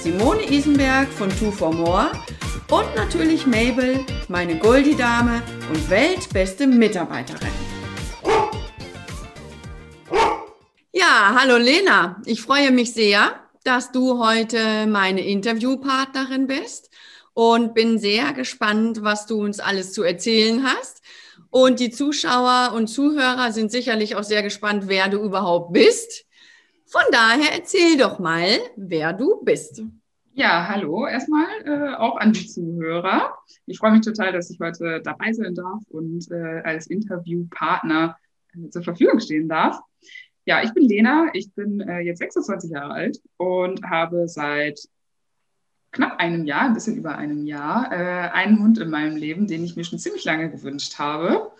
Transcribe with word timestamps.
Simone 0.00 0.50
Isenberg 0.50 1.08
von 1.08 1.30
Two 1.38 1.50
for 1.50 1.72
More 1.72 2.10
und 2.70 2.94
natürlich 2.94 3.46
Mabel, 3.46 4.04
meine 4.28 4.58
Goldie-Dame 4.58 5.42
und 5.68 5.90
weltbeste 5.90 6.66
Mitarbeiterin. 6.66 7.48
Ja, 10.92 11.36
hallo 11.38 11.56
Lena. 11.56 12.20
Ich 12.24 12.42
freue 12.42 12.70
mich 12.70 12.92
sehr, 12.92 13.40
dass 13.64 13.92
du 13.92 14.18
heute 14.18 14.86
meine 14.86 15.26
Interviewpartnerin 15.26 16.46
bist 16.46 16.90
und 17.34 17.74
bin 17.74 17.98
sehr 17.98 18.32
gespannt, 18.32 19.02
was 19.02 19.26
du 19.26 19.40
uns 19.42 19.60
alles 19.60 19.92
zu 19.92 20.02
erzählen 20.02 20.64
hast. 20.64 21.02
Und 21.50 21.80
die 21.80 21.90
Zuschauer 21.90 22.72
und 22.74 22.88
Zuhörer 22.88 23.52
sind 23.52 23.70
sicherlich 23.70 24.16
auch 24.16 24.24
sehr 24.24 24.42
gespannt, 24.42 24.84
wer 24.88 25.08
du 25.08 25.18
überhaupt 25.18 25.72
bist. 25.72 26.25
Von 26.88 27.02
daher 27.10 27.52
erzähl 27.52 27.96
doch 27.98 28.20
mal, 28.20 28.46
wer 28.76 29.12
du 29.12 29.42
bist. 29.42 29.82
Ja, 30.34 30.68
hallo 30.68 31.06
erstmal 31.06 31.46
äh, 31.64 31.94
auch 31.96 32.16
an 32.16 32.32
die 32.32 32.46
Zuhörer. 32.46 33.36
Ich 33.66 33.78
freue 33.78 33.90
mich 33.92 34.02
total, 34.02 34.32
dass 34.32 34.50
ich 34.50 34.60
heute 34.60 35.00
dabei 35.02 35.32
sein 35.32 35.54
darf 35.54 35.82
und 35.88 36.30
äh, 36.30 36.60
als 36.62 36.86
Interviewpartner 36.86 38.16
äh, 38.54 38.70
zur 38.70 38.84
Verfügung 38.84 39.18
stehen 39.18 39.48
darf. 39.48 39.80
Ja, 40.44 40.62
ich 40.62 40.72
bin 40.74 40.88
Lena, 40.88 41.30
ich 41.32 41.52
bin 41.54 41.80
äh, 41.80 42.00
jetzt 42.00 42.18
26 42.18 42.70
Jahre 42.70 42.92
alt 42.92 43.20
und 43.36 43.82
habe 43.82 44.28
seit 44.28 44.78
knapp 45.90 46.20
einem 46.20 46.44
Jahr, 46.44 46.66
ein 46.66 46.74
bisschen 46.74 46.96
über 46.96 47.18
einem 47.18 47.46
Jahr, 47.46 47.90
äh, 47.90 48.30
einen 48.30 48.62
Hund 48.62 48.78
in 48.78 48.90
meinem 48.90 49.16
Leben, 49.16 49.48
den 49.48 49.64
ich 49.64 49.74
mir 49.74 49.84
schon 49.84 49.98
ziemlich 49.98 50.24
lange 50.24 50.50
gewünscht 50.50 51.00
habe. 51.00 51.50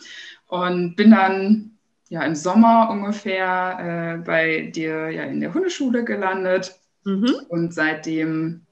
Und 0.47 0.95
bin 0.95 1.11
dann 1.11 1.76
ja 2.09 2.23
im 2.23 2.35
Sommer 2.35 2.89
ungefähr 2.91 4.19
äh, 4.21 4.25
bei 4.25 4.71
dir 4.73 5.11
ja 5.11 5.25
in 5.25 5.41
der 5.41 5.55
Hundeschule 5.55 6.05
gelandet 6.05 6.79
mhm. 7.05 7.35
und 7.49 7.75
seitdem 7.75 8.67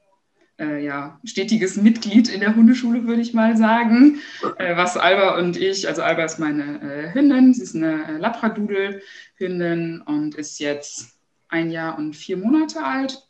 äh, 0.59 0.85
ja, 0.85 1.19
stetiges 1.25 1.77
Mitglied 1.77 2.29
in 2.29 2.41
der 2.41 2.55
Hundeschule, 2.55 3.07
würde 3.07 3.23
ich 3.23 3.35
mal 3.35 3.57
sagen. 3.57 4.21
Äh, 4.59 4.77
was 4.77 4.97
Alba 4.97 5.39
und 5.39 5.57
ich, 5.57 5.89
also 5.89 6.03
Alba 6.03 6.25
ist 6.25 6.39
meine 6.39 6.81
äh, 6.81 7.15
Hündin, 7.15 7.55
sie 7.55 7.63
ist 7.63 7.75
eine 7.75 8.07
äh, 8.09 8.19
Labradudel-Hündin 8.19 10.03
und 10.03 10.37
ist 10.37 10.61
jetzt 10.61 11.19
ein 11.49 11.71
Jahr 11.71 11.99
und 11.99 12.15
vier 12.15 12.37
Monate 12.37 12.85
alt. 12.85 13.27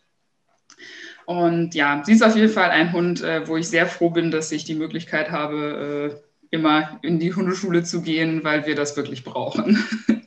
Und 1.27 1.75
ja, 1.75 2.02
sie 2.05 2.12
ist 2.12 2.22
auf 2.22 2.36
jeden 2.36 2.52
Fall 2.52 2.70
ein 2.70 2.92
Hund, 2.92 3.22
äh, 3.22 3.48
wo 3.48 3.56
ich 3.56 3.69
sehr 3.69 3.86
froh 3.86 4.10
bin, 4.10 4.30
dass 4.30 4.52
ich 4.52 4.64
die 4.64 4.75
Möglichkeit 4.75 5.30
habe, 5.30 6.12
äh, 6.12 6.34
immer 6.55 7.00
in 7.02 7.19
die 7.19 7.34
Hundeschule 7.34 7.83
zu 7.83 8.00
gehen, 8.00 8.44
weil 8.44 8.64
wir 8.64 8.77
das 8.77 8.97
wirklich 8.97 9.24
brauchen. 9.24 9.84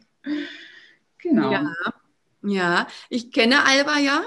genau. 1.20 1.52
Ja, 1.52 1.74
ja, 2.44 2.88
ich 3.10 3.32
kenne 3.32 3.66
Alba 3.66 3.98
ja. 4.00 4.22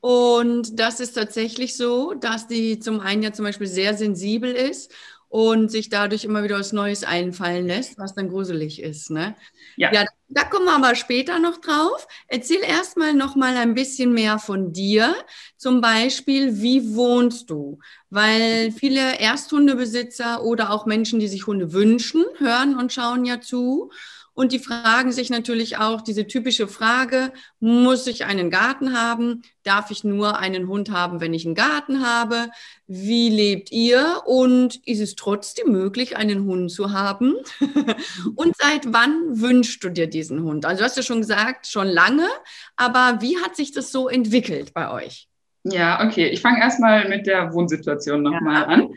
Und 0.00 0.80
das 0.80 0.98
ist 0.98 1.12
tatsächlich 1.12 1.76
so, 1.76 2.14
dass 2.14 2.48
die 2.48 2.80
zum 2.80 2.98
einen 2.98 3.22
ja 3.22 3.32
zum 3.32 3.44
Beispiel 3.44 3.68
sehr 3.68 3.94
sensibel 3.94 4.50
ist 4.50 4.92
und 5.32 5.70
sich 5.70 5.88
dadurch 5.88 6.24
immer 6.24 6.44
wieder 6.44 6.58
was 6.58 6.74
Neues 6.74 7.04
einfallen 7.04 7.66
lässt, 7.66 7.96
was 7.96 8.14
dann 8.14 8.28
gruselig 8.28 8.82
ist. 8.82 9.08
Ne? 9.08 9.34
Ja. 9.76 9.90
ja, 9.90 10.04
da 10.28 10.44
kommen 10.44 10.66
wir 10.66 10.74
aber 10.74 10.94
später 10.94 11.38
noch 11.38 11.56
drauf. 11.56 12.06
Erzähl 12.28 12.60
erstmal 12.62 13.14
noch 13.14 13.34
mal 13.34 13.56
ein 13.56 13.72
bisschen 13.72 14.12
mehr 14.12 14.38
von 14.38 14.74
dir. 14.74 15.14
Zum 15.56 15.80
Beispiel, 15.80 16.60
wie 16.60 16.94
wohnst 16.94 17.48
du? 17.48 17.78
Weil 18.10 18.72
viele 18.72 19.20
Ersthundebesitzer 19.20 20.44
oder 20.44 20.70
auch 20.70 20.84
Menschen, 20.84 21.18
die 21.18 21.28
sich 21.28 21.46
Hunde 21.46 21.72
wünschen, 21.72 22.26
hören 22.36 22.78
und 22.78 22.92
schauen 22.92 23.24
ja 23.24 23.40
zu. 23.40 23.90
Und 24.34 24.52
die 24.52 24.58
fragen 24.58 25.12
sich 25.12 25.28
natürlich 25.28 25.76
auch 25.76 26.00
diese 26.00 26.26
typische 26.26 26.66
Frage, 26.66 27.32
muss 27.60 28.06
ich 28.06 28.24
einen 28.24 28.50
Garten 28.50 28.98
haben? 28.98 29.42
Darf 29.62 29.90
ich 29.90 30.04
nur 30.04 30.38
einen 30.38 30.68
Hund 30.68 30.90
haben, 30.90 31.20
wenn 31.20 31.34
ich 31.34 31.44
einen 31.44 31.54
Garten 31.54 32.06
habe? 32.06 32.48
Wie 32.86 33.28
lebt 33.28 33.70
ihr? 33.72 34.22
Und 34.24 34.76
ist 34.86 35.00
es 35.00 35.16
trotzdem 35.16 35.70
möglich, 35.70 36.16
einen 36.16 36.44
Hund 36.44 36.70
zu 36.70 36.92
haben? 36.92 37.34
Und 38.34 38.56
seit 38.56 38.92
wann 38.92 39.40
wünschst 39.40 39.84
du 39.84 39.90
dir 39.90 40.06
diesen 40.06 40.42
Hund? 40.42 40.64
Also 40.64 40.78
du 40.78 40.84
hast 40.84 40.96
ja 40.96 41.02
schon 41.02 41.20
gesagt, 41.20 41.66
schon 41.66 41.88
lange, 41.88 42.26
aber 42.76 43.18
wie 43.20 43.36
hat 43.36 43.54
sich 43.54 43.72
das 43.72 43.92
so 43.92 44.08
entwickelt 44.08 44.72
bei 44.72 44.90
euch? 44.90 45.28
Ja, 45.64 46.04
okay. 46.06 46.28
Ich 46.28 46.40
fange 46.40 46.60
erstmal 46.60 47.08
mit 47.08 47.26
der 47.26 47.52
Wohnsituation 47.52 48.22
nochmal 48.22 48.62
ja. 48.62 48.66
an. 48.66 48.88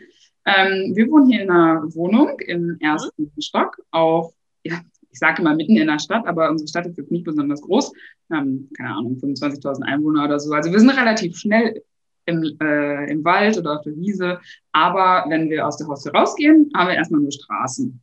Ähm, 0.46 0.96
wir 0.96 1.10
wohnen 1.10 1.30
hier 1.30 1.42
in 1.42 1.50
einer 1.50 1.82
Wohnung 1.94 2.38
im 2.40 2.78
ersten 2.80 3.24
mhm. 3.24 3.40
Stock 3.40 3.76
auf 3.90 4.32
ja, 4.64 4.80
ich 5.16 5.20
sage 5.20 5.40
immer 5.40 5.54
mitten 5.54 5.78
in 5.78 5.86
der 5.86 5.98
Stadt, 5.98 6.26
aber 6.26 6.50
unsere 6.50 6.68
Stadt 6.68 6.84
ist 6.84 6.98
jetzt 6.98 7.10
nicht 7.10 7.24
besonders 7.24 7.62
groß. 7.62 7.90
Haben, 8.30 8.68
keine 8.76 8.90
Ahnung, 8.90 9.16
25.000 9.16 9.82
Einwohner 9.84 10.26
oder 10.26 10.38
so. 10.38 10.52
Also 10.52 10.70
wir 10.70 10.78
sind 10.78 10.90
relativ 10.90 11.38
schnell 11.38 11.82
im, 12.26 12.44
äh, 12.60 13.10
im 13.10 13.24
Wald 13.24 13.56
oder 13.56 13.78
auf 13.78 13.82
der 13.82 13.96
Wiese. 13.96 14.38
Aber 14.72 15.24
wenn 15.30 15.48
wir 15.48 15.66
aus 15.66 15.78
der 15.78 15.86
Haustür 15.86 16.12
rausgehen, 16.12 16.70
haben 16.76 16.88
wir 16.88 16.96
erstmal 16.96 17.22
nur 17.22 17.32
Straßen. 17.32 17.98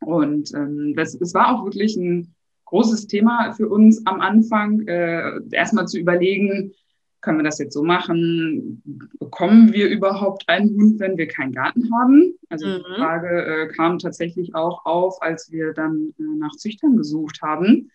Und 0.00 0.52
ähm, 0.54 0.92
das, 0.94 1.18
war 1.32 1.54
auch 1.54 1.64
wirklich 1.64 1.96
ein 1.96 2.34
großes 2.66 3.06
Thema 3.06 3.52
für 3.52 3.70
uns 3.70 4.06
am 4.06 4.20
Anfang, 4.20 4.86
äh, 4.86 5.40
erstmal 5.52 5.88
zu 5.88 5.98
überlegen, 5.98 6.74
können 7.20 7.38
wir 7.38 7.44
das 7.44 7.58
jetzt 7.58 7.74
so 7.74 7.82
machen? 7.82 8.82
Bekommen 9.18 9.72
wir 9.72 9.88
überhaupt 9.88 10.48
einen 10.48 10.74
Hund, 10.76 11.00
wenn 11.00 11.18
wir 11.18 11.28
keinen 11.28 11.52
Garten 11.52 11.90
haben? 11.94 12.34
Also 12.48 12.66
mhm. 12.66 12.76
die 12.76 12.94
Frage 12.96 13.44
äh, 13.44 13.68
kam 13.68 13.98
tatsächlich 13.98 14.54
auch 14.54 14.84
auf, 14.86 15.20
als 15.22 15.50
wir 15.50 15.72
dann 15.72 16.14
äh, 16.18 16.22
nach 16.22 16.52
Züchtern 16.56 16.96
gesucht 16.96 17.40
haben, 17.42 17.90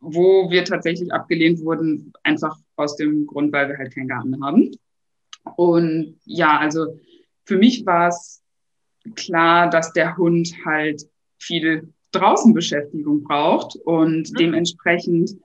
wo 0.00 0.50
wir 0.50 0.64
tatsächlich 0.64 1.12
abgelehnt 1.12 1.60
wurden, 1.60 2.12
einfach 2.22 2.56
aus 2.76 2.96
dem 2.96 3.26
Grund, 3.26 3.52
weil 3.52 3.68
wir 3.68 3.78
halt 3.78 3.94
keinen 3.94 4.08
Garten 4.08 4.44
haben. 4.44 4.70
Und 5.56 6.18
ja, 6.24 6.58
also 6.58 6.98
für 7.44 7.58
mich 7.58 7.84
war 7.86 8.08
es 8.08 8.42
klar, 9.16 9.68
dass 9.68 9.92
der 9.92 10.16
Hund 10.16 10.54
halt 10.64 11.02
viel 11.38 11.92
Draußenbeschäftigung 12.12 13.24
braucht 13.24 13.76
und 13.76 14.30
mhm. 14.30 14.36
dementsprechend 14.38 15.36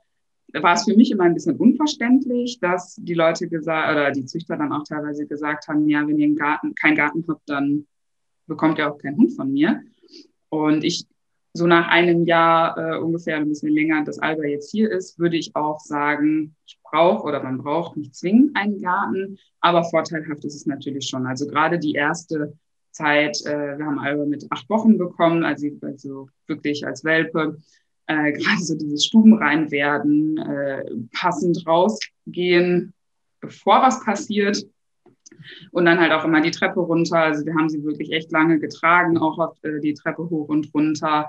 war 0.54 0.74
es 0.74 0.86
für 0.86 0.96
mich 0.96 1.12
immer 1.12 1.26
ein 1.26 1.34
bisschen 1.34 1.58
unverständlich, 1.58 2.60
dass 2.60 2.96
die 2.96 3.14
Leute 3.14 3.48
gesagt 3.48 3.92
oder 3.92 4.12
die 4.12 4.26
Züchter 4.26 4.58
dann 4.58 4.72
auch 4.72 4.84
teilweise 4.84 5.26
gesagt 5.26 5.68
haben, 5.68 5.88
ja, 5.88 6.08
wenn 6.08 6.18
ihr 6.18 6.26
einen 6.26 6.36
Garten, 6.36 6.76
keinen 6.76 6.96
Garten 6.96 7.26
habt, 7.28 7.48
dann 7.50 7.86
bekommt 8.48 8.80
ihr 8.80 8.92
auch 8.92 8.98
keinen 8.98 9.18
Hund 9.18 9.34
von 9.34 9.52
mir. 9.52 9.82
Und 10.50 10.84
ich 10.84 11.06
so 11.54 11.66
nach 11.66 11.88
einem 11.88 12.26
Jahr 12.26 12.78
äh, 12.78 12.98
ungefähr 13.00 13.38
ein 13.38 13.50
bisschen 13.50 13.74
länger, 13.74 14.04
dass 14.04 14.20
Alba 14.20 14.44
jetzt 14.44 14.72
hier 14.72 14.92
ist, 14.92 15.18
würde 15.18 15.38
ich 15.38 15.56
auch 15.56 15.80
sagen, 15.80 16.56
ich 16.66 16.80
brauche 16.84 17.24
oder 17.24 17.42
man 17.42 17.58
braucht 17.58 17.98
nicht 17.98 18.16
zwingend 18.16 18.56
einen 18.56 18.82
Garten, 18.82 19.38
aber 19.60 19.84
vorteilhaft 19.84 20.46
ist 20.46 20.56
es 20.56 20.66
natürlich 20.66 21.08
schon. 21.08 21.26
Also 21.26 21.48
gerade 21.48 21.80
die 21.80 21.94
erste 21.94 22.54
Zeit, 22.92 23.44
äh, 23.46 23.78
wir 23.78 23.86
haben 23.86 24.00
Alba 24.00 24.26
mit 24.26 24.46
acht 24.52 24.70
Wochen 24.70 24.98
bekommen, 24.98 25.44
also, 25.44 25.68
also 25.82 26.30
wirklich 26.48 26.86
als 26.86 27.04
Welpe 27.04 27.58
äh, 28.10 28.32
gerade 28.34 28.62
so 28.62 28.76
dieses 28.76 29.06
Stubenrein 29.06 29.72
werden, 29.72 30.38
äh, 30.38 30.84
passend 31.14 31.66
rausgehen, 31.66 32.94
bevor 33.40 33.82
was 33.82 34.04
passiert. 34.04 34.66
Und 35.72 35.86
dann 35.86 36.00
halt 36.00 36.12
auch 36.12 36.26
immer 36.26 36.42
die 36.42 36.52
Treppe 36.52 36.82
runter. 36.82 37.20
Also 37.20 37.46
wir 37.46 37.54
haben 37.54 37.70
sie 37.70 37.84
wirklich 37.84 38.12
echt 38.12 38.32
lange 38.32 38.60
getragen, 38.60 39.18
auch 39.18 39.38
auf 39.40 39.64
äh, 39.64 39.80
die 39.80 39.94
Treppe 39.94 40.30
hoch 40.30 40.50
und 40.50 40.74
runter. 40.74 41.28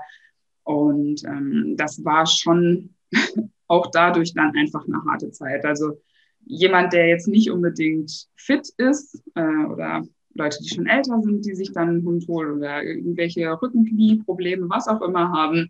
Und 0.63 1.23
ähm, 1.23 1.75
das 1.77 2.03
war 2.03 2.25
schon 2.25 2.95
auch 3.67 3.89
dadurch 3.91 4.33
dann 4.33 4.53
einfach 4.57 4.85
eine 4.85 5.03
harte 5.05 5.31
Zeit. 5.31 5.63
Also 5.63 6.01
jemand, 6.45 6.93
der 6.93 7.07
jetzt 7.07 7.27
nicht 7.27 7.51
unbedingt 7.51 8.27
fit 8.35 8.67
ist 8.77 9.23
äh, 9.35 9.65
oder 9.65 10.03
Leute, 10.33 10.57
die 10.61 10.69
schon 10.69 10.87
älter 10.87 11.21
sind, 11.21 11.45
die 11.45 11.55
sich 11.55 11.71
dann 11.71 11.89
einen 11.89 12.05
Hund 12.05 12.27
holen 12.27 12.57
oder 12.57 12.83
irgendwelche 12.83 13.49
Rückenknieprobleme, 13.61 14.69
was 14.69 14.87
auch 14.87 15.01
immer 15.01 15.31
haben, 15.31 15.69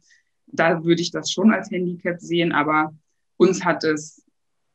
da 0.54 0.84
würde 0.84 1.02
ich 1.02 1.12
das 1.12 1.32
schon 1.32 1.52
als 1.52 1.72
Handicap 1.72 2.20
sehen, 2.20 2.52
aber 2.52 2.94
uns 3.38 3.64
hat 3.64 3.84
es 3.84 4.24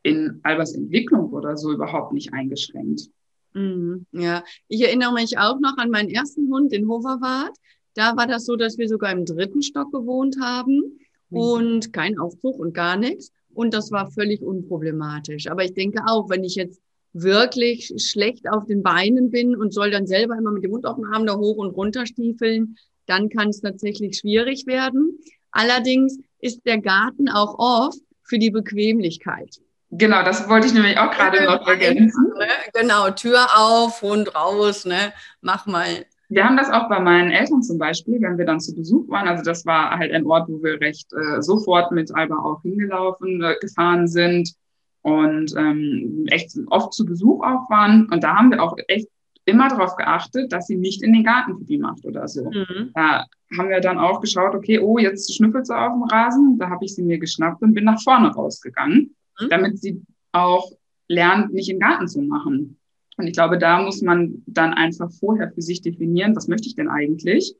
in 0.03 0.41
Albers 0.43 0.75
Entwicklung 0.75 1.33
oder 1.33 1.57
so 1.57 1.73
überhaupt 1.73 2.13
nicht 2.13 2.33
eingeschränkt. 2.33 3.09
Mhm, 3.55 4.07
ja, 4.13 4.45
ich 4.69 4.83
erinnere 4.83 5.15
mich 5.15 5.39
auch 5.39 5.59
noch 5.61 5.79
an 5.79 5.91
meinen 5.91 6.11
ersten 6.11 6.53
Hund, 6.53 6.73
den 6.73 6.89
Hoverwart. 6.89 7.57
Da 7.95 8.17
war 8.17 8.27
das 8.27 8.45
so, 8.45 8.57
dass 8.57 8.77
wir 8.77 8.89
sogar 8.89 9.13
im 9.13 9.25
dritten 9.25 9.63
Stock 9.63 9.91
gewohnt 9.93 10.37
haben 10.41 10.99
mhm. 11.31 11.39
und 11.39 11.93
kein 11.93 12.19
Aufzug 12.19 12.59
und 12.59 12.75
gar 12.75 12.97
nichts. 12.97 13.33
Und 13.55 13.73
das 13.73 13.91
war 13.91 14.11
völlig 14.11 14.43
unproblematisch. 14.43 15.47
Aber 15.49 15.65
ich 15.65 15.73
denke 15.73 16.03
auch, 16.07 16.29
wenn 16.29 16.45
ich 16.45 16.57
jetzt 16.57 16.81
wirklich 17.15 17.91
schlecht 17.97 18.49
auf 18.51 18.67
den 18.67 18.83
Beinen 18.83 19.31
bin 19.31 19.57
und 19.57 19.73
soll 19.73 19.91
dann 19.91 20.07
selber 20.07 20.37
immer 20.37 20.53
mit 20.53 20.63
dem 20.63 20.73
Hund 20.73 20.85
auf 20.85 20.97
dem 20.97 21.07
Arm 21.07 21.25
da 21.25 21.37
hoch 21.37 21.57
und 21.57 21.71
runter 21.71 22.05
stiefeln, 22.05 22.77
dann 23.07 23.31
kann 23.31 23.49
es 23.49 23.61
tatsächlich 23.61 24.19
schwierig 24.19 24.67
werden. 24.67 25.19
Allerdings 25.57 26.19
ist 26.41 26.67
der 26.67 26.79
Garten 26.83 27.31
auch 27.31 27.59
oft 27.59 27.99
für 28.25 28.39
die 28.39 28.51
Bequemlichkeit. 28.51 29.59
Genau, 29.91 30.23
das 30.23 30.47
wollte 30.51 30.67
ich 30.67 30.75
nämlich 30.75 30.99
auch 30.99 31.11
gerade 31.11 31.45
noch 31.45 31.67
ergänzen. 31.67 32.33
Ne? 32.37 32.47
Genau, 32.75 33.11
Tür 33.11 33.47
auf, 33.57 34.03
Hund 34.03 34.35
raus, 34.35 34.85
ne? 34.85 35.15
Mach 35.41 35.65
mal. 35.65 36.05
Wir 36.29 36.45
haben 36.45 36.59
das 36.59 36.71
auch 36.71 36.91
bei 36.91 37.01
meinen 37.01 37.31
Eltern 37.31 37.63
zum 37.63 37.79
Beispiel, 37.79 38.21
wenn 38.21 38.37
wir 38.37 38.45
dann 38.45 38.61
zu 38.61 38.75
Besuch 38.75 39.09
waren. 39.09 39.29
Also 39.29 39.45
das 39.45 39.65
war 39.65 39.97
halt 39.97 40.13
ein 40.13 40.27
Ort, 40.27 40.49
wo 40.49 40.63
wir 40.63 40.79
recht 40.79 41.11
äh, 41.15 41.41
sofort 41.41 41.91
mit 41.91 42.15
Alba 42.15 42.37
auch 42.37 42.61
hingelaufen, 42.61 43.43
äh, 43.43 43.55
gefahren 43.59 44.09
sind 44.09 44.53
und 45.01 45.55
ähm, 45.57 46.27
echt 46.27 46.51
oft 46.67 46.93
zu 46.93 47.07
Besuch 47.07 47.43
auch 47.43 47.71
waren. 47.71 48.09
Und 48.11 48.23
da 48.25 48.37
haben 48.37 48.51
wir 48.51 48.63
auch 48.63 48.77
echt 48.89 49.09
immer 49.47 49.69
darauf 49.69 49.97
geachtet, 49.97 50.53
dass 50.53 50.67
sie 50.67 50.77
nicht 50.77 51.03
in 51.03 51.13
den 51.13 51.25
Garten 51.25 51.57
Pipi 51.59 51.79
macht 51.79 52.05
oder 52.05 52.29
so. 52.29 52.45
Mhm. 52.45 52.91
Da 52.95 53.25
haben 53.57 53.69
wir 53.69 53.81
dann 53.81 53.99
auch 53.99 54.21
geschaut, 54.21 54.55
okay, 54.55 54.79
oh, 54.79 54.99
jetzt 54.99 55.35
schnüffelt 55.35 55.67
sie 55.67 55.77
auf 55.77 55.93
dem 55.93 56.03
Rasen. 56.03 56.59
Da 56.59 56.69
habe 56.69 56.85
ich 56.85 56.95
sie 56.95 57.03
mir 57.03 57.19
geschnappt 57.19 57.63
und 57.63 57.73
bin 57.73 57.85
nach 57.85 58.03
vorne 58.03 58.29
rausgegangen, 58.29 59.15
mhm. 59.41 59.49
damit 59.49 59.79
sie 59.79 60.03
auch 60.33 60.71
lernt, 61.09 61.55
nicht 61.55 61.71
im 61.71 61.79
Garten 61.79 62.09
zu 62.09 62.21
machen. 62.21 62.79
Und 63.17 63.27
ich 63.27 63.33
glaube, 63.33 63.57
da 63.57 63.81
muss 63.81 64.03
man 64.03 64.43
dann 64.47 64.75
einfach 64.75 65.11
vorher 65.11 65.51
für 65.51 65.63
sich 65.63 65.81
definieren, 65.81 66.37
was 66.37 66.49
möchte 66.49 66.69
ich 66.69 66.75
denn 66.75 66.89
eigentlich? 66.89 67.55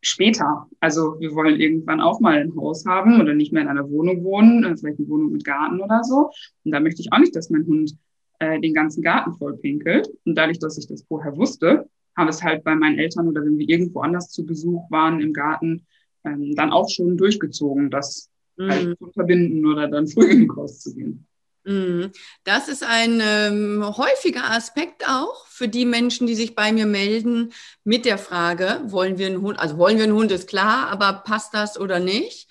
später. 0.00 0.66
Also 0.80 1.18
wir 1.18 1.34
wollen 1.34 1.60
irgendwann 1.60 2.00
auch 2.00 2.20
mal 2.20 2.38
ein 2.38 2.54
Haus 2.56 2.86
haben 2.86 3.20
oder 3.20 3.34
nicht 3.34 3.52
mehr 3.52 3.62
in 3.62 3.68
einer 3.68 3.90
Wohnung 3.90 4.22
wohnen, 4.22 4.64
äh, 4.64 4.76
vielleicht 4.76 4.98
eine 4.98 5.08
Wohnung 5.08 5.32
mit 5.32 5.44
Garten 5.44 5.80
oder 5.80 6.04
so. 6.04 6.30
Und 6.64 6.72
da 6.72 6.80
möchte 6.80 7.00
ich 7.00 7.12
auch 7.12 7.18
nicht, 7.18 7.34
dass 7.34 7.50
mein 7.50 7.66
Hund 7.66 7.96
äh, 8.38 8.60
den 8.60 8.74
ganzen 8.74 9.02
Garten 9.02 9.34
voll 9.34 9.56
pinkelt. 9.56 10.08
Und 10.24 10.34
dadurch, 10.34 10.58
dass 10.58 10.78
ich 10.78 10.86
das 10.86 11.02
vorher 11.02 11.36
wusste, 11.36 11.88
habe 12.16 12.30
es 12.30 12.42
halt 12.42 12.64
bei 12.64 12.74
meinen 12.74 12.98
Eltern 12.98 13.28
oder 13.28 13.44
wenn 13.44 13.58
wir 13.58 13.68
irgendwo 13.68 14.00
anders 14.00 14.30
zu 14.30 14.44
Besuch 14.44 14.90
waren 14.90 15.20
im 15.20 15.32
Garten, 15.32 15.86
ähm, 16.24 16.54
dann 16.56 16.72
auch 16.72 16.88
schon 16.88 17.16
durchgezogen, 17.16 17.90
das 17.90 18.30
mhm. 18.56 18.70
halt 18.70 18.98
zu 18.98 19.10
verbinden 19.12 19.64
oder 19.66 19.88
dann 19.88 20.06
früh 20.08 20.30
in 20.30 20.40
den 20.40 20.48
Kurs 20.48 20.80
zu 20.80 20.94
gehen. 20.94 21.26
Mhm. 21.64 22.12
Das 22.44 22.68
ist 22.68 22.82
ein 22.82 23.20
ähm, 23.22 23.84
häufiger 23.96 24.50
Aspekt 24.50 25.06
auch 25.08 25.46
für 25.46 25.68
die 25.68 25.84
Menschen, 25.84 26.26
die 26.26 26.34
sich 26.34 26.54
bei 26.54 26.72
mir 26.72 26.86
melden 26.86 27.52
mit 27.84 28.04
der 28.04 28.18
Frage, 28.18 28.80
wollen 28.84 29.18
wir 29.18 29.26
einen 29.26 29.42
Hund, 29.42 29.58
also 29.58 29.76
wollen 29.76 29.98
wir 29.98 30.04
einen 30.04 30.14
Hund, 30.14 30.32
ist 30.32 30.48
klar, 30.48 30.88
aber 30.88 31.12
passt 31.24 31.54
das 31.54 31.78
oder 31.78 32.00
nicht? 32.00 32.48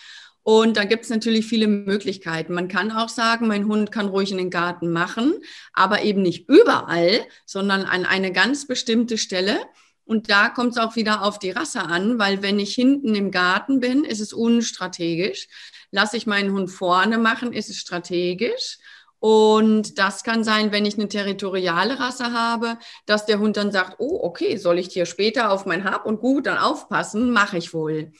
Und 0.49 0.77
da 0.77 0.85
gibt 0.85 1.03
es 1.03 1.09
natürlich 1.09 1.45
viele 1.45 1.67
Möglichkeiten. 1.67 2.53
Man 2.53 2.69
kann 2.69 2.89
auch 2.89 3.09
sagen, 3.09 3.49
mein 3.49 3.67
Hund 3.67 3.91
kann 3.91 4.07
ruhig 4.07 4.31
in 4.31 4.37
den 4.37 4.49
Garten 4.49 4.93
machen, 4.93 5.33
aber 5.73 6.03
eben 6.03 6.21
nicht 6.21 6.47
überall, 6.47 7.19
sondern 7.45 7.83
an 7.83 8.05
eine 8.05 8.31
ganz 8.31 8.65
bestimmte 8.65 9.17
Stelle. 9.17 9.59
Und 10.05 10.29
da 10.29 10.47
kommt 10.47 10.71
es 10.71 10.77
auch 10.77 10.95
wieder 10.95 11.21
auf 11.23 11.37
die 11.37 11.51
Rasse 11.51 11.81
an, 11.81 12.17
weil 12.17 12.43
wenn 12.43 12.59
ich 12.59 12.73
hinten 12.73 13.13
im 13.13 13.29
Garten 13.29 13.81
bin, 13.81 14.05
ist 14.05 14.21
es 14.21 14.31
unstrategisch. 14.31 15.49
Lasse 15.91 16.15
ich 16.15 16.27
meinen 16.27 16.53
Hund 16.53 16.71
vorne 16.71 17.17
machen, 17.17 17.51
ist 17.51 17.69
es 17.69 17.79
strategisch. 17.79 18.77
Und 19.19 19.99
das 19.99 20.23
kann 20.23 20.45
sein, 20.45 20.71
wenn 20.71 20.85
ich 20.85 20.93
eine 20.93 21.09
territoriale 21.09 21.99
Rasse 21.99 22.31
habe, 22.31 22.77
dass 23.05 23.25
der 23.25 23.39
Hund 23.39 23.57
dann 23.57 23.73
sagt, 23.73 23.97
oh, 23.99 24.21
okay, 24.23 24.55
soll 24.55 24.79
ich 24.79 24.87
hier 24.93 25.07
später 25.07 25.51
auf 25.51 25.65
mein 25.65 25.83
Hab 25.83 26.05
und 26.05 26.21
Gut 26.21 26.45
dann 26.45 26.57
aufpassen? 26.57 27.31
Mache 27.31 27.57
ich 27.57 27.73
wohl. 27.73 28.13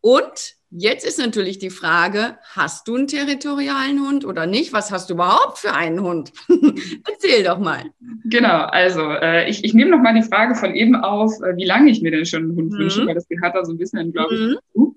Und 0.00 0.55
jetzt 0.70 1.06
ist 1.06 1.18
natürlich 1.18 1.58
die 1.58 1.70
Frage, 1.70 2.38
hast 2.54 2.88
du 2.88 2.96
einen 2.96 3.06
territorialen 3.06 4.00
Hund 4.06 4.24
oder 4.24 4.46
nicht? 4.46 4.72
Was 4.72 4.90
hast 4.92 5.10
du 5.10 5.14
überhaupt 5.14 5.58
für 5.58 5.72
einen 5.72 6.00
Hund? 6.00 6.32
Erzähl 6.48 7.44
doch 7.44 7.58
mal. 7.58 7.84
Genau, 8.24 8.64
also 8.64 9.02
äh, 9.02 9.48
ich, 9.48 9.64
ich 9.64 9.74
nehme 9.74 9.90
noch 9.90 10.02
mal 10.02 10.14
die 10.14 10.26
Frage 10.26 10.54
von 10.54 10.74
eben 10.74 10.96
auf, 10.96 11.32
äh, 11.42 11.56
wie 11.56 11.64
lange 11.64 11.90
ich 11.90 12.02
mir 12.02 12.10
denn 12.10 12.26
schon 12.26 12.44
einen 12.44 12.56
Hund 12.56 12.72
mhm. 12.72 12.78
wünsche, 12.78 13.06
weil 13.06 13.14
das 13.14 13.28
gehört 13.28 13.54
da 13.54 13.64
so 13.64 13.72
ein 13.72 13.78
bisschen, 13.78 14.12
glaube 14.12 14.34
ich, 14.34 14.40
mhm. 14.40 14.54
dazu. 14.54 14.96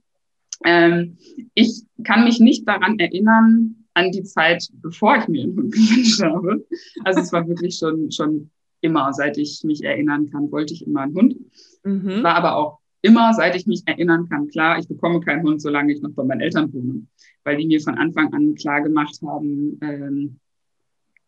Ähm, 0.66 1.18
ich 1.54 1.83
kann 2.04 2.25
mich 2.25 2.39
nicht 2.39 2.68
daran 2.68 3.00
erinnern, 3.00 3.75
an 3.94 4.12
die 4.12 4.24
Zeit, 4.24 4.68
bevor 4.81 5.18
ich 5.18 5.27
mir 5.27 5.44
einen 5.44 5.56
Hund 5.56 5.72
gewünscht 5.74 6.22
habe. 6.22 6.65
Also 7.04 7.22
es 7.22 7.31
war 7.31 7.48
wirklich 7.48 7.75
schon, 7.75 8.12
schon 8.12 8.50
immer, 8.81 9.13
seit 9.13 9.38
ich 9.38 9.63
mich 9.63 9.83
erinnern 9.83 10.30
kann, 10.30 10.51
wollte 10.51 10.74
ich 10.74 10.86
immer 10.86 11.01
einen 11.01 11.15
Hund. 11.15 11.36
Mhm. 11.83 12.24
War 12.24 12.36
aber 12.36 12.56
auch 12.56 12.79
immer, 13.01 13.34
seit 13.34 13.56
ich 13.56 13.66
mich 13.66 13.84
erinnern 13.86 14.28
kann, 14.30 14.48
klar, 14.48 14.78
ich 14.78 14.88
bekomme 14.88 15.19
keinen 15.22 15.44
Hund, 15.44 15.62
solange 15.62 15.94
ich 15.94 16.01
noch 16.01 16.12
bei 16.12 16.24
meinen 16.24 16.42
Eltern 16.42 16.72
wohne. 16.74 17.07
Weil 17.44 17.57
die 17.57 17.68
mir 17.68 17.81
von 17.81 17.98
Anfang 17.98 18.34
an 18.34 18.56
klar 18.56 18.81
gemacht 18.81 19.19
haben, 19.25 19.80
ähm, 19.81 20.40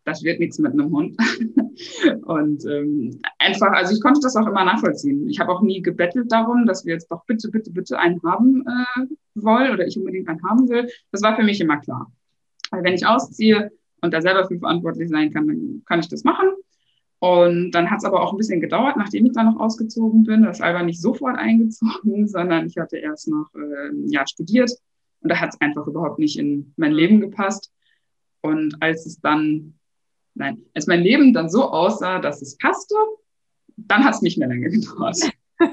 das 0.03 0.23
wird 0.23 0.39
nichts 0.39 0.59
mit 0.59 0.73
einem 0.73 0.91
Hund. 0.91 1.15
und 2.25 2.65
ähm, 2.65 3.21
einfach, 3.39 3.71
also 3.71 3.94
ich 3.94 4.01
konnte 4.01 4.19
das 4.21 4.35
auch 4.35 4.47
immer 4.47 4.65
nachvollziehen. 4.65 5.29
Ich 5.29 5.39
habe 5.39 5.51
auch 5.51 5.62
nie 5.62 5.81
gebettelt 5.81 6.31
darum, 6.31 6.65
dass 6.65 6.85
wir 6.85 6.94
jetzt 6.94 7.12
doch 7.12 7.23
bitte, 7.25 7.50
bitte, 7.50 7.71
bitte 7.71 8.00
einen 8.00 8.21
haben 8.23 8.63
äh, 8.68 9.06
wollen 9.35 9.71
oder 9.71 9.85
ich 9.85 9.97
unbedingt 9.97 10.27
einen 10.27 10.44
haben 10.44 10.68
will. 10.69 10.89
Das 11.12 11.21
war 11.21 11.35
für 11.35 11.44
mich 11.44 11.62
immer 11.62 11.77
klar. 11.77 12.12
Weil 12.71 12.83
wenn 12.83 12.94
ich 12.94 13.06
ausziehe 13.06 13.71
und 14.01 14.13
da 14.13 14.21
selber 14.21 14.47
für 14.47 14.57
verantwortlich 14.57 15.09
sein 15.09 15.31
kann, 15.31 15.47
dann 15.47 15.83
kann 15.85 16.00
ich 16.00 16.09
das 16.09 16.23
machen. 16.23 16.50
Und 17.23 17.71
dann 17.71 17.91
hat 17.91 18.00
es 18.00 18.03
aber 18.03 18.23
auch 18.23 18.31
ein 18.31 18.38
bisschen 18.38 18.62
gedauert, 18.62 18.97
nachdem 18.97 19.27
ich 19.27 19.33
dann 19.33 19.45
noch 19.45 19.59
ausgezogen 19.59 20.23
bin. 20.23 20.41
Das 20.41 20.59
aber 20.59 20.81
nicht 20.81 21.00
sofort 21.00 21.38
eingezogen, 21.38 22.27
sondern 22.27 22.65
ich 22.65 22.77
hatte 22.77 22.97
erst 22.97 23.27
noch 23.27 23.47
äh, 23.53 23.91
ja, 24.07 24.25
studiert 24.25 24.71
und 25.21 25.29
da 25.29 25.39
hat 25.39 25.53
es 25.53 25.62
einfach 25.62 25.85
überhaupt 25.85 26.18
nicht 26.18 26.39
in 26.39 26.73
mein 26.77 26.91
Leben 26.91 27.21
gepasst. 27.21 27.71
Und 28.41 28.75
als 28.81 29.06
es 29.06 29.19
dann, 29.19 29.75
nein, 30.33 30.63
als 30.73 30.88
mein 30.88 31.01
Leben 31.01 31.31
dann 31.31 31.47
so 31.47 31.69
aussah, 31.69 32.18
dass 32.18 32.41
es 32.41 32.57
passte, 32.57 32.95
dann 33.77 34.03
hat 34.03 34.15
es 34.15 34.23
nicht 34.23 34.39
mehr 34.39 34.47
lange 34.47 34.69
gedauert. 34.71 35.18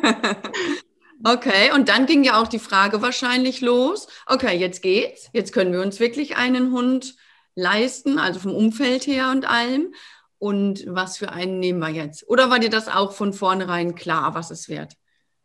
Okay, 1.24 1.72
und 1.74 1.88
dann 1.88 2.06
ging 2.06 2.22
ja 2.22 2.40
auch 2.40 2.46
die 2.46 2.60
Frage 2.60 3.02
wahrscheinlich 3.02 3.60
los. 3.60 4.06
Okay, 4.26 4.56
jetzt 4.56 4.82
geht's. 4.82 5.28
Jetzt 5.32 5.52
können 5.52 5.72
wir 5.72 5.82
uns 5.82 5.98
wirklich 5.98 6.36
einen 6.36 6.70
Hund 6.70 7.16
leisten, 7.56 8.20
also 8.20 8.38
vom 8.38 8.54
Umfeld 8.54 9.08
her 9.08 9.32
und 9.32 9.44
allem. 9.44 9.92
Und 10.38 10.84
was 10.86 11.18
für 11.18 11.32
einen 11.32 11.58
nehmen 11.58 11.80
wir 11.80 11.90
jetzt? 11.90 12.28
Oder 12.28 12.50
war 12.50 12.58
dir 12.58 12.70
das 12.70 12.88
auch 12.88 13.12
von 13.12 13.32
vornherein 13.32 13.94
klar, 13.94 14.34
was 14.34 14.50
es 14.50 14.68
wird? 14.68 14.94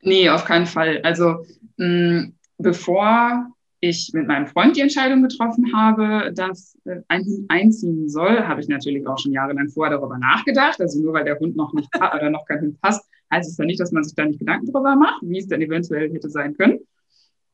Nee, 0.01 0.29
auf 0.29 0.45
keinen 0.45 0.65
Fall. 0.65 0.99
Also 1.03 1.45
mh, 1.77 2.27
bevor 2.57 3.47
ich 3.79 4.11
mit 4.13 4.27
meinem 4.27 4.47
Freund 4.47 4.77
die 4.77 4.81
Entscheidung 4.81 5.23
getroffen 5.23 5.75
habe, 5.75 6.31
dass 6.33 6.77
äh, 6.85 7.01
ein 7.09 7.25
Hund 7.25 7.45
einziehen 7.49 8.07
soll, 8.07 8.43
habe 8.47 8.61
ich 8.61 8.69
natürlich 8.69 9.05
auch 9.07 9.17
schon 9.17 9.33
jahrelang 9.33 9.69
vorher 9.69 9.97
darüber 9.97 10.17
nachgedacht. 10.17 10.79
Also 10.79 11.01
nur 11.01 11.13
weil 11.13 11.25
der 11.25 11.37
Hund 11.39 11.55
noch 11.55 11.73
nicht 11.73 11.89
oder 11.95 12.29
noch 12.29 12.45
kein 12.45 12.61
Hund 12.61 12.81
passt, 12.81 13.09
heißt 13.31 13.49
es 13.49 13.57
ja 13.57 13.65
nicht, 13.65 13.79
dass 13.79 13.91
man 13.91 14.03
sich 14.03 14.15
da 14.15 14.25
nicht 14.25 14.39
Gedanken 14.39 14.71
drüber 14.71 14.95
macht, 14.95 15.21
wie 15.23 15.39
es 15.39 15.47
denn 15.47 15.61
eventuell 15.61 16.13
hätte 16.13 16.29
sein 16.29 16.55
können. 16.55 16.79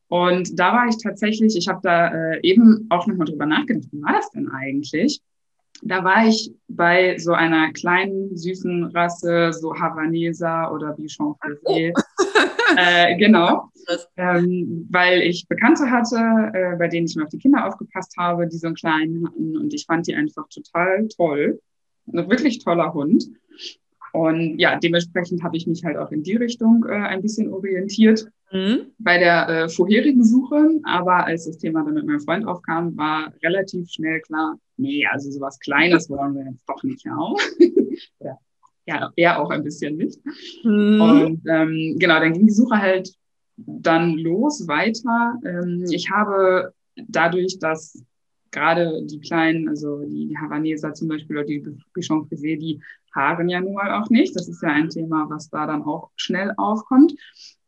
Und 0.08 0.58
da 0.58 0.72
war 0.72 0.88
ich 0.88 0.98
tatsächlich, 1.02 1.56
ich 1.56 1.68
habe 1.68 1.80
da 1.82 2.08
äh, 2.08 2.40
eben 2.42 2.86
auch 2.90 3.06
nochmal 3.06 3.26
drüber 3.26 3.46
nachgedacht, 3.46 3.88
wie 3.92 4.02
war 4.02 4.12
das 4.12 4.30
denn 4.30 4.48
eigentlich? 4.48 5.20
Da 5.82 6.04
war 6.04 6.26
ich 6.26 6.52
bei 6.68 7.16
so 7.18 7.32
einer 7.32 7.72
kleinen, 7.72 8.36
süßen 8.36 8.84
Rasse, 8.86 9.52
so 9.52 9.74
Havaneser 9.74 10.72
oder 10.72 10.92
Bichon 10.92 11.34
Frisé. 11.34 11.92
äh, 12.76 13.16
genau. 13.16 13.70
Ähm, 14.16 14.86
weil 14.90 15.22
ich 15.22 15.48
Bekannte 15.48 15.90
hatte, 15.90 16.16
äh, 16.52 16.76
bei 16.76 16.88
denen 16.88 17.06
ich 17.06 17.16
mir 17.16 17.24
auf 17.24 17.30
die 17.30 17.38
Kinder 17.38 17.66
aufgepasst 17.66 18.14
habe, 18.18 18.46
die 18.46 18.56
so 18.56 18.68
einen 18.68 18.76
kleinen 18.76 19.26
hatten. 19.26 19.56
Und 19.56 19.72
ich 19.74 19.86
fand 19.86 20.06
die 20.06 20.14
einfach 20.14 20.46
total 20.48 21.08
toll. 21.08 21.60
Ein 22.12 22.30
wirklich 22.30 22.62
toller 22.62 22.92
Hund. 22.92 23.24
Und 24.12 24.58
ja, 24.58 24.76
dementsprechend 24.76 25.42
habe 25.42 25.56
ich 25.56 25.66
mich 25.66 25.84
halt 25.84 25.96
auch 25.96 26.10
in 26.10 26.22
die 26.22 26.36
Richtung 26.36 26.84
äh, 26.88 26.92
ein 26.94 27.22
bisschen 27.22 27.52
orientiert 27.52 28.28
mhm. 28.50 28.86
bei 28.98 29.18
der 29.18 29.48
äh, 29.48 29.68
vorherigen 29.68 30.24
Suche. 30.24 30.80
Aber 30.84 31.24
als 31.26 31.46
das 31.46 31.58
Thema 31.58 31.84
dann 31.84 31.94
mit 31.94 32.06
meinem 32.06 32.20
Freund 32.20 32.46
aufkam, 32.46 32.96
war 32.96 33.32
relativ 33.42 33.88
schnell 33.90 34.20
klar, 34.20 34.58
nee, 34.80 35.06
also 35.06 35.30
sowas 35.30 35.58
Kleines 35.58 36.08
wollen 36.10 36.34
wir 36.34 36.44
jetzt 36.44 36.68
doch 36.68 36.82
nicht 36.82 37.06
auch. 37.08 37.38
ja, 38.20 38.38
ja, 38.86 39.12
er 39.16 39.40
auch 39.40 39.50
ein 39.50 39.64
bisschen 39.64 39.96
nicht. 39.96 40.18
Mhm. 40.64 41.00
Und 41.00 41.42
ähm, 41.46 41.96
genau, 41.98 42.18
dann 42.20 42.32
ging 42.32 42.46
die 42.46 42.52
Suche 42.52 42.76
halt 42.76 43.12
dann 43.56 44.16
los 44.18 44.66
weiter. 44.66 45.38
Ähm, 45.44 45.84
ich 45.90 46.10
habe 46.10 46.72
dadurch, 46.96 47.58
dass 47.58 48.02
gerade 48.50 49.04
die 49.04 49.20
kleinen, 49.20 49.68
also 49.68 50.00
die 50.04 50.36
Havaneser 50.36 50.92
zum 50.94 51.08
Beispiel 51.08 51.36
oder 51.36 51.46
die 51.46 51.64
Bichon 51.94 52.26
Frisé, 52.28 52.58
die 52.58 52.82
haaren 53.14 53.48
ja 53.48 53.60
nun 53.60 53.74
mal 53.74 53.92
auch 54.00 54.10
nicht. 54.10 54.34
Das 54.34 54.48
ist 54.48 54.62
ja 54.62 54.70
ein 54.70 54.88
Thema, 54.88 55.28
was 55.28 55.50
da 55.50 55.66
dann 55.66 55.82
auch 55.82 56.10
schnell 56.16 56.52
aufkommt. 56.56 57.14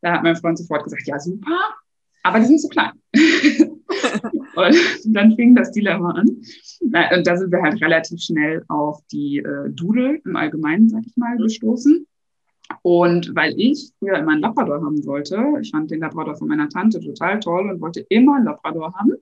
Da 0.01 0.13
hat 0.13 0.23
mein 0.23 0.35
Freund 0.35 0.57
sofort 0.57 0.83
gesagt, 0.83 1.07
ja 1.07 1.19
super, 1.19 1.57
aber 2.23 2.39
die 2.39 2.45
sind 2.45 2.59
zu 2.59 2.69
klein. 2.69 2.93
und 4.55 5.15
dann 5.15 5.35
fing 5.35 5.55
das 5.55 5.71
Dilemma 5.71 6.11
an. 6.11 6.27
Und 6.81 7.27
da 7.27 7.37
sind 7.37 7.51
wir 7.51 7.61
halt 7.61 7.81
relativ 7.81 8.21
schnell 8.21 8.63
auf 8.67 8.99
die 9.11 9.39
äh, 9.39 9.69
Dudel 9.69 10.21
im 10.25 10.35
Allgemeinen, 10.35 10.89
sag 10.89 11.03
ich 11.05 11.15
mal, 11.17 11.37
gestoßen. 11.37 12.05
Und 12.81 13.35
weil 13.35 13.53
ich 13.57 13.91
früher 13.99 14.17
immer 14.17 14.31
einen 14.31 14.41
Labrador 14.41 14.83
haben 14.83 15.05
wollte, 15.05 15.41
ich 15.61 15.71
fand 15.71 15.91
den 15.91 15.99
Labrador 15.99 16.35
von 16.35 16.47
meiner 16.47 16.69
Tante 16.69 16.99
total 16.99 17.39
toll 17.39 17.69
und 17.69 17.81
wollte 17.81 18.05
immer 18.09 18.35
einen 18.35 18.45
Labrador 18.45 18.93
haben, 18.93 19.13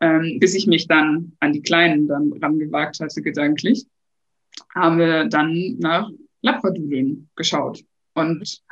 ähm, 0.00 0.38
bis 0.40 0.54
ich 0.54 0.66
mich 0.66 0.86
dann 0.86 1.32
an 1.40 1.52
die 1.52 1.62
Kleinen 1.62 2.08
dann 2.08 2.32
rangewagt 2.32 3.00
hatte, 3.00 3.22
gedanklich. 3.22 3.86
haben 4.74 4.98
wir 4.98 5.26
dann 5.26 5.76
nach 5.78 6.10
Labradudeln 6.42 7.28
geschaut. 7.36 7.84
Und 8.14 8.62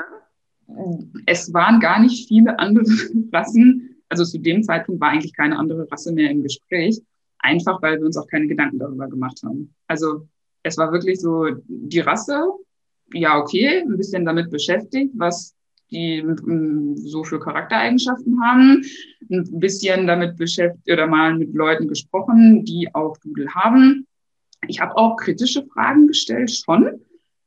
es 1.26 1.52
waren 1.52 1.80
gar 1.80 2.00
nicht 2.00 2.28
viele 2.28 2.58
andere 2.58 2.84
Rassen. 3.32 3.91
Also 4.12 4.26
zu 4.26 4.38
dem 4.38 4.62
Zeitpunkt 4.62 5.00
war 5.00 5.08
eigentlich 5.08 5.34
keine 5.34 5.58
andere 5.58 5.90
Rasse 5.90 6.12
mehr 6.12 6.30
im 6.30 6.42
Gespräch. 6.42 7.00
Einfach 7.38 7.80
weil 7.80 7.98
wir 7.98 8.04
uns 8.04 8.18
auch 8.18 8.26
keine 8.26 8.46
Gedanken 8.46 8.78
darüber 8.78 9.08
gemacht 9.08 9.40
haben. 9.42 9.74
Also 9.86 10.28
es 10.62 10.76
war 10.76 10.92
wirklich 10.92 11.18
so 11.18 11.46
die 11.66 12.00
Rasse, 12.00 12.44
ja, 13.14 13.38
okay, 13.38 13.80
ein 13.80 13.96
bisschen 13.96 14.26
damit 14.26 14.50
beschäftigt, 14.50 15.12
was 15.14 15.54
die 15.90 16.22
mm, 16.22 16.94
so 16.96 17.24
für 17.24 17.40
Charaktereigenschaften 17.40 18.38
haben, 18.44 18.84
ein 19.30 19.58
bisschen 19.58 20.06
damit 20.06 20.36
beschäftigt 20.36 20.90
oder 20.92 21.06
mal 21.06 21.34
mit 21.34 21.54
Leuten 21.54 21.88
gesprochen, 21.88 22.66
die 22.66 22.94
auch 22.94 23.16
Doodle 23.16 23.48
haben. 23.54 24.06
Ich 24.68 24.78
habe 24.78 24.94
auch 24.98 25.16
kritische 25.16 25.64
Fragen 25.72 26.06
gestellt, 26.06 26.50
schon, 26.50 27.00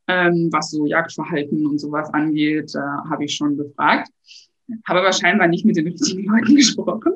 ähm, 0.07 0.50
was 0.51 0.72
so 0.72 0.88
Jagdverhalten 0.88 1.67
und 1.67 1.77
sowas 1.77 2.12
angeht, 2.12 2.74
äh, 2.74 2.79
habe 2.79 3.25
ich 3.25 3.36
schon 3.36 3.55
gefragt. 3.55 4.10
Habe 4.86 5.00
aber 5.00 5.13
scheinbar 5.13 5.48
nicht 5.48 5.65
mit 5.65 5.75
den 5.75 5.88
richtigen 5.88 6.25
Leuten 6.25 6.55
gesprochen. 6.55 7.13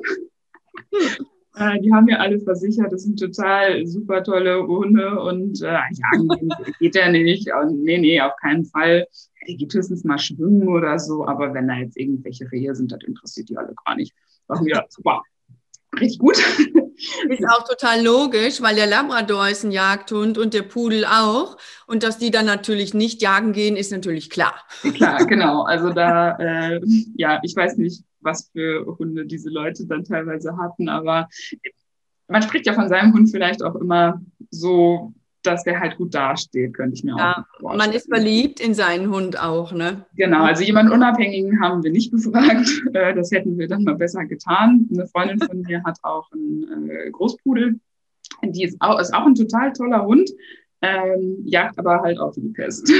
Äh, 1.56 1.80
die 1.80 1.92
haben 1.92 2.04
mir 2.04 2.20
alle 2.20 2.38
versichert, 2.38 2.92
das 2.92 3.02
sind 3.02 3.18
total 3.18 3.84
super 3.86 4.22
tolle 4.22 4.66
Hunde 4.66 5.20
und 5.20 5.60
äh, 5.62 5.66
jagen 5.66 6.48
geht 6.78 6.94
ja 6.94 7.10
nicht. 7.10 7.48
Und 7.52 7.82
nee, 7.82 7.98
nee, 7.98 8.20
auf 8.20 8.36
keinen 8.40 8.64
Fall. 8.64 9.06
Der 9.46 9.54
geht 9.56 9.74
höchstens 9.74 10.04
mal 10.04 10.18
schwimmen 10.18 10.68
oder 10.68 10.98
so, 10.98 11.26
aber 11.26 11.52
wenn 11.54 11.66
da 11.66 11.74
jetzt 11.76 11.96
irgendwelche 11.96 12.50
Rehe 12.52 12.74
sind, 12.74 12.92
das 12.92 13.00
interessiert 13.04 13.48
die 13.48 13.56
alle 13.56 13.74
gar 13.84 13.96
nicht. 13.96 14.14
Sagen 14.46 14.66
wir, 14.66 14.84
super, 14.88 15.22
richtig 15.98 16.18
gut. 16.18 16.36
Ist 17.28 17.44
auch 17.48 17.64
total 17.66 18.02
logisch, 18.04 18.60
weil 18.60 18.74
der 18.74 18.86
Labrador 18.86 19.48
ist 19.48 19.64
ein 19.64 19.70
Jagdhund 19.70 20.38
und 20.38 20.54
der 20.54 20.62
Pudel 20.62 21.04
auch. 21.04 21.56
Und 21.86 22.02
dass 22.02 22.18
die 22.18 22.30
dann 22.30 22.46
natürlich 22.46 22.94
nicht 22.94 23.22
jagen 23.22 23.52
gehen, 23.52 23.76
ist 23.76 23.92
natürlich 23.92 24.30
klar. 24.30 24.54
Klar, 24.94 25.24
genau. 25.26 25.62
Also 25.62 25.90
da, 25.90 26.36
äh, 26.38 26.80
ja, 27.16 27.40
ich 27.42 27.56
weiß 27.56 27.76
nicht, 27.78 28.04
was 28.20 28.50
für 28.52 28.84
Hunde 28.98 29.26
diese 29.26 29.48
Leute 29.48 29.86
dann 29.86 30.04
teilweise 30.04 30.56
hatten, 30.56 30.88
aber 30.88 31.28
man 32.28 32.42
spricht 32.42 32.66
ja 32.66 32.74
von 32.74 32.88
seinem 32.88 33.12
Hund 33.12 33.30
vielleicht 33.30 33.62
auch 33.62 33.74
immer 33.74 34.20
so 34.50 35.12
dass 35.42 35.64
der 35.64 35.80
halt 35.80 35.96
gut 35.96 36.14
dasteht, 36.14 36.74
könnte 36.74 36.94
ich 36.94 37.04
mir 37.04 37.16
ja, 37.16 37.32
auch 37.32 37.60
vorstellen. 37.60 37.78
Man 37.78 37.96
ist 37.96 38.08
verliebt 38.08 38.60
in 38.60 38.74
seinen 38.74 39.10
Hund 39.10 39.40
auch, 39.40 39.72
ne? 39.72 40.06
Genau, 40.16 40.44
also 40.44 40.62
jemanden 40.62 40.92
Unabhängigen 40.92 41.60
haben 41.60 41.82
wir 41.82 41.90
nicht 41.90 42.10
befragt. 42.10 42.68
Äh, 42.94 43.14
das 43.14 43.30
hätten 43.30 43.58
wir 43.58 43.68
dann 43.68 43.84
mal 43.84 43.94
besser 43.94 44.24
getan. 44.24 44.88
Eine 44.92 45.06
Freundin 45.06 45.40
von 45.40 45.62
mir 45.62 45.82
hat 45.84 45.98
auch 46.02 46.30
einen 46.32 46.90
äh, 46.90 47.10
Großpudel. 47.10 47.80
Die 48.42 48.64
ist 48.64 48.76
auch, 48.80 48.98
ist 48.98 49.14
auch 49.14 49.26
ein 49.26 49.34
total 49.34 49.72
toller 49.72 50.04
Hund, 50.04 50.30
ähm, 50.82 51.38
jagt 51.44 51.78
aber 51.78 52.00
halt 52.00 52.18
auch 52.18 52.32
die 52.32 52.48
Pest. 52.48 52.90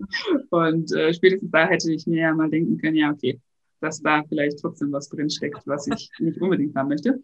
Und 0.50 0.92
äh, 0.92 1.12
spätestens 1.12 1.50
da 1.50 1.66
hätte 1.66 1.92
ich 1.92 2.06
mir 2.06 2.22
ja 2.22 2.34
mal 2.34 2.50
denken 2.50 2.78
können, 2.78 2.96
ja, 2.96 3.10
okay, 3.10 3.40
dass 3.80 4.00
da 4.00 4.22
vielleicht 4.28 4.58
trotzdem 4.60 4.92
was 4.92 5.08
drinsteckt, 5.08 5.66
was 5.66 5.86
ich 5.86 6.10
nicht 6.18 6.40
unbedingt 6.40 6.74
haben 6.74 6.88
möchte. 6.88 7.20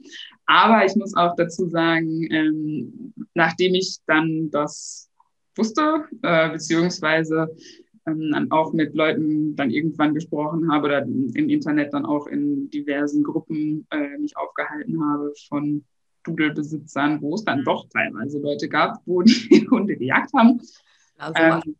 Aber 0.46 0.84
ich 0.84 0.94
muss 0.96 1.16
auch 1.16 1.34
dazu 1.36 1.68
sagen, 1.68 2.26
ähm, 2.30 3.12
nachdem 3.34 3.74
ich 3.74 3.98
dann 4.06 4.50
das 4.50 5.10
wusste, 5.56 6.04
äh, 6.22 6.50
beziehungsweise 6.50 7.54
ähm, 8.06 8.46
auch 8.50 8.72
mit 8.72 8.94
Leuten 8.94 9.56
dann 9.56 9.70
irgendwann 9.70 10.14
gesprochen 10.14 10.70
habe 10.70 10.86
oder 10.86 11.02
im 11.02 11.48
Internet 11.48 11.94
dann 11.94 12.04
auch 12.04 12.26
in 12.26 12.70
diversen 12.70 13.22
Gruppen 13.22 13.86
äh, 13.90 14.18
mich 14.18 14.36
aufgehalten 14.36 15.02
habe 15.02 15.32
von 15.48 15.84
Dudelbesitzern, 16.24 17.20
wo 17.22 17.34
es 17.34 17.44
dann 17.44 17.60
mhm. 17.60 17.64
doch 17.64 17.86
teilweise 17.90 18.38
Leute 18.38 18.68
gab, 18.68 18.98
wo 19.06 19.22
die 19.22 19.66
Hunde 19.70 19.96
gejagt 19.96 20.32
haben. 20.36 20.60
Also, 21.16 21.34
ähm, 21.36 21.76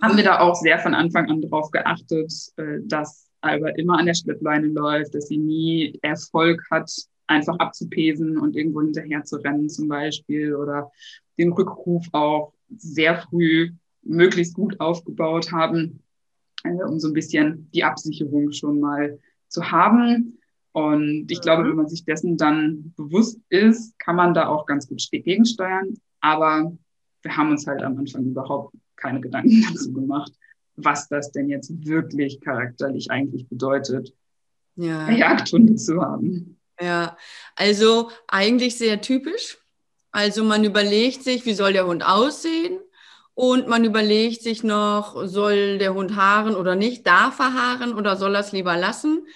haben 0.00 0.16
wir 0.16 0.24
da 0.24 0.40
auch 0.40 0.54
sehr 0.54 0.78
von 0.78 0.94
Anfang 0.94 1.28
an 1.28 1.40
darauf 1.40 1.70
geachtet, 1.70 2.32
äh, 2.56 2.78
dass 2.84 3.25
aber 3.48 3.78
immer 3.78 3.98
an 3.98 4.06
der 4.06 4.14
Schleppleine 4.14 4.68
läuft, 4.68 5.14
dass 5.14 5.28
sie 5.28 5.38
nie 5.38 5.98
Erfolg 6.02 6.62
hat, 6.70 6.90
einfach 7.26 7.58
abzupesen 7.58 8.38
und 8.38 8.56
irgendwo 8.56 8.82
hinterher 8.82 9.24
zu 9.24 9.36
rennen 9.36 9.68
zum 9.68 9.88
Beispiel 9.88 10.54
oder 10.54 10.90
den 11.38 11.52
Rückruf 11.52 12.06
auch 12.12 12.52
sehr 12.76 13.16
früh 13.16 13.72
möglichst 14.02 14.54
gut 14.54 14.78
aufgebaut 14.80 15.52
haben, 15.52 16.02
äh, 16.64 16.84
um 16.84 16.98
so 17.00 17.08
ein 17.08 17.14
bisschen 17.14 17.68
die 17.74 17.84
Absicherung 17.84 18.52
schon 18.52 18.80
mal 18.80 19.18
zu 19.48 19.70
haben. 19.70 20.38
Und 20.72 21.30
ich 21.30 21.40
glaube, 21.40 21.64
mhm. 21.64 21.70
wenn 21.70 21.76
man 21.76 21.88
sich 21.88 22.04
dessen 22.04 22.36
dann 22.36 22.92
bewusst 22.96 23.40
ist, 23.48 23.98
kann 23.98 24.16
man 24.16 24.34
da 24.34 24.48
auch 24.48 24.66
ganz 24.66 24.88
gut 24.88 25.02
gegensteuern. 25.10 25.96
Aber 26.20 26.76
wir 27.22 27.36
haben 27.36 27.50
uns 27.50 27.66
halt 27.66 27.82
am 27.82 27.98
Anfang 27.98 28.24
überhaupt 28.24 28.74
keine 28.96 29.20
Gedanken 29.20 29.62
dazu 29.68 29.92
gemacht 29.92 30.32
was 30.76 31.08
das 31.08 31.32
denn 31.32 31.48
jetzt 31.48 31.72
wirklich 31.86 32.40
charakterlich 32.40 33.10
eigentlich 33.10 33.48
bedeutet, 33.48 34.12
ja. 34.76 35.10
Jagdhunde 35.10 35.76
zu 35.76 36.00
haben. 36.00 36.58
Ja, 36.80 37.16
also 37.54 38.10
eigentlich 38.28 38.76
sehr 38.76 39.00
typisch. 39.00 39.58
Also 40.12 40.44
man 40.44 40.64
überlegt 40.64 41.22
sich, 41.22 41.46
wie 41.46 41.54
soll 41.54 41.72
der 41.72 41.86
Hund 41.86 42.06
aussehen? 42.06 42.78
Und 43.34 43.68
man 43.68 43.84
überlegt 43.84 44.42
sich 44.42 44.62
noch, 44.62 45.26
soll 45.26 45.78
der 45.78 45.92
Hund 45.94 46.16
haaren 46.16 46.54
oder 46.54 46.74
nicht? 46.74 47.06
Darf 47.06 47.38
er 47.38 47.52
haaren 47.52 47.94
oder 47.94 48.16
soll 48.16 48.34
er 48.34 48.40
es 48.40 48.52
lieber 48.52 48.76
lassen? 48.76 49.26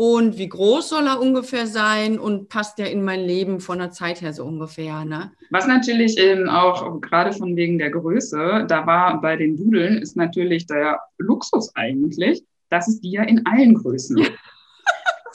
Und 0.00 0.38
wie 0.38 0.48
groß 0.48 0.88
soll 0.88 1.06
er 1.06 1.20
ungefähr 1.20 1.66
sein 1.66 2.18
und 2.18 2.48
passt 2.48 2.78
der 2.78 2.90
in 2.90 3.04
mein 3.04 3.20
Leben 3.20 3.60
von 3.60 3.80
der 3.80 3.90
Zeit 3.90 4.22
her 4.22 4.32
so 4.32 4.46
ungefähr. 4.46 5.04
Ne? 5.04 5.30
Was 5.50 5.66
natürlich 5.66 6.16
eben 6.16 6.48
auch 6.48 7.02
gerade 7.02 7.34
von 7.34 7.54
wegen 7.54 7.76
der 7.76 7.90
Größe, 7.90 8.64
da 8.66 8.86
war 8.86 9.20
bei 9.20 9.36
den 9.36 9.58
Dudeln, 9.58 9.98
ist 9.98 10.16
natürlich 10.16 10.66
der 10.66 11.00
Luxus 11.18 11.76
eigentlich, 11.76 12.42
dass 12.70 12.88
es 12.88 13.02
die 13.02 13.10
ja 13.10 13.24
in 13.24 13.44
allen 13.44 13.74
Größen 13.74 14.16
gibt. 14.16 14.38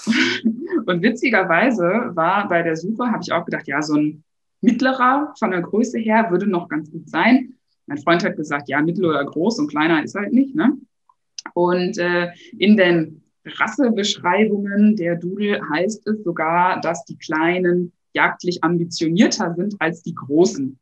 und 0.87 1.03
witzigerweise 1.03 2.09
war 2.15 2.49
bei 2.49 2.63
der 2.63 2.75
Suche, 2.75 3.05
habe 3.05 3.21
ich 3.21 3.31
auch 3.31 3.45
gedacht, 3.45 3.67
ja, 3.67 3.83
so 3.83 3.93
ein 3.93 4.23
mittlerer 4.61 5.31
von 5.37 5.51
der 5.51 5.61
Größe 5.61 5.99
her 5.99 6.31
würde 6.31 6.47
noch 6.47 6.69
ganz 6.69 6.89
gut 6.89 7.07
sein. 7.07 7.53
Mein 7.85 7.99
Freund 7.99 8.25
hat 8.25 8.35
gesagt, 8.35 8.67
ja, 8.67 8.81
mittel 8.81 9.05
oder 9.05 9.23
groß 9.25 9.59
und 9.59 9.67
kleiner 9.67 10.03
ist 10.03 10.15
halt 10.15 10.33
nicht. 10.33 10.55
Ne? 10.55 10.75
Und 11.53 11.99
äh, 11.99 12.31
in 12.57 12.77
den 12.77 13.21
Rassebeschreibungen 13.45 14.95
der 14.95 15.15
Dudel 15.15 15.61
heißt 15.69 16.07
es 16.07 16.23
sogar, 16.23 16.81
dass 16.81 17.05
die 17.05 17.17
Kleinen 17.17 17.93
jagdlich 18.13 18.63
ambitionierter 18.63 19.53
sind 19.55 19.75
als 19.79 20.01
die 20.01 20.15
Großen. 20.15 20.79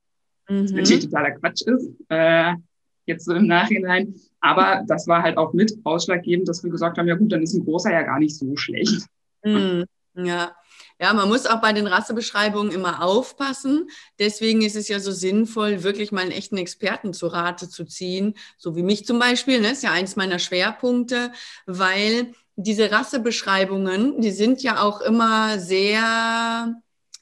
Mhm. 0.50 0.64
Was 0.64 0.72
natürlich 0.72 1.06
totaler 1.06 1.32
Quatsch 1.32 1.64
ist, 1.64 1.92
äh, 2.10 2.54
jetzt 3.06 3.26
so 3.26 3.34
im 3.34 3.48
Nachhinein. 3.48 4.16
Aber 4.40 4.84
das 4.88 5.08
war 5.08 5.24
halt 5.24 5.38
auch 5.38 5.54
mit 5.54 5.74
ausschlaggebend, 5.84 6.48
dass 6.48 6.64
wir 6.64 6.72
gesagt 6.72 6.98
haben, 6.98 7.08
ja 7.08 7.16
gut, 7.16 7.32
dann 7.32 7.42
ist 7.42 7.54
ein 7.54 7.66
großer 7.66 7.92
ja 7.92 8.04
gar 8.04 8.20
nicht 8.20 8.36
so 8.36 8.56
schlecht. 8.56 9.06
Mhm. 9.44 9.86
Ja. 10.16 10.56
Ja, 11.00 11.14
man 11.14 11.28
muss 11.28 11.46
auch 11.46 11.62
bei 11.62 11.74
den 11.74 11.88
Rassebeschreibungen 11.88 12.72
immer 12.72 13.04
aufpassen. 13.04 13.90
Deswegen 14.20 14.62
ist 14.62 14.76
es 14.76 14.88
ja 14.88 15.00
so 15.00 15.12
sinnvoll, 15.12 15.84
wirklich 15.84 16.12
mal 16.12 16.22
einen 16.22 16.32
echten 16.32 16.58
Experten 16.58 17.14
zu 17.14 17.28
Rate 17.28 17.70
zu 17.70 17.86
ziehen, 17.86 18.36
so 18.58 18.76
wie 18.76 18.84
mich 18.84 19.06
zum 19.06 19.20
Beispiel. 19.20 19.58
Das 19.58 19.64
ne? 19.64 19.72
ist 19.74 19.84
ja 19.84 19.92
eins 19.92 20.16
meiner 20.16 20.40
Schwerpunkte, 20.40 21.32
weil 21.66 22.34
diese 22.56 22.92
Rassebeschreibungen, 22.92 24.22
die 24.22 24.32
sind 24.32 24.62
ja 24.62 24.82
auch 24.82 25.02
immer 25.02 25.60
sehr 25.60 26.82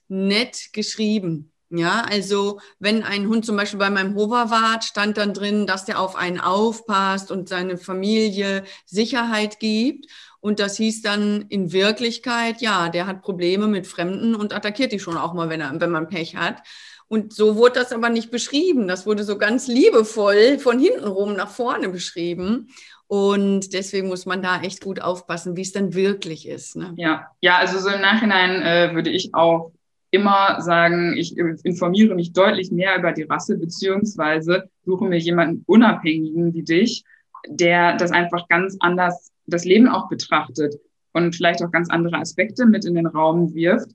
nett 0.09 0.73
geschrieben. 0.73 1.51
Ja, 1.73 2.01
also 2.01 2.59
wenn 2.79 3.01
ein 3.03 3.29
Hund 3.29 3.45
zum 3.45 3.55
Beispiel 3.55 3.79
bei 3.79 3.89
meinem 3.89 4.15
Hoverwart 4.15 4.83
stand 4.83 5.17
dann 5.17 5.33
drin, 5.33 5.65
dass 5.65 5.85
der 5.85 6.01
auf 6.01 6.17
einen 6.17 6.41
aufpasst 6.41 7.31
und 7.31 7.47
seine 7.47 7.77
Familie 7.77 8.65
Sicherheit 8.85 9.57
gibt. 9.59 10.07
Und 10.41 10.59
das 10.59 10.77
hieß 10.77 11.01
dann 11.03 11.45
in 11.49 11.71
Wirklichkeit, 11.71 12.61
ja, 12.61 12.89
der 12.89 13.07
hat 13.07 13.21
Probleme 13.21 13.67
mit 13.67 13.87
Fremden 13.87 14.35
und 14.35 14.53
attackiert 14.53 14.91
die 14.91 14.99
schon 14.99 15.17
auch 15.17 15.33
mal, 15.33 15.49
wenn, 15.49 15.61
er, 15.61 15.79
wenn 15.79 15.91
man 15.91 16.09
Pech 16.09 16.35
hat. 16.35 16.63
Und 17.07 17.33
so 17.33 17.55
wurde 17.57 17.79
das 17.79 17.91
aber 17.91 18.09
nicht 18.09 18.31
beschrieben. 18.31 18.87
Das 18.87 19.05
wurde 19.05 19.23
so 19.23 19.37
ganz 19.37 19.67
liebevoll 19.67 20.57
von 20.59 20.79
hinten 20.79 21.07
rum 21.07 21.35
nach 21.35 21.49
vorne 21.49 21.89
beschrieben. 21.89 22.69
Und 23.07 23.73
deswegen 23.73 24.07
muss 24.07 24.25
man 24.25 24.41
da 24.41 24.61
echt 24.61 24.81
gut 24.81 25.01
aufpassen, 25.01 25.57
wie 25.57 25.61
es 25.61 25.73
dann 25.73 25.93
wirklich 25.93 26.47
ist. 26.47 26.77
Ne? 26.77 26.93
Ja, 26.95 27.27
ja, 27.41 27.57
also 27.57 27.77
so 27.79 27.89
im 27.89 27.99
Nachhinein 28.01 28.61
äh, 28.61 28.95
würde 28.95 29.09
ich 29.09 29.33
auch 29.33 29.73
immer 30.11 30.61
sagen, 30.61 31.15
ich 31.17 31.37
informiere 31.37 32.15
mich 32.15 32.33
deutlich 32.33 32.71
mehr 32.71 32.97
über 32.97 33.11
die 33.11 33.23
Rasse, 33.23 33.57
beziehungsweise 33.57 34.69
suche 34.85 35.05
mir 35.05 35.19
jemanden 35.19 35.63
Unabhängigen 35.67 36.53
wie 36.53 36.63
dich, 36.63 37.03
der 37.47 37.97
das 37.97 38.11
einfach 38.11 38.47
ganz 38.47 38.77
anders, 38.79 39.31
das 39.51 39.65
Leben 39.65 39.87
auch 39.87 40.09
betrachtet 40.09 40.75
und 41.13 41.35
vielleicht 41.35 41.63
auch 41.63 41.71
ganz 41.71 41.89
andere 41.89 42.17
Aspekte 42.17 42.65
mit 42.65 42.85
in 42.85 42.95
den 42.95 43.07
Raum 43.07 43.53
wirft, 43.53 43.91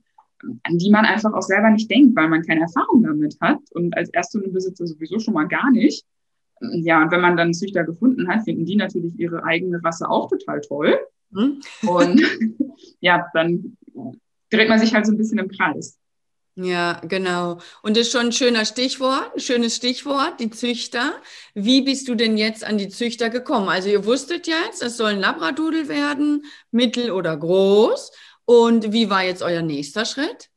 an 0.63 0.77
die 0.77 0.91
man 0.91 1.05
einfach 1.05 1.33
auch 1.33 1.41
selber 1.41 1.69
nicht 1.69 1.89
denkt, 1.89 2.15
weil 2.15 2.29
man 2.29 2.43
keine 2.43 2.61
Erfahrung 2.61 3.03
damit 3.03 3.37
hat 3.41 3.59
und 3.71 3.95
als 3.97 4.09
Ersthundebesitzer 4.09 4.85
sowieso 4.85 5.19
schon 5.19 5.33
mal 5.33 5.47
gar 5.47 5.71
nicht. 5.71 6.05
Ja, 6.59 7.03
und 7.03 7.11
wenn 7.11 7.21
man 7.21 7.37
dann 7.37 7.53
Züchter 7.53 7.83
gefunden 7.83 8.27
hat, 8.27 8.43
finden 8.43 8.65
die 8.65 8.75
natürlich 8.75 9.19
ihre 9.19 9.43
eigene 9.43 9.83
Rasse 9.83 10.09
auch 10.09 10.29
total 10.29 10.61
toll. 10.61 10.97
Mhm. 11.31 11.59
Und 11.87 12.21
ja, 12.99 13.27
dann 13.33 13.77
dreht 14.49 14.69
man 14.69 14.79
sich 14.79 14.93
halt 14.93 15.05
so 15.05 15.11
ein 15.11 15.17
bisschen 15.17 15.39
im 15.39 15.49
Kreis. 15.49 15.99
Ja, 16.59 16.99
genau. 17.07 17.59
Und 17.83 17.95
das 17.95 18.07
ist 18.07 18.13
schon 18.13 18.27
ein 18.27 18.31
schöner 18.31 18.65
Stichwort, 18.65 19.31
ein 19.35 19.39
schönes 19.39 19.75
Stichwort, 19.75 20.39
die 20.39 20.49
Züchter. 20.49 21.13
Wie 21.53 21.83
bist 21.83 22.07
du 22.07 22.15
denn 22.15 22.35
jetzt 22.35 22.65
an 22.65 22.79
die 22.79 22.89
Züchter 22.89 23.29
gekommen? 23.29 23.69
Also 23.69 23.89
ihr 23.89 24.05
wusstet 24.05 24.47
jetzt, 24.47 24.81
es 24.81 24.97
soll 24.97 25.11
ein 25.11 25.19
Labradudel 25.19 25.87
werden, 25.87 26.45
mittel 26.71 27.11
oder 27.11 27.37
groß. 27.37 28.11
Und 28.45 28.91
wie 28.91 29.07
war 29.11 29.23
jetzt 29.23 29.43
euer 29.43 29.61
nächster 29.61 30.03
Schritt? 30.03 30.49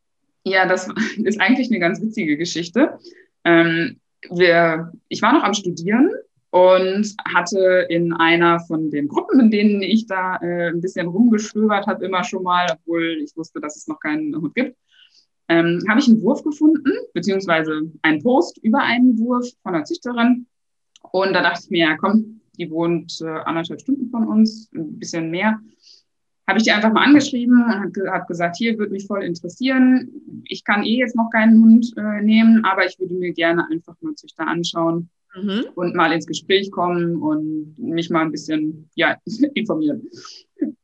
Ja, 0.45 0.66
das 0.66 0.88
ist 1.23 1.38
eigentlich 1.38 1.69
eine 1.69 1.80
ganz 1.80 2.00
witzige 2.00 2.38
Geschichte. 2.38 2.99
Ähm, 3.45 4.00
wir, 4.30 4.92
ich 5.09 5.21
war 5.21 5.35
noch 5.35 5.42
am 5.42 5.52
Studieren 5.52 6.11
und 6.49 7.14
hatte 7.28 7.87
in 7.90 8.14
einer 8.14 8.59
von 8.61 8.90
den 8.90 9.07
Gruppen, 9.07 9.38
in 9.38 9.50
denen 9.50 9.83
ich 9.83 10.07
da 10.07 10.37
äh, 10.37 10.71
ein 10.71 10.80
bisschen 10.80 11.09
rumgestöbert 11.09 11.87
habe, 11.87 12.07
immer 12.07 12.25
schon 12.25 12.42
mal, 12.42 12.69
obwohl 12.73 13.21
ich 13.23 13.37
wusste, 13.37 13.61
dass 13.61 13.76
es 13.76 13.87
noch 13.87 14.00
keinen 14.00 14.35
Hund 14.35 14.54
gibt, 14.54 14.78
ähm, 15.50 15.83
habe 15.88 15.99
ich 15.99 16.07
einen 16.07 16.23
Wurf 16.23 16.45
gefunden, 16.45 16.92
beziehungsweise 17.12 17.83
einen 18.02 18.23
Post 18.23 18.59
über 18.62 18.78
einen 18.78 19.19
Wurf 19.19 19.49
von 19.64 19.75
einer 19.75 19.85
Züchterin. 19.85 20.47
Und 21.11 21.33
da 21.33 21.42
dachte 21.42 21.62
ich 21.64 21.71
mir, 21.71 21.88
ja 21.88 21.97
komm, 21.97 22.40
die 22.57 22.71
wohnt 22.71 23.21
äh, 23.21 23.26
anderthalb 23.26 23.80
Stunden 23.80 24.09
von 24.11 24.28
uns, 24.28 24.71
ein 24.73 24.99
bisschen 24.99 25.28
mehr. 25.28 25.59
Habe 26.47 26.59
ich 26.59 26.64
die 26.64 26.71
einfach 26.71 26.92
mal 26.92 27.04
angeschrieben 27.04 27.64
und 27.64 27.75
habe 27.75 28.12
hab 28.12 28.28
gesagt, 28.28 28.57
hier 28.57 28.78
würde 28.78 28.92
mich 28.92 29.07
voll 29.07 29.25
interessieren. 29.25 30.42
Ich 30.45 30.64
kann 30.64 30.85
eh 30.85 30.99
jetzt 30.99 31.16
noch 31.16 31.30
keinen 31.30 31.61
Hund 31.61 31.95
äh, 31.97 32.23
nehmen, 32.23 32.64
aber 32.64 32.87
ich 32.87 32.99
würde 33.00 33.14
mir 33.14 33.33
gerne 33.33 33.69
einfach 33.71 33.97
mal 34.00 34.14
Züchter 34.14 34.47
anschauen 34.47 35.11
mhm. 35.35 35.67
und 35.75 35.95
mal 35.95 36.13
ins 36.13 36.27
Gespräch 36.27 36.71
kommen 36.71 37.17
und 37.17 37.77
mich 37.79 38.11
mal 38.11 38.23
ein 38.23 38.33
bisschen 38.33 38.89
ja, 38.95 39.17
informieren. 39.55 40.09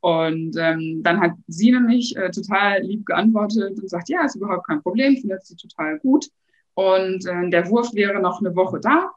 Und 0.01 0.57
ähm, 0.59 1.03
dann 1.03 1.21
hat 1.21 1.33
sie 1.49 1.73
nämlich 1.73 2.17
äh, 2.17 2.31
total 2.31 2.83
lieb 2.83 3.07
geantwortet 3.07 3.79
und 3.79 3.91
sagt, 3.91 4.09
ja, 4.09 4.25
ist 4.25 4.37
überhaupt 4.37 4.67
kein 4.67 4.83
Problem, 4.83 5.17
findet 5.17 5.45
sie 5.45 5.57
total 5.57 5.99
gut. 5.99 6.29
Und 6.75 7.27
äh, 7.27 7.51
der 7.51 7.69
Wurf 7.71 7.95
wäre 7.95 8.21
noch 8.21 8.41
eine 8.41 8.55
Woche 8.55 8.81
da. 8.81 9.11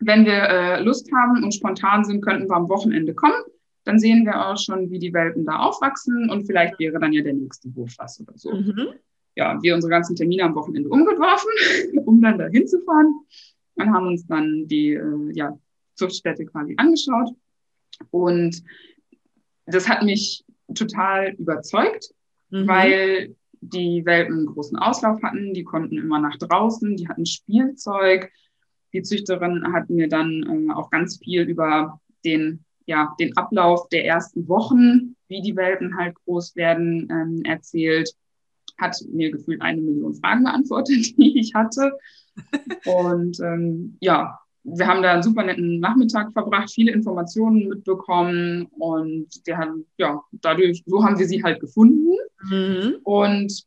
Wenn 0.00 0.24
wir 0.24 0.32
äh, 0.32 0.82
Lust 0.82 1.10
haben 1.12 1.44
und 1.44 1.54
spontan 1.54 2.04
sind, 2.04 2.22
könnten 2.22 2.48
wir 2.48 2.56
am 2.56 2.68
Wochenende 2.68 3.14
kommen. 3.14 3.40
Dann 3.84 3.98
sehen 3.98 4.24
wir 4.24 4.48
auch 4.48 4.56
schon, 4.56 4.90
wie 4.90 4.98
die 4.98 5.12
Welpen 5.12 5.44
da 5.44 5.58
aufwachsen 5.58 6.30
und 6.30 6.46
vielleicht 6.46 6.78
wäre 6.78 6.98
dann 6.98 7.12
ja 7.12 7.22
der 7.22 7.34
nächste 7.34 7.74
Wurf 7.76 7.94
was 7.98 8.20
oder 8.20 8.32
so. 8.36 8.52
Mhm. 8.52 8.88
Ja, 9.36 9.58
wir 9.62 9.74
unsere 9.74 9.90
ganzen 9.90 10.16
Termine 10.16 10.44
am 10.44 10.54
Wochenende 10.54 10.88
umgeworfen, 10.88 11.50
um 12.06 12.20
dann 12.22 12.38
da 12.38 12.46
hinzufahren 12.46 13.14
und 13.76 13.92
haben 13.92 14.08
uns 14.08 14.26
dann 14.26 14.66
die 14.66 14.92
äh, 14.92 15.32
ja, 15.32 15.58
Zuchtstätte 15.94 16.46
quasi 16.46 16.74
angeschaut. 16.76 17.30
Und 18.10 18.62
das 19.66 19.88
hat 19.88 20.02
mich 20.02 20.44
total 20.74 21.34
überzeugt, 21.34 22.10
mhm. 22.50 22.68
weil 22.68 23.36
die 23.60 24.04
Welpen 24.04 24.38
einen 24.38 24.46
großen 24.46 24.78
Auslauf 24.78 25.22
hatten, 25.22 25.54
die 25.54 25.64
konnten 25.64 25.96
immer 25.96 26.18
nach 26.18 26.36
draußen, 26.36 26.96
die 26.96 27.08
hatten 27.08 27.26
Spielzeug. 27.26 28.30
Die 28.92 29.02
Züchterin 29.02 29.72
hat 29.72 29.90
mir 29.90 30.08
dann 30.08 30.68
äh, 30.68 30.72
auch 30.72 30.90
ganz 30.90 31.18
viel 31.18 31.42
über 31.42 32.00
den, 32.24 32.64
ja, 32.86 33.14
den 33.18 33.36
Ablauf 33.36 33.88
der 33.88 34.04
ersten 34.04 34.46
Wochen, 34.48 35.16
wie 35.28 35.40
die 35.40 35.56
Welpen 35.56 35.96
halt 35.96 36.14
groß 36.24 36.54
werden, 36.56 37.08
ähm, 37.10 37.42
erzählt. 37.44 38.14
Hat 38.78 38.96
mir 39.12 39.30
gefühlt 39.30 39.60
eine 39.62 39.80
Million 39.80 40.14
Fragen 40.14 40.44
beantwortet, 40.44 40.96
die 41.18 41.38
ich 41.38 41.54
hatte. 41.54 41.92
Und 42.84 43.38
ähm, 43.40 43.96
ja, 44.00 44.38
wir 44.64 44.86
haben 44.86 45.02
da 45.02 45.12
einen 45.12 45.22
super 45.22 45.44
netten 45.44 45.78
Nachmittag 45.78 46.32
verbracht, 46.32 46.70
viele 46.70 46.92
Informationen 46.92 47.68
mitbekommen 47.68 48.66
und 48.78 49.46
die 49.46 49.54
haben, 49.54 49.86
ja, 49.98 50.22
dadurch, 50.32 50.82
so 50.86 51.04
haben 51.04 51.18
wir 51.18 51.26
sie 51.26 51.42
halt 51.42 51.60
gefunden. 51.60 52.16
Mhm. 52.48 52.96
Und 53.04 53.64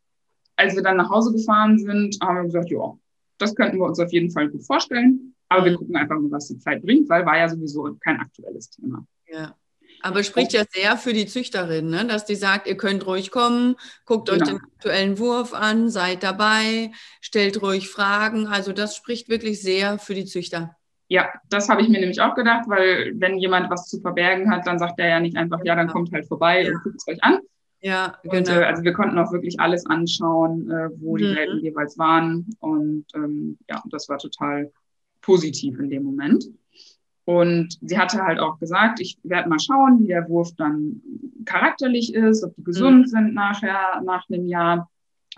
als 0.56 0.76
wir 0.76 0.82
dann 0.82 0.98
nach 0.98 1.10
Hause 1.10 1.34
gefahren 1.34 1.78
sind, 1.78 2.18
haben 2.22 2.38
wir 2.38 2.44
gesagt, 2.46 2.72
ja, 2.72 2.98
das 3.38 3.56
könnten 3.56 3.78
wir 3.78 3.86
uns 3.86 4.00
auf 4.00 4.12
jeden 4.12 4.32
Fall 4.32 4.50
gut 4.50 4.66
vorstellen. 4.66 5.36
Aber 5.50 5.62
mhm. 5.62 5.66
wir 5.66 5.76
gucken 5.76 5.96
einfach 5.96 6.20
mal, 6.20 6.32
was 6.32 6.48
die 6.48 6.58
Zeit 6.58 6.82
bringt, 6.82 7.08
weil 7.10 7.26
war 7.26 7.38
ja 7.38 7.48
sowieso 7.48 7.96
kein 8.02 8.20
aktuelles 8.20 8.70
Thema. 8.72 9.06
Ja. 9.28 9.56
Aber 10.02 10.24
spricht 10.24 10.54
ja 10.54 10.64
sehr 10.70 10.98
für 10.98 11.14
die 11.14 11.26
Züchterin, 11.26 11.90
ne? 11.90 12.06
dass 12.06 12.26
die 12.26 12.36
sagt, 12.36 12.68
ihr 12.68 12.78
könnt 12.78 13.06
ruhig 13.06 13.32
kommen, 13.32 13.76
guckt 14.06 14.30
genau. 14.30 14.42
euch 14.42 14.50
den 14.50 14.58
aktuellen 14.58 15.20
Wurf 15.20 15.54
an, 15.54 15.90
seid 15.90 16.24
dabei, 16.24 16.92
stellt 17.22 17.62
ruhig 17.62 17.90
Fragen. 17.90 18.48
Also 18.48 18.74
das 18.74 18.96
spricht 18.96 19.30
wirklich 19.30 19.62
sehr 19.62 20.00
für 20.00 20.14
die 20.14 20.26
Züchter. 20.26 20.76
Ja, 21.10 21.30
das 21.50 21.70
habe 21.70 21.82
ich 21.82 21.90
mir 21.90 22.00
nämlich 22.00 22.20
auch 22.20 22.36
gedacht, 22.36 22.66
weil 22.68 23.14
wenn 23.16 23.38
jemand 23.38 23.70
was 23.70 23.88
zu 23.88 24.02
verbergen 24.02 24.52
hat, 24.52 24.68
dann 24.68 24.78
sagt 24.78 25.00
er 25.00 25.08
ja 25.08 25.20
nicht 25.20 25.38
einfach, 25.38 25.60
ja, 25.64 25.76
dann 25.76 25.88
kommt 25.88 26.12
halt 26.12 26.28
vorbei 26.28 26.64
ja. 26.64 26.70
und 26.70 26.84
guckt 26.84 26.96
es 26.98 27.08
euch 27.08 27.24
an. 27.24 27.40
Ja, 27.80 28.18
genau. 28.24 28.38
Und, 28.38 28.50
äh, 28.50 28.64
also 28.64 28.84
wir 28.84 28.94
konnten 28.94 29.18
auch 29.18 29.32
wirklich 29.32 29.60
alles 29.60 29.86
anschauen, 29.86 30.70
äh, 30.70 30.90
wo 31.00 31.16
die 31.16 31.26
mhm. 31.26 31.36
Welten 31.36 31.60
jeweils 31.60 31.98
waren. 31.98 32.48
Und 32.60 33.06
ähm, 33.16 33.58
ja, 33.70 33.82
das 33.90 34.10
war 34.10 34.18
total 34.18 34.72
positiv 35.22 35.80
in 35.80 35.90
dem 35.90 36.04
Moment. 36.04 36.46
Und 37.28 37.78
sie 37.82 38.00
hatte 38.00 38.24
halt 38.24 38.40
auch 38.40 38.58
gesagt, 38.58 39.02
ich 39.02 39.18
werde 39.24 39.50
mal 39.50 39.60
schauen, 39.60 40.00
wie 40.00 40.08
der 40.08 40.30
Wurf 40.30 40.56
dann 40.56 41.02
charakterlich 41.44 42.14
ist, 42.14 42.42
ob 42.42 42.56
die 42.56 42.64
gesund 42.64 43.02
mhm. 43.02 43.08
sind 43.08 43.34
nachher, 43.34 44.02
nach 44.06 44.24
einem 44.30 44.48
Jahr 44.48 44.90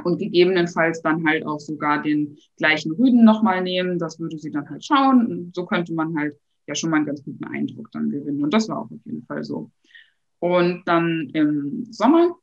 und 0.03 0.19
gegebenenfalls 0.19 1.01
dann 1.01 1.27
halt 1.27 1.47
auch 1.47 1.59
sogar 1.59 2.03
den 2.03 2.37
gleichen 2.57 2.91
Rüden 2.91 3.25
nochmal 3.25 3.63
nehmen. 3.63 3.97
Das 3.97 4.19
würde 4.19 4.37
sie 4.37 4.51
dann 4.51 4.69
halt 4.69 4.85
schauen. 4.85 5.25
Und 5.25 5.55
so 5.55 5.65
könnte 5.65 5.95
man 5.95 6.15
halt 6.15 6.35
ja 6.67 6.75
schon 6.75 6.91
mal 6.91 6.97
einen 6.97 7.07
ganz 7.07 7.23
guten 7.23 7.43
Eindruck 7.45 7.91
dann 7.91 8.11
gewinnen. 8.11 8.43
Und 8.43 8.53
das 8.53 8.69
war 8.69 8.77
auch 8.77 8.91
auf 8.91 9.05
jeden 9.05 9.25
Fall 9.25 9.43
so. 9.43 9.71
Und 10.37 10.83
dann 10.85 11.31
im 11.33 11.87
Sommer, 11.91 12.35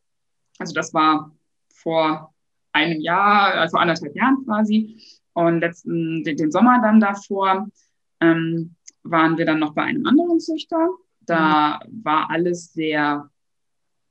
also 0.58 0.74
das 0.74 0.92
war 0.92 1.32
vor 1.72 2.34
einem 2.72 3.00
Jahr, 3.00 3.54
also 3.54 3.76
anderthalb 3.76 4.16
Jahren 4.16 4.44
quasi, 4.44 5.00
und 5.34 5.60
letzten, 5.60 6.24
den, 6.24 6.36
den 6.36 6.50
Sommer 6.50 6.80
dann 6.82 6.98
davor, 6.98 7.68
ähm, 8.20 8.75
waren 9.10 9.38
wir 9.38 9.46
dann 9.46 9.58
noch 9.58 9.74
bei 9.74 9.82
einem 9.82 10.06
anderen 10.06 10.40
Züchter. 10.40 10.88
Da 11.20 11.80
mhm. 11.86 12.04
war 12.04 12.30
alles 12.30 12.72
sehr 12.72 13.30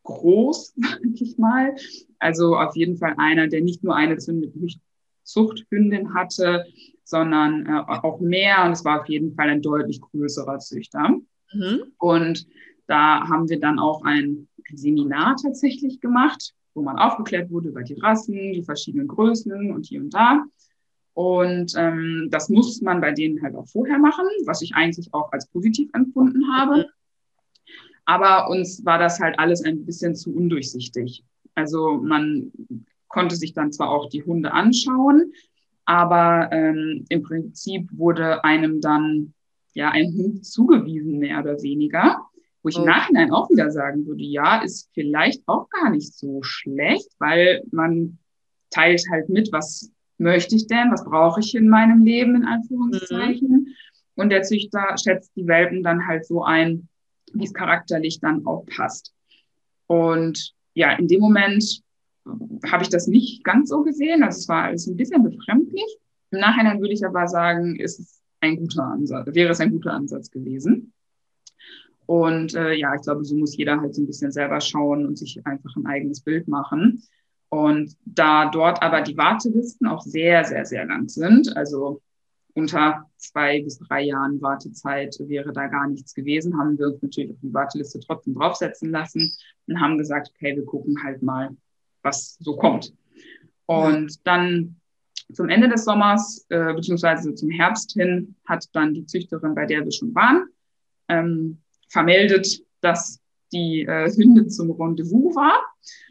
groß, 0.03 0.75
sag 0.77 0.99
ich 1.03 1.37
mal. 1.37 1.75
Also 2.19 2.57
auf 2.57 2.75
jeden 2.75 2.97
Fall 2.97 3.15
einer, 3.17 3.47
der 3.47 3.61
nicht 3.61 3.83
nur 3.83 3.95
eine 3.95 4.17
Zuchthündin 5.23 6.13
hatte, 6.13 6.65
sondern 7.03 7.65
äh, 7.65 7.83
auch 7.87 8.19
mehr. 8.19 8.65
Und 8.65 8.71
es 8.71 8.85
war 8.85 9.01
auf 9.01 9.09
jeden 9.09 9.33
Fall 9.35 9.49
ein 9.49 9.61
deutlich 9.61 10.01
größerer 10.01 10.59
Züchter. 10.59 11.19
Mhm. 11.53 11.83
Und 11.97 12.47
da 12.87 13.27
haben 13.27 13.49
wir 13.49 13.59
dann 13.59 13.79
auch 13.79 14.03
ein 14.03 14.47
Seminar 14.73 15.35
tatsächlich 15.41 15.99
gemacht, 16.01 16.53
wo 16.73 16.81
man 16.81 16.97
aufgeklärt 16.97 17.49
wurde 17.49 17.69
über 17.69 17.83
die 17.83 17.99
Rassen, 17.99 18.53
die 18.53 18.63
verschiedenen 18.63 19.07
Größen 19.07 19.71
und 19.71 19.85
hier 19.85 20.01
und 20.01 20.13
da. 20.13 20.43
Und 21.15 21.73
ähm, 21.77 22.27
das 22.29 22.49
muss 22.49 22.81
man 22.81 22.99
bei 22.99 23.13
denen 23.13 23.41
halt 23.41 23.55
auch 23.55 23.67
vorher 23.67 23.97
machen, 23.97 24.25
was 24.45 24.61
ich 24.61 24.75
eigentlich 24.75 25.13
auch 25.13 25.31
als 25.31 25.47
positiv 25.47 25.89
empfunden 25.93 26.53
habe. 26.53 26.89
Aber 28.03 28.49
uns 28.49 28.83
war 28.85 28.99
das 28.99 29.21
halt 29.21 29.39
alles 29.39 29.63
ein 29.63 29.85
bisschen 29.85 30.13
zu 30.13 30.35
undurchsichtig. 30.35 31.23
Also 31.55 32.01
man 32.03 32.51
konnte 33.07 33.37
sich 33.37 33.53
dann 33.53 33.71
zwar 33.71 33.91
auch 33.91 34.09
die 34.09 34.23
Hunde 34.23 34.51
anschauen, 34.51 35.31
aber 35.85 36.49
ähm, 36.51 37.05
im 37.07 37.23
Prinzip 37.23 37.87
wurde 37.93 38.43
einem 38.43 38.81
dann 38.81 39.33
ja 39.73 39.91
ein 39.91 40.13
Hund 40.17 40.45
zugewiesen, 40.45 41.19
mehr 41.19 41.39
oder 41.39 41.61
weniger. 41.63 42.25
Wo 42.61 42.67
ich 42.67 42.75
oh. 42.75 42.81
im 42.81 42.87
Nachhinein 42.87 43.31
auch 43.31 43.49
wieder 43.49 43.71
sagen 43.71 44.05
würde, 44.05 44.23
ja, 44.23 44.61
ist 44.61 44.89
vielleicht 44.93 45.47
auch 45.47 45.69
gar 45.69 45.91
nicht 45.91 46.13
so 46.13 46.43
schlecht, 46.43 47.09
weil 47.19 47.63
man 47.71 48.17
teilt 48.69 49.03
halt 49.09 49.29
mit, 49.29 49.53
was 49.53 49.94
möchte 50.17 50.55
ich 50.55 50.67
denn, 50.67 50.91
was 50.91 51.03
brauche 51.03 51.39
ich 51.39 51.55
in 51.55 51.69
meinem 51.69 52.03
Leben, 52.03 52.35
in 52.35 52.45
Anführungszeichen. 52.45 53.49
Mhm. 53.49 53.67
Und 54.15 54.29
der 54.29 54.43
Züchter 54.43 54.95
schätzt 54.97 55.35
die 55.35 55.47
Welpen 55.47 55.83
dann 55.83 56.07
halt 56.07 56.25
so 56.25 56.43
ein, 56.43 56.87
wie 57.33 57.43
es 57.43 57.53
charakterlich 57.53 58.19
dann 58.19 58.45
auch 58.45 58.65
passt. 58.65 59.13
Und 59.87 60.53
ja, 60.73 60.93
in 60.93 61.07
dem 61.07 61.19
Moment 61.19 61.81
habe 62.71 62.83
ich 62.83 62.89
das 62.89 63.07
nicht 63.07 63.43
ganz 63.43 63.69
so 63.69 63.83
gesehen. 63.83 64.23
Also 64.23 64.39
es 64.39 64.47
war 64.47 64.63
alles 64.63 64.87
ein 64.87 64.97
bisschen 64.97 65.23
befremdlich. 65.23 65.97
Im 66.31 66.39
Nachhinein 66.39 66.79
würde 66.79 66.93
ich 66.93 67.05
aber 67.05 67.27
sagen, 67.27 67.75
ist 67.75 67.99
es 67.99 68.21
ein 68.41 68.57
guter 68.57 68.83
Ansatz, 68.83 69.27
wäre 69.33 69.51
es 69.51 69.59
ein 69.59 69.71
guter 69.71 69.93
Ansatz 69.93 70.31
gewesen. 70.31 70.93
Und 72.05 72.53
äh, 72.53 72.73
ja, 72.73 72.93
ich 72.95 73.01
glaube, 73.01 73.23
so 73.25 73.35
muss 73.35 73.57
jeder 73.57 73.81
halt 73.81 73.95
so 73.95 74.01
ein 74.01 74.07
bisschen 74.07 74.31
selber 74.31 74.61
schauen 74.61 75.05
und 75.05 75.17
sich 75.17 75.45
einfach 75.45 75.75
ein 75.75 75.87
eigenes 75.87 76.21
Bild 76.21 76.47
machen. 76.47 77.03
Und 77.55 77.95
da 78.03 78.49
dort 78.49 78.83
aber 78.83 78.99
die 78.99 79.15
Wartelisten 79.15 79.87
auch 79.87 80.01
sehr, 80.01 80.43
sehr, 80.43 80.65
sehr 80.65 80.85
lang 80.85 81.07
sind, 81.07 81.55
also 81.55 82.01
unter 82.53 83.09
zwei 83.15 83.61
bis 83.61 83.79
drei 83.79 84.01
Jahren 84.01 84.41
Wartezeit 84.41 85.15
wäre 85.21 85.53
da 85.53 85.67
gar 85.67 85.87
nichts 85.87 86.13
gewesen, 86.13 86.57
haben 86.57 86.77
wir 86.77 86.87
uns 86.87 87.01
natürlich 87.01 87.31
auf 87.31 87.39
die 87.41 87.53
Warteliste 87.53 88.01
trotzdem 88.01 88.35
draufsetzen 88.35 88.91
lassen 88.91 89.31
und 89.67 89.79
haben 89.79 89.97
gesagt, 89.97 90.33
okay, 90.35 90.53
wir 90.53 90.65
gucken 90.65 91.01
halt 91.01 91.23
mal, 91.23 91.55
was 92.01 92.35
so 92.41 92.57
kommt. 92.57 92.93
Und 93.67 94.11
ja. 94.11 94.17
dann 94.25 94.75
zum 95.31 95.47
Ende 95.47 95.69
des 95.69 95.85
Sommers, 95.85 96.45
äh, 96.49 96.73
beziehungsweise 96.73 97.35
zum 97.35 97.51
Herbst 97.51 97.93
hin, 97.93 98.35
hat 98.45 98.65
dann 98.73 98.93
die 98.93 99.05
Züchterin, 99.05 99.55
bei 99.55 99.65
der 99.65 99.81
wir 99.85 99.93
schon 99.93 100.13
waren, 100.13 100.49
ähm, 101.07 101.59
vermeldet, 101.87 102.65
dass 102.81 103.21
die 103.51 103.83
äh, 103.83 104.11
Hündin 104.11 104.49
zum 104.49 104.71
Rendezvous 104.71 105.35
war. 105.35 105.63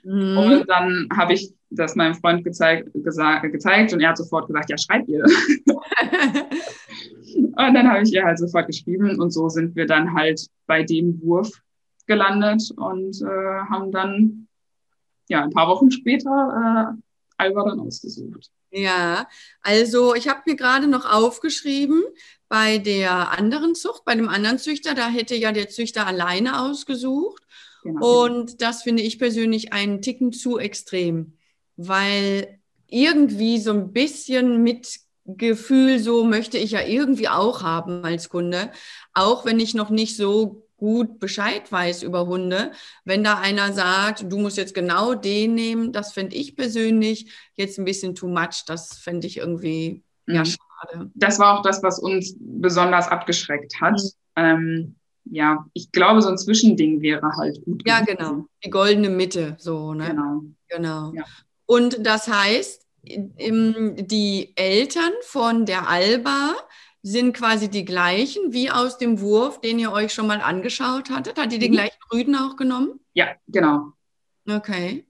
Mhm. 0.05 0.39
Und 0.39 0.69
dann 0.69 1.09
habe 1.15 1.35
ich 1.35 1.55
das 1.71 1.97
meinem 1.97 2.15
Freund 2.15 2.45
gezeigt, 2.45 2.89
gezeigt 2.93 3.93
und 3.93 4.01
er 4.01 4.11
hat 4.11 4.17
sofort 4.17 4.47
gesagt, 4.47 4.71
ja, 4.71 4.79
schreib 4.79 5.09
ihr. 5.09 5.25
und 7.35 7.55
dann 7.57 7.91
habe 7.91 8.03
ich 8.03 8.13
ihr 8.13 8.25
halt 8.25 8.39
sofort 8.39 8.67
geschrieben 8.67 9.21
und 9.21 9.31
so 9.31 9.49
sind 9.49 9.75
wir 9.75 9.87
dann 9.87 10.15
halt 10.15 10.47
bei 10.67 10.83
dem 10.83 11.21
Wurf 11.23 11.51
gelandet 12.07 12.71
und 12.77 13.21
äh, 13.23 13.61
haben 13.71 13.91
dann 13.91 14.47
ja 15.29 15.43
ein 15.43 15.51
paar 15.51 15.69
Wochen 15.69 15.91
später 15.91 16.95
äh, 16.95 17.01
Alba 17.37 17.69
dann 17.69 17.81
ausgesucht. 17.81 18.51
Ja, 18.71 19.29
also 19.63 20.15
ich 20.15 20.29
habe 20.29 20.43
mir 20.47 20.57
gerade 20.57 20.89
noch 20.89 21.11
aufgeschrieben, 21.11 22.03
bei 22.55 22.79
der 22.79 23.37
anderen 23.37 23.75
Zucht, 23.75 24.05
bei 24.05 24.15
dem 24.15 24.29
anderen 24.29 24.61
Züchter, 24.61 24.95
da 24.95 25.09
hätte 25.09 25.35
ja 25.35 25.51
der 25.51 25.71
Züchter 25.71 26.07
alleine 26.07 26.63
ausgesucht. 26.63 27.43
Genau. 27.83 28.23
Und 28.23 28.63
das 28.63 28.85
finde 28.85 29.03
ich 29.03 29.19
persönlich 29.19 29.73
einen 29.73 30.03
Ticken 30.03 30.33
zu 30.33 30.61
extrem, 30.61 31.33
weil 31.77 32.61
irgendwie 32.87 33.59
so 33.59 33.73
ein 33.73 33.93
bisschen 33.93 34.63
mit 34.63 35.01
Gefühl, 35.25 35.99
so 35.99 36.23
möchte 36.23 36.57
ich 36.57 36.71
ja 36.71 36.83
irgendwie 36.83 37.29
auch 37.29 37.65
haben 37.65 38.05
als 38.05 38.29
Kunde, 38.29 38.71
auch 39.15 39.45
wenn 39.45 39.59
ich 39.59 39.75
noch 39.75 39.91
nicht 39.91 40.17
so 40.17 40.65
gut 40.77 41.19
Bescheid 41.19 41.73
weiß 41.73 42.05
über 42.05 42.29
Hunde. 42.29 42.71
Wenn 43.05 43.25
da 43.25 43.41
einer 43.41 43.73
sagt, 43.73 44.31
du 44.31 44.39
musst 44.39 44.59
jetzt 44.59 44.75
genau 44.75 45.15
den 45.15 45.57
nehmen, 45.57 45.93
das 45.93 46.13
fände 46.13 46.37
ich 46.37 46.55
persönlich 46.55 47.33
jetzt 47.57 47.81
ein 47.81 47.85
bisschen 47.85 48.15
too 48.15 48.29
much. 48.29 48.63
Das 48.65 48.97
fände 48.97 49.27
ich 49.27 49.39
irgendwie 49.39 50.05
mhm. 50.27 50.35
ja 50.37 50.45
schade. 50.45 51.11
Das 51.15 51.39
war 51.39 51.59
auch 51.59 51.63
das, 51.63 51.83
was 51.83 51.99
uns 51.99 52.37
besonders 52.65 53.07
abgeschreckt 53.09 53.81
hat. 53.81 54.01
Mhm. 54.37 54.43
Ähm, 54.43 54.95
ja, 55.27 55.65
ich 55.73 55.93
glaube, 55.93 56.21
so 56.21 56.29
ein 56.29 56.39
Zwischending 56.39 57.01
wäre 57.01 57.31
halt 57.37 57.65
gut. 57.65 57.83
Ja, 57.87 58.01
gewesen. 58.01 58.19
genau. 58.19 58.47
Die 58.65 58.71
goldene 58.71 59.09
Mitte, 59.09 59.57
so, 59.59 59.95
ne? 59.95 60.09
Genau. 60.09 60.43
Genau. 60.69 61.13
Ja. 61.15 61.25
Und 61.67 62.05
das 62.05 62.29
heißt, 62.29 62.83
die 63.05 64.53
Eltern 64.57 65.13
von 65.23 65.67
der 65.67 65.89
Alba 65.89 66.55
sind 67.03 67.35
quasi 67.35 67.69
die 67.69 67.85
gleichen 67.85 68.53
wie 68.53 68.71
aus 68.71 68.97
dem 68.97 69.21
Wurf, 69.21 69.61
den 69.61 69.79
ihr 69.79 69.93
euch 69.93 70.13
schon 70.13 70.27
mal 70.27 70.41
angeschaut 70.41 71.11
hattet. 71.11 71.39
Hat 71.39 71.53
die 71.53 71.59
die 71.59 71.69
mhm. 71.69 71.75
gleichen 71.75 71.99
Rüden 72.13 72.35
auch 72.35 72.57
genommen? 72.57 73.01
Ja, 73.13 73.29
genau. 73.49 73.93
Okay. 74.49 75.05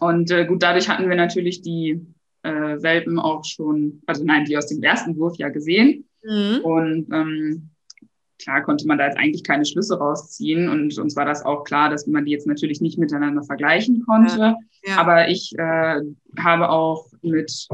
Und 0.00 0.30
äh, 0.30 0.46
gut, 0.46 0.62
dadurch 0.62 0.88
hatten 0.88 1.08
wir 1.08 1.16
natürlich 1.16 1.62
die 1.62 2.00
äh, 2.42 2.82
Welpen 2.82 3.18
auch 3.18 3.44
schon, 3.44 4.02
also 4.06 4.24
nein, 4.24 4.44
die 4.44 4.56
aus 4.56 4.66
dem 4.66 4.82
ersten 4.82 5.16
Wurf 5.16 5.36
ja 5.36 5.48
gesehen. 5.48 6.06
Mhm. 6.26 6.60
Und 6.62 7.06
ähm, 7.12 7.70
klar 8.38 8.62
konnte 8.62 8.86
man 8.86 8.98
da 8.98 9.06
jetzt 9.06 9.18
eigentlich 9.18 9.44
keine 9.44 9.64
Schlüsse 9.64 9.98
rausziehen 9.98 10.68
und 10.68 10.98
uns 10.98 11.16
war 11.16 11.24
das 11.24 11.44
auch 11.44 11.64
klar, 11.64 11.88
dass 11.88 12.06
man 12.06 12.24
die 12.24 12.32
jetzt 12.32 12.46
natürlich 12.46 12.80
nicht 12.80 12.98
miteinander 12.98 13.42
vergleichen 13.42 14.04
konnte. 14.04 14.38
Ja, 14.38 14.56
ja. 14.84 14.96
Aber 14.98 15.28
ich 15.28 15.52
äh, 15.58 16.00
habe 16.38 16.68
auch 16.68 17.06
mit 17.22 17.68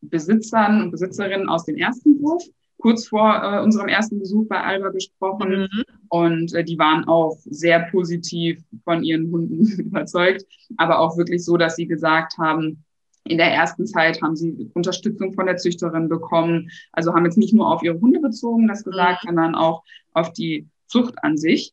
Besitzern 0.00 0.82
und 0.82 0.90
Besitzerinnen 0.90 1.48
aus 1.48 1.64
dem 1.64 1.76
ersten 1.76 2.20
Wurf 2.22 2.44
kurz 2.80 3.08
vor 3.08 3.42
äh, 3.42 3.62
unserem 3.62 3.88
ersten 3.88 4.18
Besuch 4.18 4.48
bei 4.48 4.60
Alba 4.60 4.88
gesprochen 4.88 5.68
mhm. 5.70 5.84
und 6.08 6.54
äh, 6.54 6.64
die 6.64 6.78
waren 6.78 7.04
auch 7.04 7.38
sehr 7.44 7.80
positiv 7.90 8.62
von 8.84 9.04
ihren 9.04 9.30
Hunden 9.30 9.66
überzeugt, 9.78 10.44
aber 10.76 10.98
auch 10.98 11.16
wirklich 11.16 11.44
so, 11.44 11.56
dass 11.56 11.76
sie 11.76 11.86
gesagt 11.86 12.38
haben, 12.38 12.84
in 13.24 13.38
der 13.38 13.52
ersten 13.52 13.86
Zeit 13.86 14.22
haben 14.22 14.36
sie 14.36 14.70
Unterstützung 14.74 15.32
von 15.34 15.46
der 15.46 15.56
Züchterin 15.56 16.08
bekommen. 16.08 16.70
Also 16.92 17.14
haben 17.14 17.24
jetzt 17.24 17.38
nicht 17.38 17.54
nur 17.54 17.70
auf 17.70 17.82
ihre 17.82 18.00
Hunde 18.00 18.20
bezogen 18.20 18.66
das 18.66 18.84
gesagt, 18.84 19.24
mhm. 19.24 19.28
sondern 19.28 19.54
auch 19.54 19.82
auf 20.12 20.32
die 20.32 20.68
Zucht 20.86 21.22
an 21.22 21.36
sich. 21.36 21.72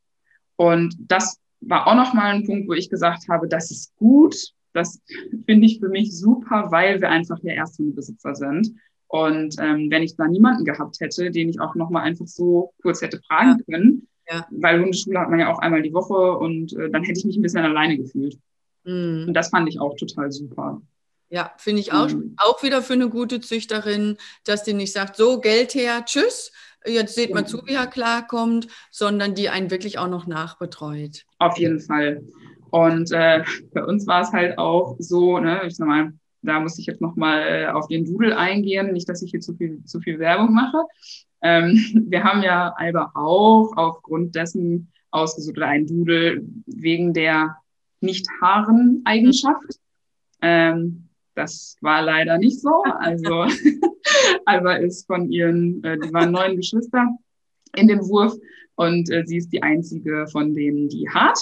Und 0.56 0.96
das 1.00 1.40
war 1.62 1.88
auch 1.88 1.96
nochmal 1.96 2.36
ein 2.36 2.46
Punkt, 2.46 2.68
wo 2.68 2.74
ich 2.74 2.90
gesagt 2.90 3.30
habe, 3.30 3.48
das 3.48 3.72
ist 3.72 3.96
gut. 3.96 4.36
Das 4.74 5.02
finde 5.46 5.66
ich 5.66 5.80
für 5.80 5.90
mich 5.90 6.18
super, 6.18 6.68
weil 6.70 7.02
wir 7.02 7.10
einfach 7.10 7.40
der 7.40 7.56
Ersthundebesitzer 7.56 8.36
sind. 8.36 8.74
Und 9.08 9.56
ähm, 9.60 9.90
wenn 9.90 10.04
ich 10.04 10.18
da 10.18 10.28
niemanden 10.28 10.66
gehabt 10.66 11.00
hätte, 11.00 11.32
den 11.32 11.50
ich 11.50 11.62
auch 11.62 11.76
nochmal 11.76 12.04
einfach 12.04 12.28
so 12.28 12.74
kurz 12.82 13.02
hätte 13.02 13.22
fragen 13.26 13.64
ja. 13.66 13.74
können, 13.74 14.08
ja. 14.30 14.46
weil 14.52 14.82
Hundeschule 14.82 15.20
hat 15.20 15.30
man 15.30 15.40
ja 15.40 15.52
auch 15.52 15.60
einmal 15.60 15.82
die 15.82 15.94
Woche 15.94 16.38
und 16.38 16.74
äh, 16.74 16.90
dann 16.90 17.04
hätte 17.04 17.20
ich 17.20 17.26
mich 17.26 17.38
ein 17.38 17.42
bisschen 17.42 17.64
alleine 17.64 17.98
gefühlt. 17.98 18.38
Mhm. 18.84 19.26
Und 19.28 19.34
das 19.34 19.50
fand 19.50 19.70
ich 19.70 19.80
auch 19.80 19.96
total 19.96 20.32
super. 20.32 20.82
Ja, 21.30 21.52
finde 21.58 21.82
ich 21.82 21.92
auch, 21.92 22.10
mhm. 22.10 22.36
auch 22.38 22.64
wieder 22.64 22.82
für 22.82 22.94
eine 22.94 23.10
gute 23.10 23.42
Züchterin, 23.42 24.18
dass 24.46 24.64
die 24.64 24.74
nicht 24.74 24.94
sagt, 24.94 25.18
so 25.18 25.42
Geld 25.42 25.76
her, 25.76 26.06
tschüss, 26.06 26.52
jetzt 26.86 27.16
seht 27.16 27.34
mal 27.34 27.46
zu, 27.46 27.66
wie 27.66 27.74
er 27.74 27.88
klarkommt, 27.88 28.68
sondern 28.92 29.36
die 29.36 29.50
einen 29.50 29.70
wirklich 29.70 30.00
auch 30.00 30.08
noch 30.08 30.26
nachbetreut. 30.28 31.26
Auf 31.40 31.58
jeden 31.58 31.82
Fall. 31.82 32.24
Und 32.70 33.12
äh, 33.12 33.44
bei 33.74 33.84
uns 33.84 34.08
war 34.08 34.22
es 34.22 34.32
halt 34.32 34.58
auch 34.58 34.96
so, 35.00 35.40
ne, 35.40 35.62
ich 35.66 35.76
sag 35.76 35.88
mal, 35.88 36.14
da 36.42 36.60
muss 36.60 36.80
ich 36.80 36.86
jetzt 36.86 37.02
nochmal 37.02 37.42
äh, 37.42 37.68
auf 37.68 37.88
den 37.88 38.06
Doodle 38.06 38.38
eingehen, 38.38 38.94
nicht, 38.94 39.10
dass 39.10 39.22
ich 39.22 39.32
hier 39.32 39.42
zu 39.42 39.56
viel, 39.56 39.84
zu 39.86 40.00
viel 40.00 40.20
Werbung 40.20 40.54
mache. 40.54 40.84
Ähm, 41.42 42.06
wir 42.10 42.24
haben 42.24 42.42
ja 42.44 42.74
Alba 42.78 43.12
auch 43.16 43.74
aufgrund 43.76 44.36
dessen 44.36 44.92
ausgesucht, 45.12 45.58
oder 45.58 45.68
ein 45.68 45.88
Doodle 45.88 46.42
wegen 46.66 47.14
der 47.14 47.58
Nicht-Haaren-Eigenschaft. 48.02 49.80
Ähm, 50.42 51.07
das 51.38 51.78
war 51.82 52.02
leider 52.02 52.38
nicht 52.38 52.60
so. 52.60 52.84
Also 53.00 53.46
Alba 54.46 54.76
ist 54.76 55.06
von 55.06 55.32
ihren, 55.32 55.84
äh, 55.84 55.98
die 56.00 56.12
waren 56.12 56.32
neun 56.32 56.56
Geschwister 56.56 57.08
in 57.76 57.88
dem 57.88 58.00
Wurf 58.00 58.34
und 58.76 59.10
äh, 59.12 59.24
sie 59.26 59.38
ist 59.38 59.50
die 59.54 59.62
einzige 59.62 60.28
von 60.28 60.54
denen, 60.54 60.90
die 60.90 61.10
hat. 61.10 61.38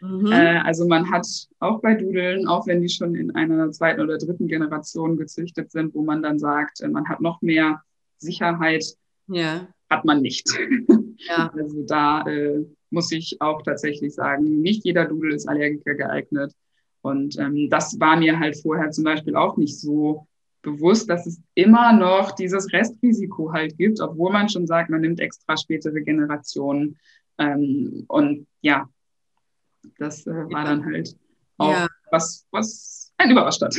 Mhm. 0.00 0.32
Äh, 0.32 0.58
also 0.58 0.86
man 0.86 1.10
hat 1.10 1.26
auch 1.60 1.80
bei 1.80 1.94
Dudeln, 1.94 2.46
auch 2.48 2.66
wenn 2.66 2.82
die 2.82 2.88
schon 2.88 3.14
in 3.14 3.34
einer 3.34 3.70
zweiten 3.70 4.00
oder 4.00 4.18
dritten 4.18 4.48
Generation 4.48 5.16
gezüchtet 5.16 5.70
sind, 5.70 5.94
wo 5.94 6.02
man 6.02 6.22
dann 6.22 6.38
sagt, 6.38 6.80
äh, 6.80 6.88
man 6.88 7.08
hat 7.08 7.20
noch 7.20 7.40
mehr 7.40 7.82
Sicherheit, 8.18 8.84
ja. 9.28 9.68
hat 9.88 10.04
man 10.04 10.20
nicht. 10.20 10.48
Ja. 10.48 11.52
Also 11.52 11.82
da 11.84 12.22
äh, 12.28 12.64
muss 12.90 13.10
ich 13.10 13.38
auch 13.40 13.62
tatsächlich 13.62 14.14
sagen, 14.14 14.60
nicht 14.62 14.84
jeder 14.84 15.04
Dudel 15.04 15.34
ist 15.34 15.48
Allergiker 15.48 15.94
geeignet. 15.94 16.54
Und 17.02 17.38
ähm, 17.38 17.68
das 17.70 17.98
war 18.00 18.16
mir 18.16 18.38
halt 18.38 18.60
vorher 18.60 18.90
zum 18.90 19.04
Beispiel 19.04 19.36
auch 19.36 19.56
nicht 19.56 19.78
so 19.78 20.26
bewusst, 20.62 21.08
dass 21.08 21.26
es 21.26 21.40
immer 21.54 21.92
noch 21.92 22.32
dieses 22.32 22.72
Restrisiko 22.72 23.52
halt 23.52 23.76
gibt, 23.78 24.00
obwohl 24.00 24.32
man 24.32 24.48
schon 24.48 24.66
sagt, 24.66 24.90
man 24.90 25.00
nimmt 25.00 25.20
extra 25.20 25.56
spätere 25.56 26.00
Generationen. 26.00 26.98
Ähm, 27.38 28.04
und 28.08 28.46
ja, 28.60 28.88
das 29.98 30.26
äh, 30.26 30.32
war 30.32 30.64
dann 30.64 30.84
halt 30.84 31.16
auch 31.58 31.72
ja. 31.72 31.86
was, 32.10 32.46
was 32.50 33.12
ein 33.16 33.30
überrascht 33.30 33.62
hat. 33.62 33.76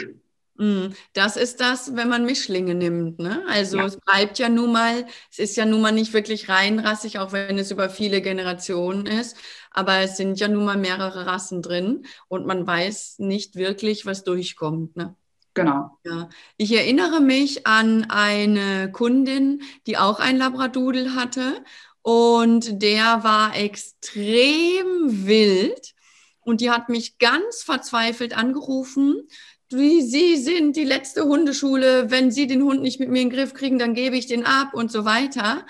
Mm, 0.60 0.94
das 1.14 1.38
ist 1.38 1.62
das, 1.62 1.96
wenn 1.96 2.10
man 2.10 2.26
Mischlinge 2.26 2.76
nimmt. 2.76 3.18
Ne? 3.18 3.44
Also 3.48 3.78
ja. 3.78 3.86
es 3.86 3.96
bleibt 3.96 4.40
ja 4.40 4.50
nun 4.50 4.74
mal, 4.74 5.06
es 5.32 5.40
ist 5.40 5.56
ja 5.56 5.66
nun 5.66 5.80
mal 5.80 5.94
nicht 5.94 6.12
wirklich 6.12 6.50
reinrassig, 6.50 7.18
auch 7.18 7.32
wenn 7.32 7.58
es 7.58 7.72
über 7.72 7.90
viele 7.90 8.22
Generationen 8.22 9.06
ist. 9.06 9.38
Aber 9.72 10.00
es 10.00 10.18
sind 10.18 10.38
ja 10.38 10.50
nun 10.50 10.66
mal 10.66 10.78
mehrere 10.78 11.26
Rassen 11.26 11.62
drin 11.62 12.06
und 12.28 12.46
man 12.46 12.68
weiß 12.68 13.20
nicht 13.20 13.56
wirklich, 13.56 14.06
was 14.06 14.26
durchkommt. 14.26 14.98
Ne? 14.98 15.16
Genau. 15.54 15.98
Ja. 16.04 16.28
Ich 16.58 16.74
erinnere 16.74 17.22
mich 17.22 17.66
an 17.66 18.10
eine 18.10 18.92
Kundin, 18.92 19.62
die 19.88 19.98
auch 19.98 20.20
ein 20.20 20.36
Labradudel 20.36 21.16
hatte 21.16 21.64
und 22.02 22.82
der 22.82 23.24
war 23.24 23.56
extrem 23.56 25.26
wild 25.26 25.94
und 26.42 26.60
die 26.60 26.70
hat 26.70 26.90
mich 26.90 27.18
ganz 27.18 27.64
verzweifelt 27.64 28.36
angerufen 28.36 29.26
Sie 29.72 30.38
sind 30.38 30.76
die 30.76 30.84
letzte 30.84 31.26
Hundeschule, 31.26 32.10
wenn 32.10 32.32
Sie 32.32 32.48
den 32.48 32.64
Hund 32.64 32.82
nicht 32.82 33.00
mit 33.00 33.10
mir 33.10 33.22
in 33.22 33.30
den 33.30 33.38
Griff 33.38 33.54
kriegen, 33.54 33.78
dann 33.78 33.94
gebe 33.94 34.18
ich 34.18 34.26
den 34.26 34.46
ab 34.46 34.74
und 34.74 34.92
so 34.92 35.06
weiter. 35.06 35.66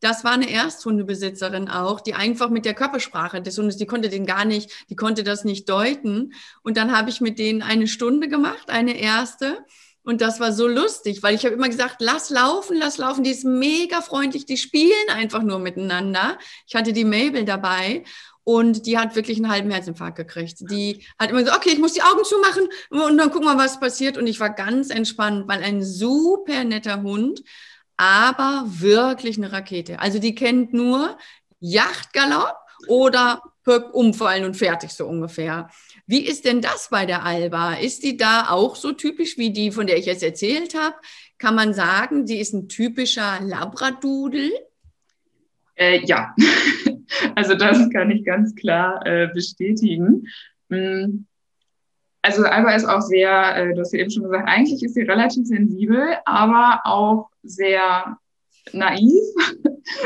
Das 0.00 0.24
war 0.24 0.32
eine 0.32 0.50
Ersthundebesitzerin 0.50 1.68
auch, 1.68 2.00
die 2.00 2.14
einfach 2.14 2.48
mit 2.48 2.64
der 2.64 2.74
Körpersprache 2.74 3.42
des 3.42 3.58
Hundes, 3.58 3.76
die 3.76 3.86
konnte 3.86 4.08
den 4.08 4.24
gar 4.24 4.46
nicht, 4.46 4.86
die 4.88 4.96
konnte 4.96 5.22
das 5.22 5.44
nicht 5.44 5.68
deuten. 5.68 6.32
Und 6.62 6.78
dann 6.78 6.96
habe 6.96 7.10
ich 7.10 7.20
mit 7.20 7.38
denen 7.38 7.62
eine 7.62 7.86
Stunde 7.86 8.28
gemacht, 8.28 8.70
eine 8.70 8.98
erste. 8.98 9.64
Und 10.02 10.20
das 10.20 10.40
war 10.40 10.52
so 10.52 10.66
lustig, 10.66 11.22
weil 11.22 11.34
ich 11.34 11.44
habe 11.44 11.54
immer 11.54 11.68
gesagt, 11.68 11.96
lass 12.00 12.30
laufen, 12.30 12.76
lass 12.76 12.98
laufen. 12.98 13.22
Die 13.22 13.30
ist 13.30 13.44
mega 13.44 14.00
freundlich, 14.00 14.46
die 14.46 14.56
spielen 14.56 15.08
einfach 15.10 15.42
nur 15.42 15.58
miteinander. 15.58 16.38
Ich 16.66 16.74
hatte 16.74 16.92
die 16.92 17.04
Mabel 17.04 17.44
dabei 17.44 18.02
und 18.44 18.86
die 18.86 18.98
hat 18.98 19.14
wirklich 19.14 19.38
einen 19.38 19.50
halben 19.50 19.70
Herzinfarkt 19.70 20.16
gekriegt. 20.16 20.56
Die 20.70 21.04
hat 21.18 21.30
immer 21.30 21.44
so, 21.44 21.52
okay, 21.52 21.70
ich 21.70 21.78
muss 21.78 21.92
die 21.92 22.02
Augen 22.02 22.24
zumachen 22.24 22.68
und 22.90 23.16
dann 23.16 23.30
gucken 23.30 23.46
wir, 23.46 23.56
was 23.56 23.78
passiert. 23.78 24.18
Und 24.18 24.26
ich 24.26 24.40
war 24.40 24.50
ganz 24.50 24.90
entspannt, 24.90 25.46
weil 25.46 25.62
ein 25.62 25.82
super 25.82 26.64
netter 26.64 27.02
Hund, 27.02 27.42
aber 27.96 28.64
wirklich 28.66 29.36
eine 29.36 29.52
Rakete. 29.52 30.00
Also 30.00 30.18
die 30.18 30.34
kennt 30.34 30.72
nur 30.72 31.16
Yachtgalopp 31.60 32.56
oder 32.88 33.42
umfallen 33.92 34.44
und 34.44 34.56
fertig 34.56 34.90
so 34.90 35.06
ungefähr. 35.06 35.70
Wie 36.06 36.26
ist 36.26 36.44
denn 36.44 36.60
das 36.60 36.88
bei 36.90 37.06
der 37.06 37.24
Alba? 37.24 37.74
Ist 37.74 38.02
die 38.02 38.16
da 38.16 38.48
auch 38.50 38.74
so 38.74 38.92
typisch 38.92 39.38
wie 39.38 39.52
die, 39.52 39.70
von 39.70 39.86
der 39.86 39.98
ich 39.98 40.06
jetzt 40.06 40.24
erzählt 40.24 40.74
habe? 40.74 40.96
Kann 41.38 41.54
man 41.54 41.74
sagen, 41.74 42.26
die 42.26 42.40
ist 42.40 42.54
ein 42.54 42.68
typischer 42.68 43.38
Labradudel? 43.40 44.50
Äh, 45.76 46.04
ja, 46.04 46.34
also 47.34 47.54
das 47.54 47.88
kann 47.90 48.10
ich 48.10 48.24
ganz 48.24 48.54
klar 48.54 49.04
äh, 49.06 49.28
bestätigen. 49.32 50.26
Hm. 50.70 51.26
Also 52.22 52.44
Alba 52.44 52.74
ist 52.74 52.84
auch 52.84 53.00
sehr, 53.00 53.56
äh, 53.56 53.74
du 53.74 53.80
hast 53.80 53.92
ja 53.92 54.00
eben 54.00 54.10
schon 54.10 54.22
gesagt, 54.22 54.48
eigentlich 54.48 54.82
ist 54.82 54.94
sie 54.94 55.02
relativ 55.02 55.46
sensibel, 55.46 56.14
aber 56.24 56.80
auch 56.84 57.30
sehr 57.42 58.16
naiv 58.72 59.20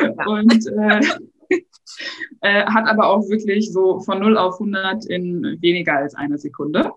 ja. 0.00 0.26
und 0.26 0.66
äh, 0.66 1.00
äh, 2.40 2.64
hat 2.64 2.88
aber 2.88 3.08
auch 3.08 3.28
wirklich 3.28 3.70
so 3.70 4.00
von 4.00 4.20
0 4.20 4.38
auf 4.38 4.54
100 4.54 5.04
in 5.06 5.58
weniger 5.60 5.96
als 5.98 6.14
einer 6.14 6.38
Sekunde. 6.38 6.90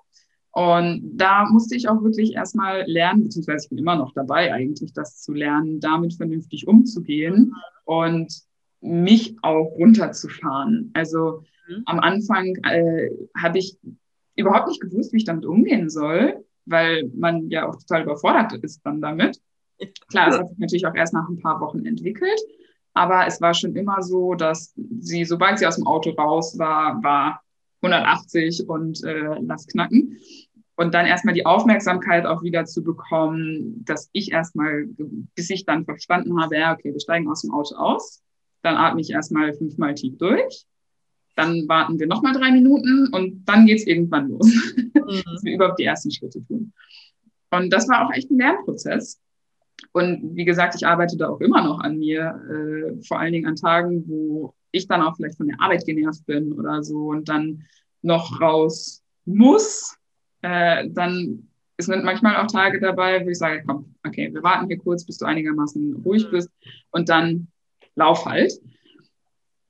Und 0.51 1.01
da 1.13 1.45
musste 1.49 1.75
ich 1.75 1.87
auch 1.89 2.01
wirklich 2.01 2.33
erstmal 2.33 2.83
lernen, 2.87 3.23
beziehungsweise 3.23 3.65
ich 3.65 3.69
bin 3.69 3.77
immer 3.77 3.95
noch 3.97 4.13
dabei 4.13 4.51
eigentlich, 4.53 4.93
das 4.93 5.21
zu 5.21 5.33
lernen, 5.33 5.79
damit 5.79 6.15
vernünftig 6.15 6.67
umzugehen 6.67 7.53
und 7.85 8.48
mich 8.81 9.35
auch 9.41 9.71
runterzufahren. 9.77 10.91
Also 10.93 11.43
mhm. 11.67 11.83
am 11.85 11.99
Anfang 11.99 12.55
äh, 12.63 13.09
habe 13.37 13.57
ich 13.57 13.77
überhaupt 14.35 14.67
nicht 14.67 14.81
gewusst, 14.81 15.13
wie 15.13 15.17
ich 15.17 15.25
damit 15.25 15.45
umgehen 15.45 15.89
soll, 15.89 16.45
weil 16.65 17.11
man 17.15 17.49
ja 17.49 17.67
auch 17.67 17.75
total 17.75 18.03
überfordert 18.03 18.53
ist 18.63 18.81
dann 18.85 19.01
damit. 19.01 19.39
Klar, 20.09 20.29
es 20.29 20.37
hat 20.37 20.49
sich 20.49 20.57
natürlich 20.57 20.87
auch 20.87 20.95
erst 20.95 21.13
nach 21.13 21.27
ein 21.29 21.39
paar 21.39 21.61
Wochen 21.61 21.85
entwickelt, 21.85 22.39
aber 22.93 23.25
es 23.27 23.39
war 23.39 23.53
schon 23.53 23.75
immer 23.75 24.01
so, 24.01 24.35
dass 24.35 24.73
sie, 24.75 25.23
sobald 25.23 25.59
sie 25.59 25.67
aus 25.67 25.75
dem 25.75 25.87
Auto 25.87 26.11
raus 26.11 26.57
war, 26.57 27.01
war 27.01 27.41
180 27.81 28.67
und 28.67 29.03
äh, 29.03 29.39
lass 29.41 29.67
knacken. 29.67 30.17
Und 30.75 30.93
dann 30.93 31.05
erstmal 31.05 31.33
die 31.33 31.45
Aufmerksamkeit 31.45 32.25
auch 32.25 32.41
wieder 32.41 32.65
zu 32.65 32.83
bekommen, 32.83 33.83
dass 33.83 34.09
ich 34.13 34.31
erstmal, 34.31 34.85
bis 35.35 35.49
ich 35.49 35.65
dann 35.65 35.83
verstanden 35.83 36.41
habe, 36.41 36.57
ja, 36.57 36.73
okay, 36.73 36.93
wir 36.93 36.99
steigen 37.01 37.29
aus 37.29 37.41
dem 37.41 37.51
Auto 37.51 37.75
aus, 37.75 38.21
dann 38.61 38.75
atme 38.75 39.01
ich 39.01 39.11
erstmal 39.11 39.53
fünfmal 39.53 39.95
tief 39.95 40.17
durch, 40.17 40.65
dann 41.35 41.67
warten 41.67 41.99
wir 41.99 42.07
nochmal 42.07 42.33
drei 42.33 42.51
Minuten 42.51 43.07
und 43.13 43.45
dann 43.45 43.65
geht's 43.65 43.87
irgendwann 43.87 44.29
los, 44.29 44.47
mhm. 44.75 44.91
dass 45.25 45.43
wir 45.43 45.55
überhaupt 45.55 45.79
die 45.79 45.85
ersten 45.85 46.11
Schritte 46.11 46.45
tun. 46.45 46.73
Und 47.51 47.71
das 47.71 47.87
war 47.87 48.05
auch 48.05 48.13
echt 48.13 48.29
ein 48.29 48.37
Lernprozess. 48.37 49.19
Und 49.93 50.35
wie 50.35 50.45
gesagt, 50.45 50.75
ich 50.75 50.85
arbeite 50.85 51.17
da 51.17 51.29
auch 51.29 51.39
immer 51.39 51.63
noch 51.63 51.79
an 51.79 51.97
mir, 51.97 52.39
äh, 52.49 53.01
vor 53.03 53.19
allen 53.19 53.31
Dingen 53.31 53.47
an 53.47 53.55
Tagen, 53.55 54.03
wo 54.07 54.53
ich 54.71 54.87
dann 54.87 55.01
auch 55.01 55.15
vielleicht 55.15 55.37
von 55.37 55.47
der 55.47 55.59
Arbeit 55.59 55.85
genervt 55.85 56.25
bin 56.25 56.53
oder 56.53 56.83
so 56.83 57.07
und 57.07 57.29
dann 57.29 57.63
noch 58.01 58.39
raus 58.39 59.01
muss, 59.25 59.95
äh, 60.41 60.89
dann 60.89 61.49
es 61.77 61.85
sind 61.85 62.03
manchmal 62.03 62.35
auch 62.35 62.47
Tage 62.47 62.81
dabei, 62.81 63.25
wo 63.25 63.29
ich 63.29 63.37
sage, 63.37 63.63
komm, 63.65 63.95
okay, 64.05 64.33
wir 64.33 64.43
warten 64.43 64.67
hier 64.67 64.77
kurz, 64.77 65.05
bis 65.05 65.17
du 65.17 65.25
einigermaßen 65.25 66.01
ruhig 66.03 66.25
mhm. 66.27 66.31
bist 66.31 66.49
und 66.91 67.07
dann 67.07 67.47
lauf 67.99 68.25
halt. 68.25 68.53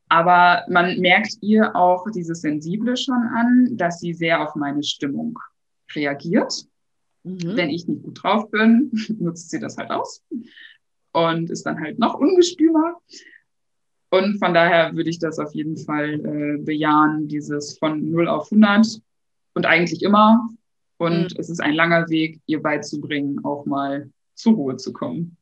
Aber 0.08 0.64
man 0.70 1.00
merkt 1.00 1.38
ihr 1.42 1.76
auch 1.76 2.10
dieses 2.10 2.42
Sensible 2.42 2.98
schon 2.98 3.22
an, 3.36 3.78
dass 3.78 4.00
sie 4.00 4.14
sehr 4.14 4.42
auf 4.42 4.56
meine 4.56 4.84
Stimmung 4.84 5.38
reagiert. 5.94 6.66
Mhm. 7.24 7.56
Wenn 7.56 7.70
ich 7.70 7.88
nicht 7.88 8.04
gut 8.04 8.24
drauf 8.24 8.50
bin, 8.50 8.92
nutzt 9.20 9.52
sie 9.52 9.60
das 9.60 9.78
halt 9.78 9.92
aus 9.92 10.24
und 11.12 11.50
ist 11.50 11.66
dann 11.66 11.80
halt 11.80 12.00
noch 12.00 12.16
ungestümer. 12.16 12.96
Und 14.12 14.40
von 14.40 14.54
daher 14.56 14.96
würde 14.96 15.10
ich 15.10 15.20
das 15.20 15.38
auf 15.38 15.54
jeden 15.54 15.78
Fall 15.78 16.14
äh, 16.14 16.58
bejahen, 16.64 17.28
dieses 17.28 17.78
von 17.78 18.10
0 18.10 18.28
auf 18.28 18.52
100 18.52 19.00
und 19.54 19.66
eigentlich 19.68 20.02
immer. 20.02 20.50
Und 20.98 21.34
mhm. 21.34 21.40
es 21.40 21.50
ist 21.50 21.62
ein 21.62 21.76
langer 21.76 22.10
Weg, 22.10 22.42
ihr 22.48 22.62
beizubringen, 22.62 23.46
auch 23.46 23.66
mal 23.66 24.10
zur 24.34 24.54
Ruhe 24.54 24.78
zu 24.78 24.92
kommen. 24.92 25.38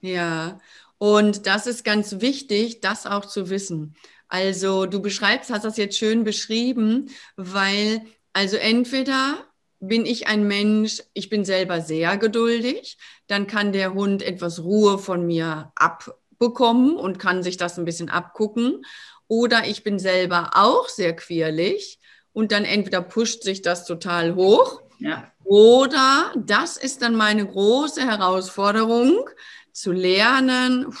Ja, 0.00 0.58
und 1.02 1.48
das 1.48 1.66
ist 1.66 1.82
ganz 1.82 2.20
wichtig, 2.20 2.80
das 2.80 3.06
auch 3.06 3.24
zu 3.24 3.50
wissen. 3.50 3.96
Also 4.28 4.86
du 4.86 5.02
beschreibst, 5.02 5.50
hast 5.50 5.64
das 5.64 5.76
jetzt 5.76 5.98
schön 5.98 6.22
beschrieben, 6.22 7.10
weil 7.34 8.02
also 8.32 8.56
entweder 8.56 9.38
bin 9.80 10.06
ich 10.06 10.28
ein 10.28 10.46
Mensch, 10.46 11.02
ich 11.12 11.28
bin 11.28 11.44
selber 11.44 11.80
sehr 11.80 12.18
geduldig, 12.18 12.98
dann 13.26 13.48
kann 13.48 13.72
der 13.72 13.94
Hund 13.94 14.22
etwas 14.22 14.62
Ruhe 14.62 14.96
von 14.96 15.26
mir 15.26 15.72
abbekommen 15.74 16.94
und 16.94 17.18
kann 17.18 17.42
sich 17.42 17.56
das 17.56 17.80
ein 17.80 17.84
bisschen 17.84 18.08
abgucken. 18.08 18.84
Oder 19.26 19.66
ich 19.66 19.82
bin 19.82 19.98
selber 19.98 20.50
auch 20.54 20.88
sehr 20.88 21.16
quirlig 21.16 21.98
und 22.32 22.52
dann 22.52 22.64
entweder 22.64 23.02
pusht 23.02 23.42
sich 23.42 23.60
das 23.60 23.86
total 23.86 24.36
hoch 24.36 24.82
ja. 25.00 25.24
oder 25.42 26.32
das 26.36 26.76
ist 26.76 27.02
dann 27.02 27.16
meine 27.16 27.44
große 27.44 28.02
Herausforderung, 28.02 29.28
zu 29.72 29.92
lernen, 29.92 30.94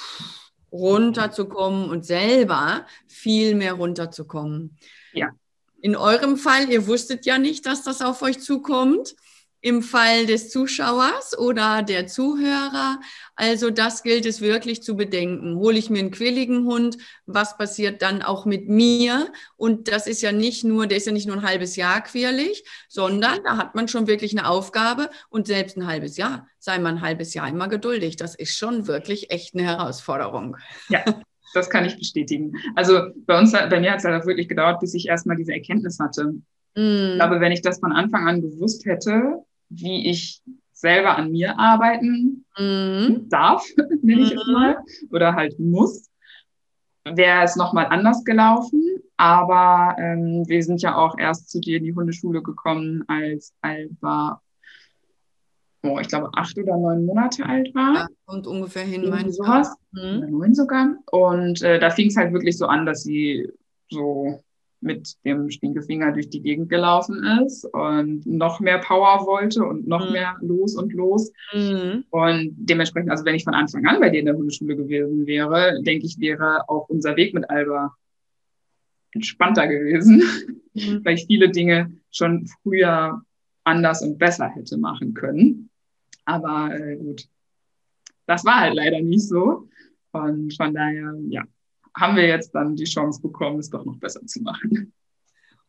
runterzukommen 0.72 1.90
und 1.90 2.06
selber 2.06 2.86
viel 3.06 3.54
mehr 3.54 3.74
runterzukommen. 3.74 4.78
Ja. 5.12 5.30
In 5.80 5.96
eurem 5.96 6.36
Fall, 6.36 6.70
ihr 6.70 6.86
wusstet 6.86 7.26
ja 7.26 7.38
nicht, 7.38 7.66
dass 7.66 7.82
das 7.82 8.00
auf 8.02 8.22
euch 8.22 8.40
zukommt. 8.40 9.14
Im 9.64 9.80
Fall 9.80 10.26
des 10.26 10.50
Zuschauers 10.50 11.38
oder 11.38 11.84
der 11.84 12.08
Zuhörer, 12.08 12.98
also 13.36 13.70
das 13.70 14.02
gilt 14.02 14.26
es 14.26 14.40
wirklich 14.40 14.82
zu 14.82 14.96
bedenken. 14.96 15.54
Hole 15.56 15.78
ich 15.78 15.88
mir 15.88 16.00
einen 16.00 16.10
quilligen 16.10 16.66
Hund, 16.66 16.98
was 17.26 17.56
passiert 17.56 18.02
dann 18.02 18.22
auch 18.22 18.44
mit 18.44 18.68
mir? 18.68 19.32
Und 19.56 19.86
das 19.86 20.08
ist 20.08 20.20
ja 20.20 20.32
nicht 20.32 20.64
nur, 20.64 20.88
der 20.88 20.98
ist 20.98 21.06
ja 21.06 21.12
nicht 21.12 21.28
nur 21.28 21.36
ein 21.36 21.46
halbes 21.46 21.76
Jahr 21.76 22.02
quirlig, 22.02 22.64
sondern 22.88 23.42
da 23.44 23.56
hat 23.56 23.76
man 23.76 23.86
schon 23.86 24.08
wirklich 24.08 24.36
eine 24.36 24.48
Aufgabe 24.48 25.10
und 25.30 25.46
selbst 25.46 25.76
ein 25.76 25.86
halbes 25.86 26.16
Jahr, 26.16 26.48
sei 26.58 26.80
man 26.80 26.96
ein 26.96 27.00
halbes 27.00 27.32
Jahr 27.32 27.48
immer 27.48 27.68
geduldig. 27.68 28.16
Das 28.16 28.34
ist 28.34 28.58
schon 28.58 28.88
wirklich 28.88 29.30
echt 29.30 29.54
eine 29.54 29.62
Herausforderung. 29.62 30.56
Ja, 30.88 31.04
das 31.54 31.70
kann 31.70 31.84
ich 31.84 31.96
bestätigen. 31.96 32.52
Also 32.74 33.10
bei 33.26 33.38
uns, 33.38 33.52
bei 33.52 33.78
mir 33.78 33.92
hat 33.92 34.00
es 34.00 34.04
halt 34.04 34.20
auch 34.20 34.26
wirklich 34.26 34.48
gedauert, 34.48 34.80
bis 34.80 34.94
ich 34.94 35.06
erstmal 35.06 35.36
diese 35.36 35.52
Erkenntnis 35.52 35.98
hatte. 36.00 36.34
Mm. 36.74 37.10
Ich 37.12 37.14
glaube, 37.16 37.40
wenn 37.40 37.52
ich 37.52 37.62
das 37.62 37.78
von 37.78 37.92
Anfang 37.92 38.26
an 38.26 38.40
gewusst 38.40 38.86
hätte, 38.86 39.44
wie 39.74 40.08
ich 40.08 40.42
selber 40.72 41.16
an 41.16 41.30
mir 41.30 41.58
arbeiten 41.58 42.44
mm. 42.58 43.28
darf, 43.28 43.64
nenne 44.02 44.22
ich 44.22 44.32
es 44.32 44.46
mm. 44.46 44.52
mal, 44.52 44.78
oder 45.10 45.34
halt 45.34 45.58
muss, 45.58 46.10
wäre 47.04 47.44
es 47.44 47.56
nochmal 47.56 47.86
anders 47.86 48.24
gelaufen. 48.24 48.82
Aber 49.16 49.94
ähm, 49.98 50.44
wir 50.48 50.62
sind 50.64 50.82
ja 50.82 50.96
auch 50.96 51.16
erst 51.16 51.50
zu 51.50 51.60
dir 51.60 51.78
in 51.78 51.84
die 51.84 51.94
Hundeschule 51.94 52.42
gekommen, 52.42 53.04
als 53.06 53.54
Alba 53.60 54.40
oh, 55.82 55.98
ich 56.00 56.08
glaube, 56.08 56.30
acht 56.34 56.56
oder 56.58 56.76
neun 56.76 57.04
Monate 57.04 57.44
alt 57.44 57.74
war. 57.74 57.94
Ja, 57.94 58.06
kommt 58.26 58.46
ungefähr 58.46 58.84
hin, 58.84 59.08
meine 59.08 59.28
ich. 59.28 59.36
Sowas. 59.36 59.74
Mhm. 59.92 60.26
Neun 60.30 60.54
sogar. 60.54 60.94
Und 61.10 61.62
äh, 61.62 61.78
da 61.78 61.90
fing 61.90 62.08
es 62.08 62.16
halt 62.16 62.32
wirklich 62.32 62.56
so 62.56 62.66
an, 62.66 62.86
dass 62.86 63.02
sie 63.02 63.48
so 63.90 64.42
mit 64.82 65.16
dem 65.24 65.50
Stinkefinger 65.50 66.12
durch 66.12 66.28
die 66.28 66.42
Gegend 66.42 66.68
gelaufen 66.68 67.24
ist 67.44 67.64
und 67.64 68.26
noch 68.26 68.60
mehr 68.60 68.78
Power 68.78 69.26
wollte 69.26 69.64
und 69.64 69.86
noch 69.86 70.06
mhm. 70.06 70.12
mehr 70.12 70.36
los 70.40 70.76
und 70.76 70.92
los. 70.92 71.32
Mhm. 71.52 72.04
Und 72.10 72.54
dementsprechend, 72.56 73.10
also 73.10 73.24
wenn 73.24 73.34
ich 73.34 73.44
von 73.44 73.54
Anfang 73.54 73.86
an 73.86 74.00
bei 74.00 74.10
dir 74.10 74.20
in 74.20 74.26
der 74.26 74.36
Hundeschule 74.36 74.76
gewesen 74.76 75.26
wäre, 75.26 75.80
denke 75.82 76.06
ich, 76.06 76.18
wäre 76.18 76.68
auch 76.68 76.88
unser 76.88 77.16
Weg 77.16 77.32
mit 77.34 77.48
Alba 77.48 77.96
entspannter 79.12 79.68
gewesen, 79.68 80.22
mhm. 80.74 81.00
weil 81.04 81.14
ich 81.14 81.26
viele 81.26 81.50
Dinge 81.50 81.92
schon 82.10 82.46
früher 82.62 83.22
anders 83.64 84.02
und 84.02 84.18
besser 84.18 84.48
hätte 84.48 84.76
machen 84.76 85.14
können. 85.14 85.70
Aber 86.24 86.74
äh, 86.74 86.96
gut, 86.96 87.28
das 88.26 88.44
war 88.44 88.60
halt 88.60 88.74
leider 88.74 89.00
nicht 89.00 89.28
so. 89.28 89.68
Und 90.12 90.54
von 90.54 90.74
daher, 90.74 91.14
ja, 91.28 91.44
haben 91.96 92.16
wir 92.16 92.26
jetzt 92.26 92.54
dann 92.54 92.76
die 92.76 92.84
Chance 92.84 93.20
bekommen, 93.20 93.58
es 93.58 93.70
doch 93.70 93.84
noch 93.84 93.96
besser 93.96 94.24
zu 94.26 94.42
machen. 94.42 94.92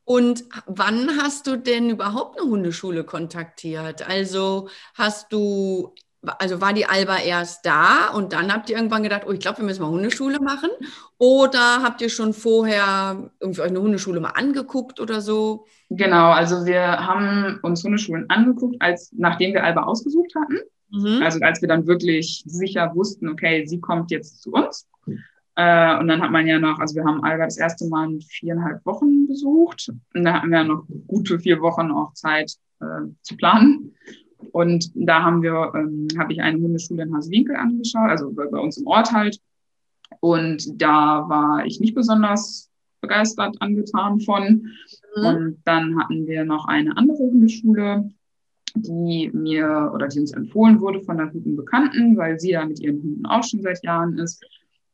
Und 0.06 0.44
wann 0.66 1.10
hast 1.22 1.48
du 1.48 1.58
denn 1.58 1.90
überhaupt 1.90 2.40
eine 2.40 2.50
Hundeschule 2.50 3.04
kontaktiert? 3.04 4.08
Also 4.08 4.68
hast 4.96 5.32
du, 5.32 5.94
also 6.22 6.60
war 6.60 6.74
die 6.74 6.86
Alba 6.86 7.20
erst 7.20 7.66
da 7.66 8.10
und 8.10 8.34
dann 8.34 8.52
habt 8.52 8.70
ihr 8.70 8.76
irgendwann 8.76 9.04
gedacht, 9.04 9.24
oh, 9.26 9.32
ich 9.32 9.40
glaube, 9.40 9.60
wir 9.60 9.66
müssen 9.66 9.82
mal 9.82 9.90
Hundeschule 9.90 10.42
machen? 10.42 10.70
Oder 11.18 11.84
habt 11.84 12.02
ihr 12.02 12.10
schon 12.10 12.34
vorher 12.34 13.32
irgendwie 13.40 13.62
euch 13.62 13.70
eine 13.70 13.82
Hundeschule 13.82 14.20
mal 14.20 14.32
angeguckt 14.32 15.00
oder 15.00 15.22
so? 15.22 15.66
Genau, 15.90 16.32
also 16.32 16.66
wir 16.66 16.84
haben 16.84 17.60
uns 17.62 17.84
Hundeschulen 17.84 18.30
angeguckt, 18.30 18.76
als 18.82 19.14
nachdem 19.14 19.54
wir 19.54 19.64
Alba 19.64 19.84
ausgesucht 19.84 20.34
hatten. 20.36 20.58
Mhm. 20.90 21.24
Also 21.24 21.40
als 21.40 21.62
wir 21.62 21.70
dann 21.70 21.88
wirklich 21.88 22.44
sicher 22.46 22.92
wussten, 22.94 23.30
okay, 23.30 23.66
sie 23.66 23.80
kommt 23.80 24.12
jetzt 24.12 24.42
zu 24.42 24.52
uns. 24.52 24.88
Äh, 25.56 26.00
und 26.00 26.08
dann 26.08 26.22
hat 26.22 26.32
man 26.32 26.48
ja 26.48 26.60
noch, 26.60 26.80
also 26.80 26.96
wir 26.96 27.06
haben 27.06 27.24
Alba 27.24 27.46
das 27.46 27.58
erste 27.58 27.88
Mal 27.88 28.10
in 28.10 28.22
viereinhalb 28.22 28.86
Wochen 28.86 29.28
besucht. 29.28 29.92
Und 30.14 30.24
da 30.24 30.34
hatten 30.34 30.50
wir 30.50 30.64
noch 30.64 30.86
gute 31.08 31.40
vier 31.40 31.62
Wochen 31.62 31.92
auch 31.92 32.14
Zeit 32.14 32.56
äh, 32.80 33.08
zu 33.22 33.38
planen. 33.38 33.94
Und 34.52 34.92
da 34.96 35.24
haben 35.24 35.42
wir, 35.42 35.72
ähm, 35.76 36.08
habe 36.18 36.34
ich 36.34 36.42
eine 36.42 36.60
Hundeschule 36.60 37.04
in 37.04 37.16
Haswinkel 37.16 37.56
angeschaut, 37.56 38.10
also 38.10 38.32
bei, 38.32 38.46
bei 38.48 38.60
uns 38.60 38.78
im 38.78 38.88
Ort 38.88 39.12
halt. 39.12 39.40
Und 40.20 40.82
da 40.82 41.28
war 41.30 41.66
ich 41.66 41.80
nicht 41.80 41.96
besonders 41.96 42.70
begeistert 43.02 43.56
angetan 43.60 44.20
von. 44.20 44.68
Mhm. 45.16 45.26
Und 45.26 45.58
dann 45.66 46.00
hatten 46.00 46.26
wir 46.26 46.46
noch 46.46 46.66
eine 46.66 46.98
andere 46.98 47.20
Hundeschule, 47.20 48.10
die 48.76 49.30
mir 49.34 49.92
oder 49.94 50.08
die 50.08 50.20
uns 50.20 50.34
empfohlen 50.34 50.82
wurde 50.82 51.02
von 51.02 51.20
einer 51.20 51.30
guten 51.30 51.56
Bekannten, 51.56 52.18
weil 52.18 52.40
sie 52.40 52.54
da 52.54 52.66
mit 52.66 52.80
ihren 52.80 53.04
Hunden 53.04 53.26
auch 53.28 53.44
schon 53.44 53.62
seit 53.62 53.84
Jahren 53.84 54.18
ist. 54.18 54.44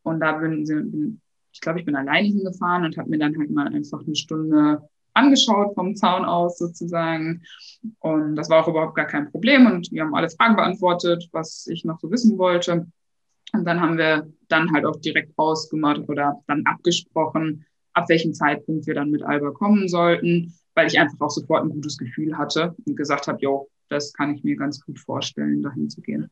Und 0.03 0.19
da 0.19 0.33
bin, 0.33 0.63
bin 0.65 1.21
ich 1.51 1.61
glaube, 1.61 1.79
ich 1.79 1.85
bin 1.85 1.95
alleine 1.95 2.27
hingefahren 2.27 2.85
und 2.85 2.97
habe 2.97 3.09
mir 3.09 3.19
dann 3.19 3.37
halt 3.37 3.51
mal 3.51 3.67
einfach 3.67 4.01
eine 4.05 4.15
Stunde 4.15 4.81
angeschaut 5.13 5.73
vom 5.75 5.95
Zaun 5.95 6.25
aus 6.25 6.57
sozusagen. 6.57 7.43
Und 7.99 8.35
das 8.35 8.49
war 8.49 8.63
auch 8.63 8.67
überhaupt 8.67 8.95
gar 8.95 9.07
kein 9.07 9.31
Problem. 9.31 9.65
Und 9.65 9.91
wir 9.91 10.03
haben 10.03 10.15
alle 10.15 10.29
Fragen 10.29 10.55
beantwortet, 10.55 11.27
was 11.31 11.67
ich 11.67 11.85
noch 11.85 11.99
so 11.99 12.11
wissen 12.11 12.37
wollte. 12.37 12.87
Und 13.53 13.65
dann 13.65 13.81
haben 13.81 13.97
wir 13.97 14.31
dann 14.47 14.71
halt 14.71 14.85
auch 14.85 14.97
direkt 14.97 15.33
ausgemacht 15.37 16.07
oder 16.07 16.39
dann 16.47 16.63
abgesprochen, 16.65 17.65
ab 17.93 18.07
welchem 18.09 18.33
Zeitpunkt 18.33 18.85
wir 18.85 18.93
dann 18.93 19.09
mit 19.09 19.23
Alba 19.23 19.51
kommen 19.51 19.87
sollten, 19.87 20.53
weil 20.75 20.87
ich 20.87 20.99
einfach 20.99 21.19
auch 21.19 21.31
sofort 21.31 21.63
ein 21.63 21.71
gutes 21.71 21.97
Gefühl 21.97 22.37
hatte 22.37 22.75
und 22.85 22.95
gesagt 22.95 23.27
habe, 23.27 23.39
jo, 23.41 23.67
das 23.89 24.13
kann 24.13 24.35
ich 24.35 24.43
mir 24.43 24.55
ganz 24.55 24.79
gut 24.85 24.99
vorstellen, 24.99 25.63
dahin 25.63 25.89
zu 25.89 26.01
gehen. 26.01 26.29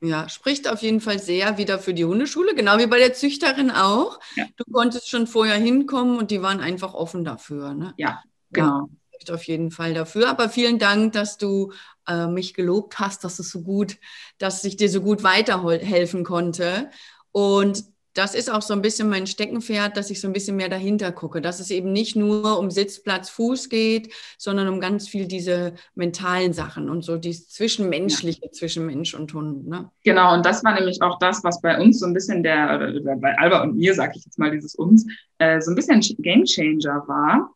Ja, 0.00 0.28
spricht 0.28 0.68
auf 0.68 0.82
jeden 0.82 1.00
Fall 1.00 1.18
sehr 1.18 1.58
wieder 1.58 1.78
für 1.78 1.92
die 1.92 2.04
Hundeschule, 2.04 2.54
genau 2.54 2.78
wie 2.78 2.86
bei 2.86 2.98
der 2.98 3.14
Züchterin 3.14 3.70
auch. 3.70 4.20
Ja. 4.36 4.46
Du 4.56 4.64
konntest 4.72 5.08
schon 5.08 5.26
vorher 5.26 5.56
hinkommen 5.56 6.18
und 6.18 6.30
die 6.30 6.40
waren 6.40 6.60
einfach 6.60 6.94
offen 6.94 7.24
dafür. 7.24 7.74
Ne? 7.74 7.94
Ja, 7.96 8.22
genau. 8.50 8.66
Ja, 8.66 8.88
spricht 9.10 9.30
auf 9.32 9.42
jeden 9.44 9.70
Fall 9.70 9.94
dafür. 9.94 10.28
Aber 10.28 10.48
vielen 10.48 10.78
Dank, 10.78 11.14
dass 11.14 11.36
du 11.36 11.72
äh, 12.06 12.28
mich 12.28 12.54
gelobt 12.54 13.00
hast, 13.00 13.24
dass 13.24 13.40
es 13.40 13.50
so 13.50 13.62
gut, 13.62 13.96
dass 14.38 14.62
ich 14.64 14.76
dir 14.76 14.88
so 14.88 15.00
gut 15.00 15.24
weiterhelfen 15.24 16.22
konnte. 16.24 16.90
Und 17.32 17.84
das 18.18 18.34
ist 18.34 18.50
auch 18.50 18.62
so 18.62 18.74
ein 18.74 18.82
bisschen 18.82 19.08
mein 19.08 19.28
Steckenpferd, 19.28 19.96
dass 19.96 20.10
ich 20.10 20.20
so 20.20 20.26
ein 20.26 20.32
bisschen 20.32 20.56
mehr 20.56 20.68
dahinter 20.68 21.12
gucke, 21.12 21.40
dass 21.40 21.60
es 21.60 21.70
eben 21.70 21.92
nicht 21.92 22.16
nur 22.16 22.58
um 22.58 22.68
Sitzplatz, 22.68 23.30
Fuß 23.30 23.68
geht, 23.68 24.12
sondern 24.36 24.66
um 24.66 24.80
ganz 24.80 25.08
viel 25.08 25.28
diese 25.28 25.74
mentalen 25.94 26.52
Sachen 26.52 26.90
und 26.90 27.02
so 27.02 27.16
dieses 27.16 27.48
Zwischenmenschliche 27.50 28.46
ja. 28.46 28.50
zwischen 28.50 28.86
Mensch 28.86 29.14
und 29.14 29.32
Hund. 29.34 29.68
Ne? 29.68 29.88
Genau, 30.02 30.34
und 30.34 30.44
das 30.44 30.64
war 30.64 30.74
nämlich 30.74 31.00
auch 31.00 31.20
das, 31.20 31.44
was 31.44 31.60
bei 31.60 31.80
uns 31.80 32.00
so 32.00 32.06
ein 32.06 32.12
bisschen 32.12 32.42
der, 32.42 32.92
oder 33.00 33.14
bei 33.16 33.38
Alba 33.38 33.62
und 33.62 33.76
mir, 33.76 33.94
sage 33.94 34.14
ich 34.16 34.24
jetzt 34.24 34.38
mal 34.38 34.50
dieses 34.50 34.74
uns, 34.74 35.06
äh, 35.38 35.60
so 35.60 35.70
ein 35.70 35.76
bisschen 35.76 36.00
Game 36.18 36.44
Changer 36.44 37.04
war, 37.06 37.54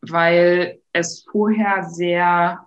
weil 0.00 0.80
es 0.92 1.24
vorher 1.30 1.84
sehr 1.88 2.66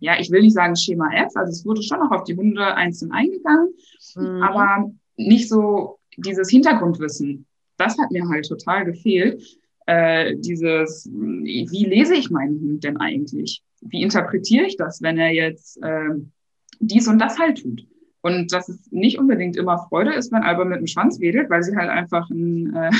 ja, 0.00 0.18
ich 0.20 0.30
will 0.30 0.42
nicht 0.42 0.54
sagen 0.54 0.76
Schema 0.76 1.12
F, 1.12 1.32
also 1.34 1.50
es 1.50 1.66
wurde 1.66 1.82
schon 1.82 1.98
noch 1.98 2.12
auf 2.12 2.22
die 2.22 2.36
Hunde 2.36 2.64
einzeln 2.74 3.10
eingegangen, 3.10 3.72
mhm. 4.14 4.40
aber 4.40 4.92
nicht 5.16 5.48
so 5.48 5.97
dieses 6.18 6.50
Hintergrundwissen, 6.50 7.46
das 7.76 7.96
hat 7.98 8.10
mir 8.10 8.28
halt 8.28 8.46
total 8.46 8.84
gefehlt. 8.84 9.42
Äh, 9.86 10.36
dieses, 10.36 11.08
wie 11.10 11.84
lese 11.84 12.14
ich 12.14 12.30
meinen 12.30 12.60
Hund 12.60 12.84
denn 12.84 12.98
eigentlich? 12.98 13.62
Wie 13.80 14.02
interpretiere 14.02 14.66
ich 14.66 14.76
das, 14.76 15.00
wenn 15.00 15.16
er 15.16 15.32
jetzt 15.32 15.82
äh, 15.82 16.10
dies 16.80 17.08
und 17.08 17.18
das 17.18 17.38
halt 17.38 17.62
tut? 17.62 17.86
Und 18.20 18.52
dass 18.52 18.68
es 18.68 18.90
nicht 18.90 19.18
unbedingt 19.18 19.56
immer 19.56 19.78
Freude 19.88 20.12
ist, 20.12 20.32
wenn 20.32 20.42
Alba 20.42 20.64
mit 20.64 20.80
dem 20.80 20.86
Schwanz 20.88 21.20
wedelt, 21.20 21.48
weil 21.48 21.62
sie 21.62 21.76
halt 21.76 21.88
einfach 21.88 22.28
ein, 22.28 22.74
äh, 22.74 22.90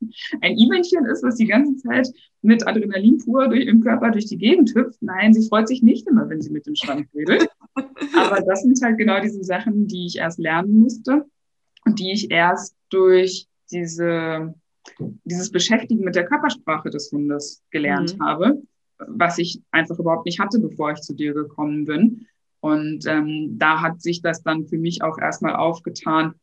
ein 0.42 0.56
E-Männchen 0.56 1.06
ist, 1.06 1.24
was 1.24 1.36
die 1.36 1.46
ganze 1.46 1.76
Zeit 1.76 2.08
mit 2.42 2.68
Adrenalin 2.68 3.18
pur 3.18 3.48
durch, 3.48 3.66
im 3.66 3.80
Körper 3.80 4.10
durch 4.10 4.26
die 4.26 4.38
Gegend 4.38 4.72
hüpft. 4.74 5.02
Nein, 5.02 5.32
sie 5.32 5.48
freut 5.48 5.66
sich 5.66 5.82
nicht 5.82 6.06
immer, 6.06 6.28
wenn 6.28 6.42
sie 6.42 6.50
mit 6.50 6.66
dem 6.66 6.76
Schwanz 6.76 7.08
wedelt. 7.14 7.48
Aber 7.74 8.40
das 8.42 8.62
sind 8.62 8.80
halt 8.82 8.98
genau 8.98 9.20
diese 9.20 9.42
Sachen, 9.42 9.88
die 9.88 10.06
ich 10.06 10.18
erst 10.18 10.38
lernen 10.38 10.78
musste 10.78 11.24
die 11.86 12.12
ich 12.12 12.30
erst 12.30 12.76
durch 12.90 13.46
diese, 13.70 14.54
dieses 15.24 15.50
Beschäftigen 15.50 16.04
mit 16.04 16.14
der 16.14 16.26
Körpersprache 16.26 16.90
des 16.90 17.10
Hundes 17.12 17.62
gelernt 17.70 18.18
mhm. 18.18 18.24
habe, 18.24 18.62
was 18.98 19.38
ich 19.38 19.60
einfach 19.70 19.98
überhaupt 19.98 20.26
nicht 20.26 20.40
hatte, 20.40 20.58
bevor 20.58 20.92
ich 20.92 21.00
zu 21.00 21.14
dir 21.14 21.34
gekommen 21.34 21.84
bin. 21.84 22.26
Und 22.60 23.06
ähm, 23.06 23.58
da 23.58 23.80
hat 23.80 24.00
sich 24.00 24.22
das 24.22 24.42
dann 24.42 24.66
für 24.66 24.78
mich 24.78 25.02
auch 25.02 25.18
erstmal 25.18 25.54
aufgetan. 25.54 26.34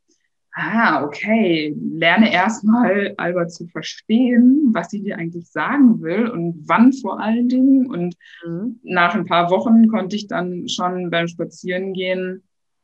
Ah, 0.55 1.03
okay, 1.03 1.75
lerne 1.79 2.31
erstmal 2.31 3.15
Albert 3.17 3.51
zu 3.51 3.65
verstehen, 3.67 4.69
was 4.71 4.91
sie 4.91 5.01
dir 5.01 5.17
eigentlich 5.17 5.49
sagen 5.49 5.99
will 6.01 6.27
und 6.27 6.63
wann 6.67 6.93
vor 6.93 7.19
allen 7.19 7.49
Dingen. 7.49 7.87
Und 7.89 8.15
mhm. 8.45 8.79
nach 8.83 9.15
ein 9.15 9.25
paar 9.25 9.49
Wochen 9.49 9.87
konnte 9.87 10.15
ich 10.15 10.27
dann 10.27 10.67
schon 10.69 11.09
beim 11.09 11.27
Spazierengehen 11.27 12.43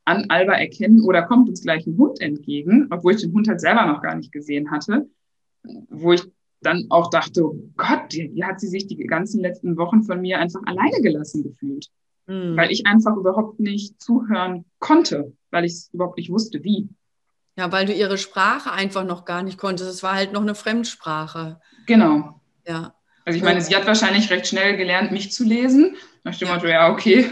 an 0.09 0.25
Alba 0.29 0.53
erkennen 0.53 1.01
oder 1.01 1.21
kommt 1.21 1.49
uns 1.49 1.61
gleich 1.61 1.85
ein 1.85 1.97
Hund 1.97 2.19
entgegen, 2.19 2.87
obwohl 2.89 3.13
ich 3.13 3.21
den 3.21 3.31
Hund 3.31 3.47
halt 3.47 3.61
selber 3.61 3.85
noch 3.85 4.01
gar 4.01 4.15
nicht 4.15 4.31
gesehen 4.31 4.71
hatte, 4.71 5.07
wo 5.89 6.13
ich 6.13 6.23
dann 6.61 6.87
auch 6.89 7.09
dachte, 7.09 7.45
oh 7.45 7.69
Gott, 7.77 8.11
wie 8.11 8.43
hat 8.43 8.59
sie 8.59 8.67
sich 8.67 8.87
die 8.87 8.97
ganzen 8.97 9.39
letzten 9.39 9.77
Wochen 9.77 10.01
von 10.01 10.19
mir 10.19 10.39
einfach 10.39 10.61
alleine 10.65 11.01
gelassen 11.01 11.43
gefühlt, 11.43 11.87
mhm. 12.25 12.57
weil 12.57 12.71
ich 12.71 12.85
einfach 12.87 13.15
überhaupt 13.15 13.59
nicht 13.59 14.01
zuhören 14.01 14.65
konnte, 14.79 15.33
weil 15.51 15.65
ich 15.65 15.73
es 15.73 15.89
überhaupt 15.93 16.17
nicht 16.17 16.31
wusste, 16.31 16.63
wie. 16.63 16.89
Ja, 17.55 17.71
weil 17.71 17.85
du 17.85 17.93
ihre 17.93 18.17
Sprache 18.17 18.71
einfach 18.71 19.05
noch 19.05 19.25
gar 19.25 19.43
nicht 19.43 19.57
konntest. 19.57 19.89
Es 19.89 20.01
war 20.01 20.15
halt 20.15 20.33
noch 20.33 20.41
eine 20.41 20.55
Fremdsprache. 20.55 21.59
Genau. 21.85 22.41
Ja. 22.65 22.95
Also 23.25 23.37
ich 23.37 23.43
meine, 23.43 23.61
sie 23.61 23.75
hat 23.75 23.85
wahrscheinlich 23.85 24.29
recht 24.31 24.47
schnell 24.47 24.75
gelernt, 24.75 25.11
mich 25.11 25.31
zu 25.31 25.43
lesen. 25.43 25.95
Nach 26.23 26.35
dem 26.35 26.47
Motto, 26.47 26.67
ja, 26.67 26.91
okay, 26.91 27.25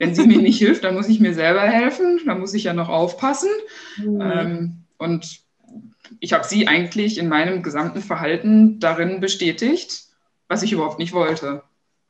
wenn 0.00 0.14
sie 0.14 0.26
mir 0.26 0.40
nicht 0.40 0.58
hilft, 0.58 0.82
dann 0.82 0.94
muss 0.94 1.08
ich 1.08 1.20
mir 1.20 1.34
selber 1.34 1.60
helfen, 1.60 2.20
dann 2.24 2.40
muss 2.40 2.54
ich 2.54 2.64
ja 2.64 2.72
noch 2.72 2.88
aufpassen. 2.88 3.50
Mhm. 3.98 4.20
Ähm, 4.20 4.84
und 4.96 5.40
ich 6.20 6.32
habe 6.32 6.46
sie 6.46 6.66
eigentlich 6.66 7.18
in 7.18 7.28
meinem 7.28 7.62
gesamten 7.62 8.00
Verhalten 8.00 8.80
darin 8.80 9.20
bestätigt, 9.20 10.04
was 10.48 10.62
ich 10.62 10.72
überhaupt 10.72 10.98
nicht 10.98 11.12
wollte. 11.12 11.62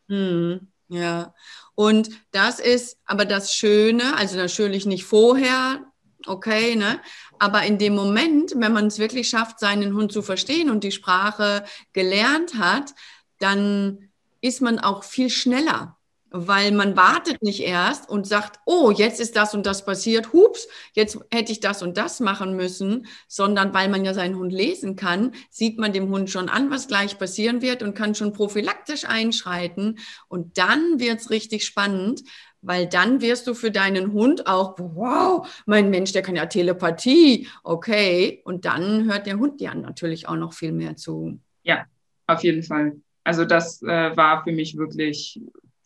Mhm. 0.07 0.69
Ja, 0.89 1.35
und 1.75 2.11
das 2.31 2.61
ist 2.61 2.97
aber 3.05 3.25
das 3.25 3.55
Schöne, 3.55 4.17
also 4.17 4.37
natürlich 4.37 4.87
nicht 4.87 5.05
vorher, 5.05 5.85
okay, 6.27 6.77
ne? 6.77 7.01
Aber 7.41 7.65
in 7.65 7.79
dem 7.79 7.95
Moment, 7.97 8.53
wenn 8.57 8.73
man 8.73 8.87
es 8.87 8.99
wirklich 9.01 9.29
schafft, 9.29 9.59
seinen 9.59 9.95
Hund 9.95 10.13
zu 10.13 10.23
verstehen 10.23 10.71
und 10.71 10.85
die 10.85 10.93
Sprache 10.93 11.65
gelernt 11.93 12.55
hat, 12.57 12.95
dann 13.39 14.11
ist 14.41 14.63
man 14.63 14.79
auch 14.79 15.03
viel 15.03 15.31
schneller 15.31 15.97
weil 16.31 16.73
man 16.73 16.97
wartet 16.97 17.43
nicht 17.43 17.61
erst 17.61 18.09
und 18.09 18.27
sagt, 18.27 18.61
oh, 18.65 18.91
jetzt 18.91 19.21
ist 19.21 19.37
das 19.37 19.55
und 19.55 19.67
das 19.67 19.85
passiert, 19.85 20.33
hups, 20.33 20.69
jetzt 20.95 21.19
hätte 21.33 21.53
ich 21.53 21.61
das 21.61 21.83
und 21.83 21.97
das 21.97 22.21
machen 22.21 22.57
müssen, 22.57 23.07
sondern 23.27 23.75
weil 23.75 23.89
man 23.89 24.05
ja 24.05 24.15
seinen 24.15 24.37
Hund 24.37 24.53
lesen 24.53 24.97
kann, 24.97 25.33
sieht 25.51 25.79
man 25.79 25.93
dem 25.93 26.09
Hund 26.09 26.31
schon 26.31 26.49
an, 26.49 26.71
was 26.71 26.89
gleich 26.89 27.19
passieren 27.19 27.63
wird 27.63 27.83
und 27.83 27.95
kann 27.95 28.15
schon 28.15 28.33
prophylaktisch 28.33 29.05
einschreiten. 29.05 29.99
Und 30.29 30.57
dann 30.59 31.01
wird's 31.01 31.31
richtig 31.31 31.65
spannend, 31.65 32.23
weil 32.63 32.87
dann 32.87 33.21
wirst 33.21 33.47
du 33.47 33.55
für 33.55 33.71
deinen 33.71 34.13
Hund 34.13 34.47
auch, 34.47 34.77
wow, 34.79 35.49
mein 35.67 35.91
Mensch, 35.91 36.13
der 36.13 36.23
kann 36.23 36.37
ja 36.37 36.47
Telepathie, 36.47 37.49
okay. 37.65 38.43
Und 38.45 38.65
dann 38.65 39.11
hört 39.11 39.27
der 39.27 39.39
Hund 39.39 39.61
dir 39.61 39.75
natürlich 39.75 40.29
auch 40.29 40.37
noch 40.37 40.53
viel 40.53 40.73
mehr 40.73 40.97
zu. 40.97 41.41
Ja, 41.63 41.87
auf 42.27 42.43
jeden 42.45 42.63
Fall. 42.63 43.01
Also 43.25 43.45
das 43.45 43.83
äh, 43.83 44.17
war 44.17 44.45
für 44.45 44.53
mich 44.53 44.77
wirklich 44.77 45.41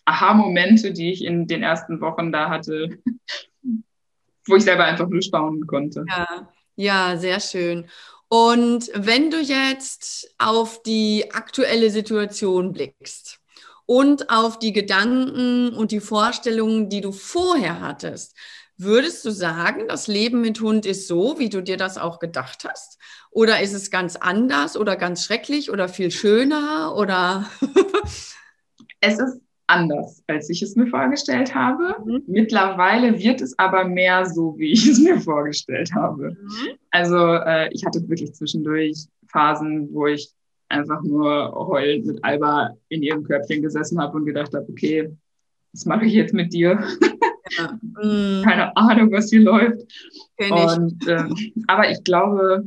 Aha-Momente, 0.04 0.92
die 0.92 1.12
ich 1.12 1.24
in 1.24 1.46
den 1.46 1.62
ersten 1.62 2.00
Wochen 2.00 2.32
da 2.32 2.50
hatte, 2.50 2.98
wo 4.46 4.56
ich 4.56 4.64
selber 4.64 4.84
einfach 4.84 5.08
nur 5.08 5.22
staunen 5.22 5.66
konnte. 5.66 6.04
Ja, 6.08 6.48
ja, 6.76 7.16
sehr 7.16 7.40
schön. 7.40 7.86
Und 8.28 8.90
wenn 8.94 9.30
du 9.30 9.40
jetzt 9.40 10.34
auf 10.38 10.82
die 10.82 11.32
aktuelle 11.32 11.90
Situation 11.90 12.72
blickst 12.72 13.40
und 13.86 14.30
auf 14.30 14.58
die 14.58 14.72
Gedanken 14.72 15.72
und 15.74 15.92
die 15.92 16.00
Vorstellungen, 16.00 16.88
die 16.88 17.00
du 17.00 17.12
vorher 17.12 17.80
hattest, 17.80 18.34
würdest 18.76 19.24
du 19.24 19.30
sagen, 19.30 19.86
das 19.88 20.08
Leben 20.08 20.40
mit 20.40 20.60
Hund 20.60 20.84
ist 20.84 21.06
so, 21.06 21.38
wie 21.38 21.48
du 21.48 21.62
dir 21.62 21.76
das 21.76 21.96
auch 21.96 22.18
gedacht 22.18 22.64
hast? 22.68 22.98
Oder 23.30 23.60
ist 23.60 23.72
es 23.72 23.90
ganz 23.90 24.16
anders 24.16 24.76
oder 24.76 24.96
ganz 24.96 25.24
schrecklich 25.24 25.70
oder 25.70 25.88
viel 25.88 26.10
schöner 26.10 26.94
oder? 26.96 27.48
es 29.00 29.18
ist 29.18 29.43
anders, 29.66 30.22
als 30.26 30.50
ich 30.50 30.62
es 30.62 30.76
mir 30.76 30.86
vorgestellt 30.86 31.54
habe. 31.54 31.96
Mhm. 32.04 32.22
Mittlerweile 32.26 33.18
wird 33.18 33.40
es 33.40 33.58
aber 33.58 33.84
mehr 33.84 34.26
so, 34.26 34.56
wie 34.58 34.72
ich 34.72 34.86
es 34.86 34.98
mir 35.00 35.20
vorgestellt 35.20 35.92
habe. 35.94 36.30
Mhm. 36.30 36.70
Also 36.90 37.16
äh, 37.16 37.72
ich 37.72 37.84
hatte 37.84 38.06
wirklich 38.08 38.34
zwischendurch 38.34 39.06
Phasen, 39.28 39.88
wo 39.92 40.06
ich 40.06 40.30
einfach 40.68 41.02
nur 41.02 41.52
heulend 41.54 42.06
mit 42.06 42.24
Alba 42.24 42.70
in 42.88 43.02
ihrem 43.02 43.24
Körbchen 43.24 43.62
gesessen 43.62 44.00
habe 44.00 44.16
und 44.16 44.26
gedacht 44.26 44.54
habe, 44.54 44.66
okay, 44.68 45.10
was 45.72 45.86
mache 45.86 46.06
ich 46.06 46.12
jetzt 46.12 46.34
mit 46.34 46.52
dir? 46.52 46.82
Ja. 47.58 47.78
Mhm. 48.02 48.42
Keine 48.42 48.76
Ahnung, 48.76 49.12
was 49.12 49.30
hier 49.30 49.42
läuft. 49.42 49.82
Und, 50.38 51.06
äh, 51.06 51.24
aber 51.66 51.90
ich 51.90 52.02
glaube, 52.02 52.64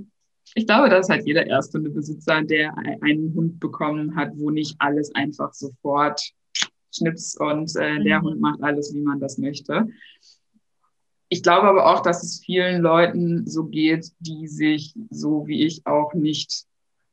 ich 0.55 0.65
glaube, 0.65 0.89
das 0.89 1.09
hat 1.09 1.25
jeder 1.25 1.45
erste 1.45 1.79
Besitzer, 1.79 2.41
der 2.41 2.75
einen 3.01 3.33
Hund 3.35 3.59
bekommen 3.59 4.15
hat, 4.15 4.31
wo 4.35 4.49
nicht 4.49 4.75
alles 4.79 5.13
einfach 5.13 5.53
sofort 5.53 6.21
Schnips 6.91 7.35
und 7.37 7.75
äh, 7.75 8.03
der 8.03 8.19
mhm. 8.19 8.25
Hund 8.25 8.41
macht 8.41 8.63
alles, 8.63 8.93
wie 8.93 9.01
man 9.01 9.19
das 9.19 9.37
möchte. 9.37 9.87
Ich 11.29 11.43
glaube 11.43 11.67
aber 11.67 11.91
auch, 11.91 12.01
dass 12.01 12.23
es 12.23 12.39
vielen 12.43 12.81
Leuten 12.81 13.45
so 13.47 13.65
geht, 13.65 14.11
die 14.19 14.47
sich 14.47 14.95
so 15.09 15.45
wie 15.47 15.65
ich 15.65 15.85
auch 15.85 16.13
nicht 16.13 16.65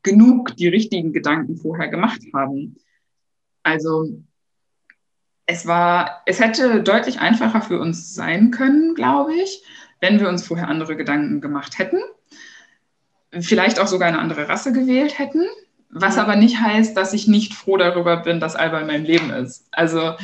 genug 0.03 0.57
die 0.57 0.69
richtigen 0.69 1.13
Gedanken 1.13 1.57
vorher 1.57 1.89
gemacht 1.89 2.21
haben. 2.33 2.77
Also 3.65 4.23
es 5.47 5.67
war, 5.67 6.23
es 6.27 6.41
hätte 6.41 6.83
deutlich 6.83 7.19
einfacher 7.19 7.61
für 7.61 7.81
uns 7.81 8.15
sein 8.15 8.51
können, 8.51 8.95
glaube 8.95 9.35
ich, 9.35 9.65
wenn 10.01 10.21
wir 10.21 10.29
uns 10.29 10.47
vorher 10.47 10.69
andere 10.69 10.97
Gedanken 10.97 11.41
gemacht 11.41 11.79
hätten. 11.79 11.99
Vielleicht 13.41 13.81
auch 13.81 13.89
sogar 13.89 14.09
eine 14.09 14.21
andere 14.21 14.49
Rasse 14.49 14.73
gewählt 14.73 15.19
hätten, 15.19 15.45
Was 15.97 16.19
aber 16.19 16.35
nicht 16.35 16.61
heißt, 16.61 16.97
dass 16.97 17.13
ich 17.13 17.29
nicht 17.29 17.55
froh 17.55 17.77
darüber 17.77 18.17
bin, 18.17 18.41
dass 18.41 18.57
Alba 18.57 18.81
in 18.81 18.89
meinem 18.89 19.05
Leben 19.05 19.31
ist. 19.31 19.69
Also 19.71 20.15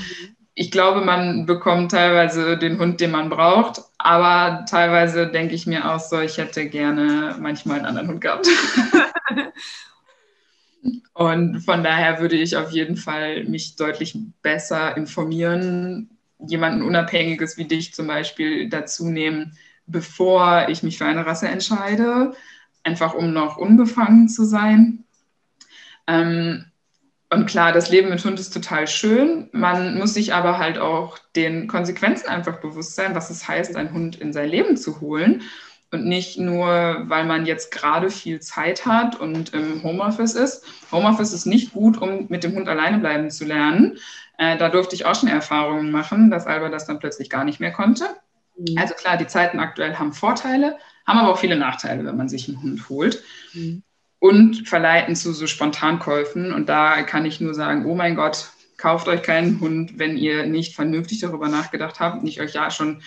ich 0.54 0.72
glaube, 0.72 1.00
man 1.00 1.46
bekommt 1.46 1.92
teilweise 1.92 2.58
den 2.58 2.80
Hund, 2.80 3.00
den 3.00 3.12
man 3.12 3.30
braucht, 3.30 3.80
aber 3.96 4.64
teilweise 4.68 5.28
denke 5.28 5.54
ich 5.54 5.68
mir 5.68 5.88
auch 5.88 6.00
so, 6.00 6.20
ich 6.20 6.38
hätte 6.38 6.68
gerne 6.68 7.36
manchmal 7.38 7.76
einen 7.76 7.86
anderen 7.86 8.08
Hund 8.08 8.20
gehabt. 8.20 8.48
Und 11.14 11.60
von 11.60 11.84
daher 11.84 12.18
würde 12.20 12.36
ich 12.36 12.56
auf 12.56 12.72
jeden 12.72 12.96
Fall 12.96 13.44
mich 13.44 13.76
deutlich 13.76 14.18
besser 14.42 14.96
informieren, 14.96 16.10
jemanden 16.38 16.82
Unabhängiges 16.82 17.58
wie 17.58 17.66
dich 17.66 17.94
zum 17.94 18.08
Beispiel 18.08 18.68
dazu 18.68 19.08
nehmen, 19.08 19.56
bevor 19.86 20.68
ich 20.68 20.82
mich 20.82 20.98
für 20.98 21.04
eine 21.04 21.24
Rasse 21.26 21.46
entscheide, 21.46 22.32
einfach 22.82 23.14
um 23.14 23.32
noch 23.32 23.56
unbefangen 23.56 24.28
zu 24.28 24.44
sein. 24.44 25.04
Ähm, 26.11 26.64
und 27.32 27.46
klar, 27.46 27.72
das 27.72 27.90
Leben 27.90 28.08
mit 28.08 28.24
Hund 28.24 28.40
ist 28.40 28.50
total 28.50 28.88
schön. 28.88 29.48
Man 29.52 29.96
muss 29.96 30.14
sich 30.14 30.34
aber 30.34 30.58
halt 30.58 30.78
auch 30.78 31.18
den 31.36 31.68
Konsequenzen 31.68 32.28
einfach 32.28 32.61
bewusst 32.61 32.96
sein, 32.96 33.14
was 33.14 33.30
es 33.30 33.46
heißt, 33.46 33.76
einen 33.76 33.92
Hund 33.92 34.16
in 34.16 34.32
sein 34.32 34.48
Leben 34.48 34.76
zu 34.76 35.00
holen. 35.00 35.42
Und 35.92 36.04
nicht 36.04 36.38
nur, 36.38 37.04
weil 37.06 37.24
man 37.24 37.46
jetzt 37.46 37.72
gerade 37.72 38.11
viel 38.11 38.40
Zeit 38.40 38.84
hat 38.86 39.18
und 39.20 39.54
im 39.54 39.82
Homeoffice 39.82 40.34
ist. 40.34 40.64
Homeoffice 40.90 41.32
ist 41.32 41.46
nicht 41.46 41.72
gut, 41.72 41.98
um 41.98 42.26
mit 42.28 42.42
dem 42.42 42.54
Hund 42.54 42.68
alleine 42.68 42.98
bleiben 42.98 43.30
zu 43.30 43.44
lernen. 43.44 43.98
Äh, 44.38 44.56
da 44.56 44.68
durfte 44.68 44.94
ich 44.94 45.04
auch 45.04 45.14
schon 45.14 45.28
Erfahrungen 45.28 45.90
machen, 45.90 46.30
dass 46.30 46.46
Alba 46.46 46.68
das 46.68 46.86
dann 46.86 46.98
plötzlich 46.98 47.30
gar 47.30 47.44
nicht 47.44 47.61
mehr 47.61 47.72
konnte. 47.72 48.04
Mhm. 48.56 48.76
Also 48.76 48.94
klar, 48.94 49.16
die 49.16 49.26
Zeiten 49.26 49.58
aktuell 49.61 49.96
haben 49.96 50.12
Vorteile, 50.12 50.78
haben 51.06 51.18
aber 51.18 51.32
auch 51.32 51.38
viele 51.38 51.56
Nachteile, 51.56 52.04
wenn 52.04 52.16
man 52.16 52.28
sich 52.28 52.48
einen 52.48 52.62
Hund 52.62 52.88
holt. 52.88 53.22
Mhm 53.52 53.82
und 54.20 54.68
verleiten 54.68 55.16
zu 55.16 55.32
so 55.32 55.48
Spontankäufen. 55.48 56.52
Und 56.52 56.68
da 56.68 57.02
kann 57.02 57.26
ich 57.26 57.40
nur 57.40 57.54
sagen, 57.54 57.86
oh 57.86 57.96
mein 57.96 58.14
Gott, 58.14 58.50
kauft 58.76 59.08
euch 59.08 59.22
keinen 59.22 59.60
Hund, 59.60 59.98
wenn 59.98 60.16
ihr 60.16 60.46
nicht 60.46 60.76
vernünftig 60.76 61.20
darüber 61.20 61.48
nachgedacht 61.48 61.98
habt, 61.98 62.22
nicht 62.22 62.40
euch 62.40 62.54
ja 62.54 62.70
schon 62.70 63.02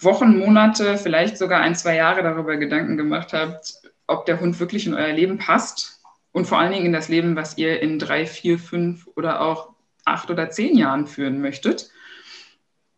Wochen, 0.00 0.38
Monate, 0.38 0.98
vielleicht 0.98 1.38
sogar 1.38 1.60
ein, 1.60 1.76
zwei 1.76 1.94
Jahre 1.94 2.22
darüber 2.22 2.56
Gedanken 2.56 2.96
gemacht 2.96 3.32
habt, 3.32 3.74
ob 4.08 4.26
der 4.26 4.40
Hund 4.40 4.58
wirklich 4.58 4.86
in 4.86 4.94
euer 4.94 5.12
Leben 5.12 5.38
passt 5.38 6.02
und 6.32 6.46
vor 6.46 6.58
allen 6.58 6.72
Dingen 6.72 6.86
in 6.86 6.92
das 6.92 7.08
Leben, 7.08 7.36
was 7.36 7.56
ihr 7.56 7.80
in 7.80 7.98
drei, 7.98 8.26
vier, 8.26 8.58
fünf 8.58 9.06
oder 9.14 9.40
auch 9.40 9.74
acht 10.04 10.30
oder 10.30 10.50
zehn 10.50 10.76
Jahren 10.76 11.06
führen 11.06 11.40
möchtet. 11.40 11.90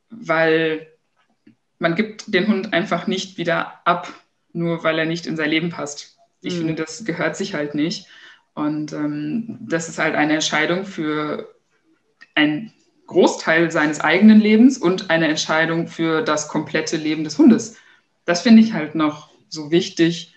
Weil 0.08 0.88
man 1.78 1.94
gibt 1.94 2.32
den 2.32 2.48
Hund 2.48 2.72
einfach 2.72 3.06
nicht 3.06 3.36
wieder 3.36 3.80
ab, 3.84 4.12
nur 4.52 4.82
weil 4.82 4.98
er 4.98 5.06
nicht 5.06 5.26
in 5.26 5.36
sein 5.36 5.50
Leben 5.50 5.68
passt. 5.68 6.17
Ich 6.40 6.54
mhm. 6.54 6.58
finde, 6.58 6.74
das 6.74 7.04
gehört 7.04 7.36
sich 7.36 7.54
halt 7.54 7.74
nicht. 7.74 8.06
Und 8.54 8.92
ähm, 8.92 9.58
das 9.60 9.88
ist 9.88 9.98
halt 9.98 10.14
eine 10.14 10.34
Entscheidung 10.34 10.84
für 10.84 11.54
einen 12.34 12.72
Großteil 13.06 13.70
seines 13.70 14.00
eigenen 14.00 14.40
Lebens 14.40 14.78
und 14.78 15.10
eine 15.10 15.28
Entscheidung 15.28 15.88
für 15.88 16.22
das 16.22 16.48
komplette 16.48 16.96
Leben 16.96 17.24
des 17.24 17.38
Hundes. 17.38 17.76
Das 18.24 18.42
finde 18.42 18.62
ich 18.62 18.72
halt 18.72 18.94
noch 18.94 19.30
so 19.48 19.70
wichtig, 19.70 20.34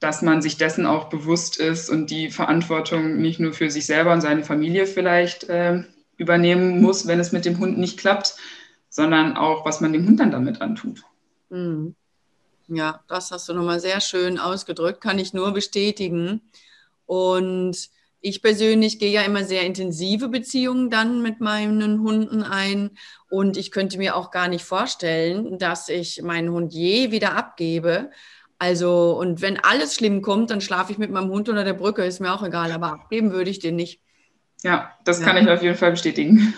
dass 0.00 0.22
man 0.22 0.42
sich 0.42 0.56
dessen 0.56 0.86
auch 0.86 1.10
bewusst 1.10 1.58
ist 1.58 1.90
und 1.90 2.10
die 2.10 2.30
Verantwortung 2.30 3.20
nicht 3.20 3.38
nur 3.38 3.52
für 3.52 3.70
sich 3.70 3.86
selber 3.86 4.12
und 4.12 4.20
seine 4.20 4.42
Familie 4.42 4.86
vielleicht 4.86 5.44
äh, 5.44 5.84
übernehmen 6.16 6.80
muss, 6.80 7.06
wenn 7.06 7.20
es 7.20 7.32
mit 7.32 7.44
dem 7.44 7.58
Hund 7.58 7.78
nicht 7.78 7.98
klappt, 7.98 8.36
sondern 8.88 9.36
auch, 9.36 9.64
was 9.64 9.80
man 9.80 9.92
dem 9.92 10.06
Hund 10.06 10.20
dann 10.20 10.30
damit 10.30 10.60
antut. 10.60 11.02
Mhm. 11.50 11.94
Ja, 12.74 13.02
das 13.08 13.30
hast 13.30 13.48
du 13.48 13.54
nochmal 13.54 13.80
sehr 13.80 14.00
schön 14.00 14.38
ausgedrückt, 14.38 15.00
kann 15.00 15.18
ich 15.18 15.34
nur 15.34 15.52
bestätigen. 15.52 16.40
Und 17.06 17.90
ich 18.20 18.40
persönlich 18.40 18.98
gehe 18.98 19.10
ja 19.10 19.22
immer 19.22 19.44
sehr 19.44 19.62
intensive 19.62 20.28
Beziehungen 20.28 20.88
dann 20.88 21.22
mit 21.22 21.40
meinen 21.40 22.00
Hunden 22.00 22.42
ein. 22.42 22.90
Und 23.28 23.56
ich 23.56 23.72
könnte 23.72 23.98
mir 23.98 24.16
auch 24.16 24.30
gar 24.30 24.48
nicht 24.48 24.64
vorstellen, 24.64 25.58
dass 25.58 25.88
ich 25.88 26.22
meinen 26.22 26.50
Hund 26.50 26.72
je 26.72 27.10
wieder 27.10 27.36
abgebe. 27.36 28.10
Also, 28.58 29.18
und 29.18 29.42
wenn 29.42 29.58
alles 29.58 29.96
schlimm 29.96 30.22
kommt, 30.22 30.50
dann 30.50 30.60
schlafe 30.60 30.92
ich 30.92 30.98
mit 30.98 31.10
meinem 31.10 31.30
Hund 31.30 31.48
unter 31.48 31.64
der 31.64 31.72
Brücke, 31.72 32.04
ist 32.04 32.20
mir 32.20 32.32
auch 32.32 32.44
egal, 32.44 32.70
aber 32.70 32.92
abgeben 32.92 33.32
würde 33.32 33.50
ich 33.50 33.58
den 33.58 33.74
nicht. 33.74 34.00
Ja, 34.62 34.92
das 35.04 35.20
kann 35.20 35.36
ja. 35.36 35.42
ich 35.42 35.50
auf 35.50 35.62
jeden 35.62 35.76
Fall 35.76 35.90
bestätigen. 35.90 36.54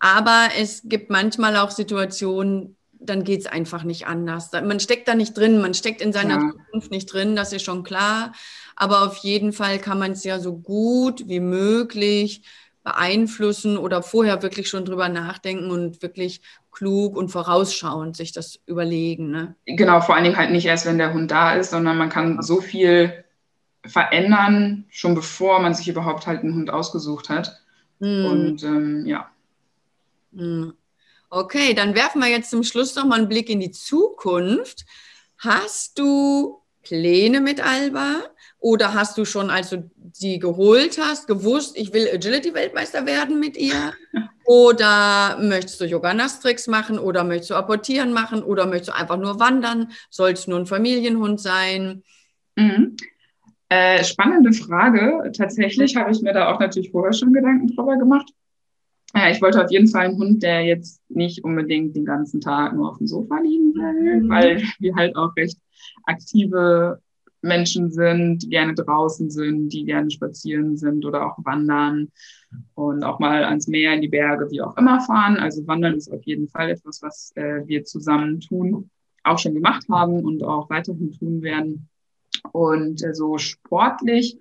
Aber 0.00 0.48
es 0.58 0.82
gibt 0.84 1.08
manchmal 1.08 1.56
auch 1.56 1.70
Situationen, 1.70 2.76
dann 3.00 3.24
geht 3.24 3.40
es 3.40 3.46
einfach 3.46 3.82
nicht 3.82 4.06
anders. 4.06 4.50
Man 4.52 4.80
steckt 4.80 5.08
da 5.08 5.14
nicht 5.14 5.36
drin, 5.36 5.60
man 5.60 5.74
steckt 5.74 6.00
in 6.00 6.12
seiner 6.12 6.40
ja. 6.40 6.50
Zukunft 6.50 6.90
nicht 6.90 7.12
drin, 7.12 7.36
das 7.36 7.52
ist 7.52 7.64
schon 7.64 7.82
klar. 7.82 8.32
Aber 8.74 9.04
auf 9.04 9.16
jeden 9.18 9.52
Fall 9.52 9.78
kann 9.78 9.98
man 9.98 10.12
es 10.12 10.24
ja 10.24 10.38
so 10.38 10.56
gut 10.56 11.28
wie 11.28 11.40
möglich 11.40 12.42
beeinflussen 12.84 13.78
oder 13.78 14.02
vorher 14.02 14.42
wirklich 14.42 14.68
schon 14.68 14.84
drüber 14.84 15.08
nachdenken 15.08 15.70
und 15.72 16.02
wirklich 16.02 16.40
klug 16.70 17.16
und 17.16 17.30
vorausschauend 17.30 18.16
sich 18.16 18.32
das 18.32 18.60
überlegen. 18.66 19.30
Ne? 19.30 19.56
Genau, 19.64 20.00
vor 20.00 20.14
allen 20.14 20.24
Dingen 20.24 20.36
halt 20.36 20.52
nicht 20.52 20.66
erst, 20.66 20.86
wenn 20.86 20.98
der 20.98 21.12
Hund 21.12 21.30
da 21.30 21.54
ist, 21.54 21.70
sondern 21.70 21.98
man 21.98 22.10
kann 22.10 22.42
so 22.42 22.60
viel 22.60 23.24
verändern, 23.84 24.84
schon 24.88 25.14
bevor 25.14 25.60
man 25.60 25.74
sich 25.74 25.88
überhaupt 25.88 26.26
halt 26.26 26.42
einen 26.42 26.54
Hund 26.54 26.70
ausgesucht 26.70 27.28
hat. 27.28 27.60
Hm. 28.00 28.26
Und 28.26 28.62
ähm, 28.62 29.06
ja. 29.06 29.30
Hm. 30.36 30.74
Okay, 31.28 31.74
dann 31.74 31.94
werfen 31.94 32.20
wir 32.20 32.28
jetzt 32.28 32.50
zum 32.50 32.62
Schluss 32.62 32.94
noch 32.94 33.04
mal 33.04 33.18
einen 33.18 33.28
Blick 33.28 33.50
in 33.50 33.60
die 33.60 33.72
Zukunft. 33.72 34.84
Hast 35.38 35.98
du 35.98 36.62
Pläne 36.82 37.40
mit 37.40 37.60
Alba? 37.60 38.22
Oder 38.58 38.94
hast 38.94 39.18
du 39.18 39.24
schon, 39.24 39.50
als 39.50 39.70
du 39.70 39.90
sie 40.12 40.38
geholt 40.38 40.98
hast, 41.00 41.26
gewusst, 41.26 41.76
ich 41.76 41.92
will 41.92 42.08
Agility-Weltmeister 42.12 43.06
werden 43.06 43.38
mit 43.38 43.56
ihr? 43.56 43.92
Oder 44.44 45.38
möchtest 45.40 45.80
du 45.80 45.84
Yoga-Nastrix 45.84 46.68
machen? 46.68 46.98
Oder 47.00 47.24
möchtest 47.24 47.50
du 47.50 47.54
apportieren 47.54 48.12
machen? 48.12 48.44
Oder 48.44 48.66
möchtest 48.66 48.90
du 48.90 48.94
einfach 48.94 49.16
nur 49.16 49.40
wandern? 49.40 49.90
Soll 50.08 50.30
es 50.30 50.46
nur 50.46 50.58
ein 50.58 50.66
Familienhund 50.66 51.40
sein? 51.40 52.04
Mhm. 52.54 52.96
Äh, 53.68 54.04
spannende 54.04 54.52
Frage. 54.52 55.32
Tatsächlich 55.36 55.96
habe 55.96 56.12
ich 56.12 56.22
mir 56.22 56.32
da 56.32 56.52
auch 56.52 56.60
natürlich 56.60 56.92
vorher 56.92 57.12
schon 57.12 57.32
Gedanken 57.32 57.74
drüber 57.74 57.96
gemacht. 57.96 58.30
Ja, 59.14 59.30
ich 59.30 59.40
wollte 59.40 59.64
auf 59.64 59.70
jeden 59.70 59.88
Fall 59.88 60.06
einen 60.06 60.18
Hund, 60.18 60.42
der 60.42 60.64
jetzt 60.64 61.00
nicht 61.08 61.44
unbedingt 61.44 61.96
den 61.96 62.04
ganzen 62.04 62.40
Tag 62.40 62.74
nur 62.74 62.90
auf 62.90 62.98
dem 62.98 63.06
Sofa 63.06 63.38
liegen 63.40 63.74
will, 63.74 64.22
mhm. 64.22 64.28
weil 64.28 64.62
wir 64.78 64.94
halt 64.94 65.16
auch 65.16 65.34
recht 65.36 65.58
aktive 66.04 67.00
Menschen 67.42 67.90
sind, 67.90 68.42
die 68.42 68.48
gerne 68.48 68.74
draußen 68.74 69.30
sind, 69.30 69.68
die 69.68 69.84
gerne 69.84 70.10
spazieren 70.10 70.76
sind 70.76 71.04
oder 71.04 71.26
auch 71.26 71.38
wandern 71.44 72.10
und 72.74 73.04
auch 73.04 73.18
mal 73.18 73.44
ans 73.44 73.68
Meer, 73.68 73.94
in 73.94 74.00
die 74.00 74.08
Berge, 74.08 74.50
wie 74.50 74.60
auch 74.60 74.76
immer 74.76 75.00
fahren. 75.00 75.36
Also 75.36 75.66
Wandern 75.66 75.94
ist 75.94 76.10
auf 76.10 76.22
jeden 76.24 76.48
Fall 76.48 76.70
etwas, 76.70 77.02
was 77.02 77.32
äh, 77.36 77.66
wir 77.66 77.84
zusammen 77.84 78.40
tun, 78.40 78.90
auch 79.22 79.38
schon 79.38 79.54
gemacht 79.54 79.86
haben 79.88 80.24
und 80.24 80.42
auch 80.42 80.68
weiterhin 80.68 81.12
tun 81.12 81.42
werden. 81.42 81.88
Und 82.52 83.04
äh, 83.04 83.14
so 83.14 83.38
sportlich 83.38 84.38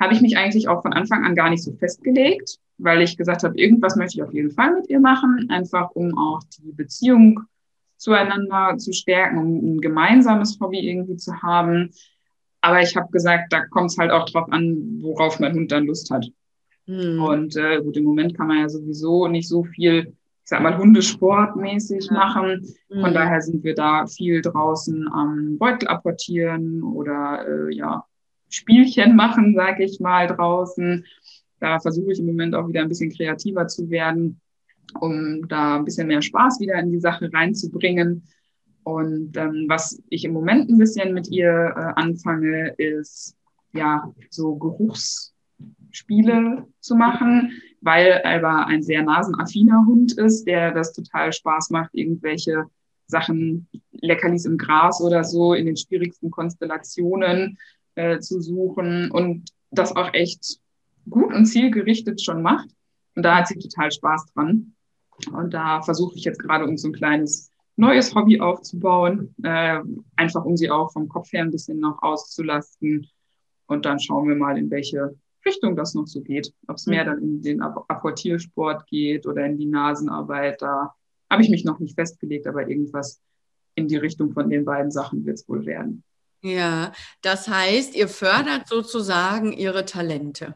habe 0.00 0.14
ich 0.14 0.20
mich 0.20 0.36
eigentlich 0.36 0.68
auch 0.68 0.82
von 0.82 0.92
Anfang 0.92 1.24
an 1.24 1.34
gar 1.34 1.50
nicht 1.50 1.62
so 1.62 1.72
festgelegt 1.72 2.58
weil 2.78 3.02
ich 3.02 3.16
gesagt 3.16 3.42
habe, 3.42 3.58
irgendwas 3.58 3.96
möchte 3.96 4.18
ich 4.18 4.22
auf 4.22 4.32
jeden 4.32 4.50
Fall 4.50 4.74
mit 4.74 4.88
ihr 4.88 5.00
machen, 5.00 5.48
einfach 5.50 5.90
um 5.90 6.16
auch 6.16 6.40
die 6.58 6.72
Beziehung 6.72 7.40
zueinander 7.96 8.78
zu 8.78 8.92
stärken, 8.92 9.38
um 9.38 9.76
ein 9.76 9.80
gemeinsames 9.80 10.58
Hobby 10.60 10.78
irgendwie 10.88 11.16
zu 11.16 11.42
haben. 11.42 11.90
Aber 12.60 12.80
ich 12.80 12.96
habe 12.96 13.10
gesagt, 13.10 13.52
da 13.52 13.66
kommt 13.66 13.90
es 13.90 13.98
halt 13.98 14.10
auch 14.10 14.24
drauf 14.26 14.50
an, 14.50 15.00
worauf 15.02 15.38
mein 15.40 15.54
Hund 15.54 15.70
dann 15.70 15.86
Lust 15.86 16.10
hat. 16.10 16.26
Mhm. 16.86 17.22
Und 17.22 17.56
äh, 17.56 17.82
gut, 17.82 17.96
im 17.96 18.04
Moment 18.04 18.36
kann 18.36 18.46
man 18.46 18.58
ja 18.58 18.68
sowieso 18.68 19.28
nicht 19.28 19.48
so 19.48 19.64
viel, 19.64 20.06
ich 20.08 20.14
sag 20.44 20.62
mal, 20.62 20.78
Hundesportmäßig 20.78 22.06
ja. 22.06 22.12
machen. 22.12 22.66
Von 22.88 23.10
mhm. 23.10 23.14
daher 23.14 23.40
sind 23.42 23.62
wir 23.62 23.74
da 23.74 24.06
viel 24.06 24.40
draußen 24.40 25.08
am 25.12 25.58
Beutel 25.58 25.88
apportieren 25.88 26.82
oder 26.82 27.44
äh, 27.46 27.74
ja, 27.74 28.04
Spielchen 28.48 29.16
machen, 29.16 29.54
sage 29.54 29.84
ich 29.84 30.00
mal, 30.00 30.26
draußen. 30.26 31.04
Da 31.60 31.78
versuche 31.80 32.12
ich 32.12 32.20
im 32.20 32.26
Moment 32.26 32.54
auch 32.54 32.68
wieder 32.68 32.82
ein 32.82 32.88
bisschen 32.88 33.12
kreativer 33.12 33.66
zu 33.66 33.90
werden, 33.90 34.40
um 35.00 35.48
da 35.48 35.76
ein 35.76 35.84
bisschen 35.84 36.06
mehr 36.06 36.22
Spaß 36.22 36.60
wieder 36.60 36.78
in 36.78 36.92
die 36.92 37.00
Sache 37.00 37.28
reinzubringen. 37.32 38.22
Und 38.84 39.36
ähm, 39.36 39.64
was 39.68 40.00
ich 40.08 40.24
im 40.24 40.32
Moment 40.32 40.70
ein 40.70 40.78
bisschen 40.78 41.12
mit 41.12 41.28
ihr 41.28 41.50
äh, 41.50 41.92
anfange, 42.00 42.68
ist 42.78 43.36
ja 43.72 44.10
so 44.30 44.54
Geruchsspiele 44.56 46.64
zu 46.80 46.96
machen, 46.96 47.52
weil 47.80 48.22
Alba 48.24 48.64
ein 48.64 48.82
sehr 48.82 49.02
nasenaffiner 49.02 49.84
Hund 49.86 50.12
ist, 50.12 50.46
der 50.46 50.72
das 50.72 50.94
total 50.94 51.32
Spaß 51.32 51.70
macht, 51.70 51.90
irgendwelche 51.92 52.64
Sachen, 53.06 53.68
Leckerlis 53.92 54.44
im 54.44 54.58
Gras 54.58 55.00
oder 55.00 55.22
so 55.24 55.54
in 55.54 55.64
den 55.66 55.76
schwierigsten 55.76 56.30
Konstellationen 56.30 57.58
äh, 57.94 58.18
zu 58.20 58.40
suchen 58.40 59.10
und 59.10 59.50
das 59.70 59.94
auch 59.96 60.12
echt 60.14 60.60
gut 61.10 61.32
und 61.32 61.46
zielgerichtet 61.46 62.22
schon 62.22 62.42
macht. 62.42 62.68
Und 63.14 63.22
da 63.22 63.38
hat 63.38 63.48
sie 63.48 63.58
total 63.58 63.90
Spaß 63.90 64.32
dran. 64.32 64.74
Und 65.32 65.52
da 65.52 65.82
versuche 65.82 66.16
ich 66.16 66.24
jetzt 66.24 66.38
gerade, 66.38 66.64
uns 66.64 66.82
so 66.82 66.88
ein 66.88 66.92
kleines 66.92 67.50
neues 67.76 68.14
Hobby 68.14 68.40
aufzubauen, 68.40 69.34
äh, 69.42 69.80
einfach 70.16 70.44
um 70.44 70.56
sie 70.56 70.70
auch 70.70 70.92
vom 70.92 71.08
Kopf 71.08 71.32
her 71.32 71.42
ein 71.42 71.50
bisschen 71.50 71.80
noch 71.80 72.02
auszulasten. 72.02 73.06
Und 73.66 73.84
dann 73.84 74.00
schauen 74.00 74.28
wir 74.28 74.36
mal, 74.36 74.58
in 74.58 74.70
welche 74.70 75.14
Richtung 75.46 75.76
das 75.76 75.94
noch 75.94 76.06
so 76.06 76.20
geht. 76.20 76.52
Ob 76.66 76.76
es 76.76 76.86
mehr 76.86 77.04
mhm. 77.04 77.08
dann 77.08 77.22
in 77.22 77.42
den 77.42 77.62
Apportiersport 77.62 78.86
geht 78.86 79.26
oder 79.26 79.46
in 79.46 79.56
die 79.58 79.66
Nasenarbeit, 79.66 80.60
da 80.62 80.94
habe 81.30 81.42
ich 81.42 81.50
mich 81.50 81.64
noch 81.64 81.78
nicht 81.78 81.94
festgelegt, 81.94 82.46
aber 82.46 82.68
irgendwas 82.68 83.20
in 83.74 83.86
die 83.86 83.96
Richtung 83.96 84.32
von 84.32 84.50
den 84.50 84.64
beiden 84.64 84.90
Sachen 84.90 85.24
wird 85.24 85.38
es 85.38 85.48
wohl 85.48 85.64
werden. 85.64 86.02
Ja, 86.40 86.92
das 87.22 87.48
heißt, 87.48 87.96
ihr 87.96 88.08
fördert 88.08 88.68
sozusagen 88.68 89.52
ihre 89.52 89.84
Talente. 89.84 90.54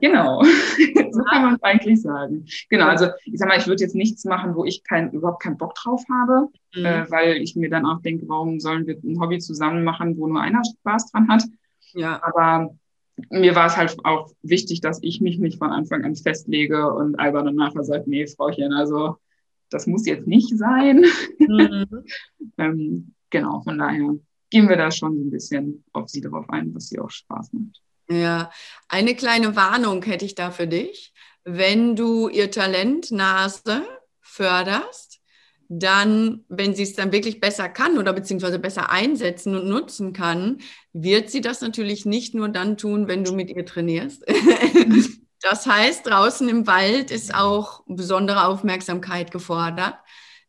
Genau, 0.00 0.42
so 1.10 1.22
kann 1.24 1.42
man 1.42 1.54
es 1.54 1.62
eigentlich 1.62 2.00
sagen. 2.00 2.46
Genau, 2.68 2.86
also 2.86 3.08
ich 3.24 3.38
sag 3.38 3.48
mal, 3.48 3.58
ich 3.58 3.66
würde 3.66 3.82
jetzt 3.82 3.94
nichts 3.94 4.24
machen, 4.24 4.54
wo 4.54 4.64
ich 4.64 4.84
kein, 4.84 5.10
überhaupt 5.10 5.42
keinen 5.42 5.58
Bock 5.58 5.74
drauf 5.74 6.04
habe, 6.10 6.48
mhm. 6.74 6.84
äh, 6.84 7.10
weil 7.10 7.36
ich 7.36 7.56
mir 7.56 7.70
dann 7.70 7.86
auch 7.86 8.00
denke, 8.02 8.28
warum 8.28 8.60
sollen 8.60 8.86
wir 8.86 8.96
ein 9.02 9.20
Hobby 9.20 9.38
zusammen 9.38 9.84
machen, 9.84 10.16
wo 10.16 10.26
nur 10.28 10.40
einer 10.40 10.62
Spaß 10.64 11.10
dran 11.10 11.28
hat. 11.28 11.44
Ja. 11.92 12.20
Aber 12.22 12.70
mir 13.30 13.54
war 13.54 13.66
es 13.66 13.76
halt 13.76 13.96
auch 14.04 14.30
wichtig, 14.42 14.80
dass 14.80 14.98
ich 15.02 15.20
mich 15.20 15.38
nicht 15.38 15.58
von 15.58 15.70
Anfang 15.70 16.04
an 16.04 16.14
festlege 16.14 16.92
und 16.92 17.18
Alba 17.18 17.42
dann 17.42 17.56
nachher 17.56 17.82
sagt, 17.82 18.06
nee, 18.06 18.26
Frauchen, 18.26 18.72
also 18.72 19.16
das 19.70 19.86
muss 19.86 20.06
jetzt 20.06 20.26
nicht 20.26 20.56
sein. 20.56 21.04
Mhm. 21.38 22.04
ähm, 22.58 23.14
genau, 23.30 23.60
von 23.62 23.78
daher 23.78 24.16
gehen 24.50 24.68
wir 24.68 24.76
da 24.76 24.90
schon 24.90 25.14
ein 25.14 25.30
bisschen 25.30 25.84
auf 25.92 26.08
sie 26.08 26.20
darauf 26.20 26.50
ein, 26.50 26.74
was 26.74 26.88
sie 26.88 26.98
auch 26.98 27.10
Spaß 27.10 27.52
macht. 27.52 27.80
Ja, 28.10 28.50
eine 28.88 29.14
kleine 29.14 29.54
Warnung 29.54 30.02
hätte 30.02 30.24
ich 30.24 30.34
da 30.34 30.50
für 30.50 30.66
dich. 30.66 31.12
Wenn 31.44 31.94
du 31.96 32.28
ihr 32.28 32.50
Talent 32.50 33.12
Nase 33.12 33.82
förderst, 34.20 35.20
dann, 35.68 36.44
wenn 36.48 36.74
sie 36.74 36.82
es 36.82 36.94
dann 36.94 37.12
wirklich 37.12 37.38
besser 37.38 37.68
kann 37.68 37.96
oder 37.96 38.12
beziehungsweise 38.12 38.58
besser 38.58 38.90
einsetzen 38.90 39.54
und 39.54 39.68
nutzen 39.68 40.12
kann, 40.12 40.58
wird 40.92 41.30
sie 41.30 41.40
das 41.40 41.60
natürlich 41.60 42.04
nicht 42.04 42.34
nur 42.34 42.48
dann 42.48 42.76
tun, 42.76 43.06
wenn 43.06 43.22
du 43.22 43.32
mit 43.32 43.50
ihr 43.50 43.64
trainierst. 43.64 44.24
das 45.42 45.66
heißt, 45.66 46.04
draußen 46.04 46.48
im 46.48 46.66
Wald 46.66 47.12
ist 47.12 47.32
auch 47.32 47.84
besondere 47.86 48.46
Aufmerksamkeit 48.46 49.30
gefordert. 49.30 49.94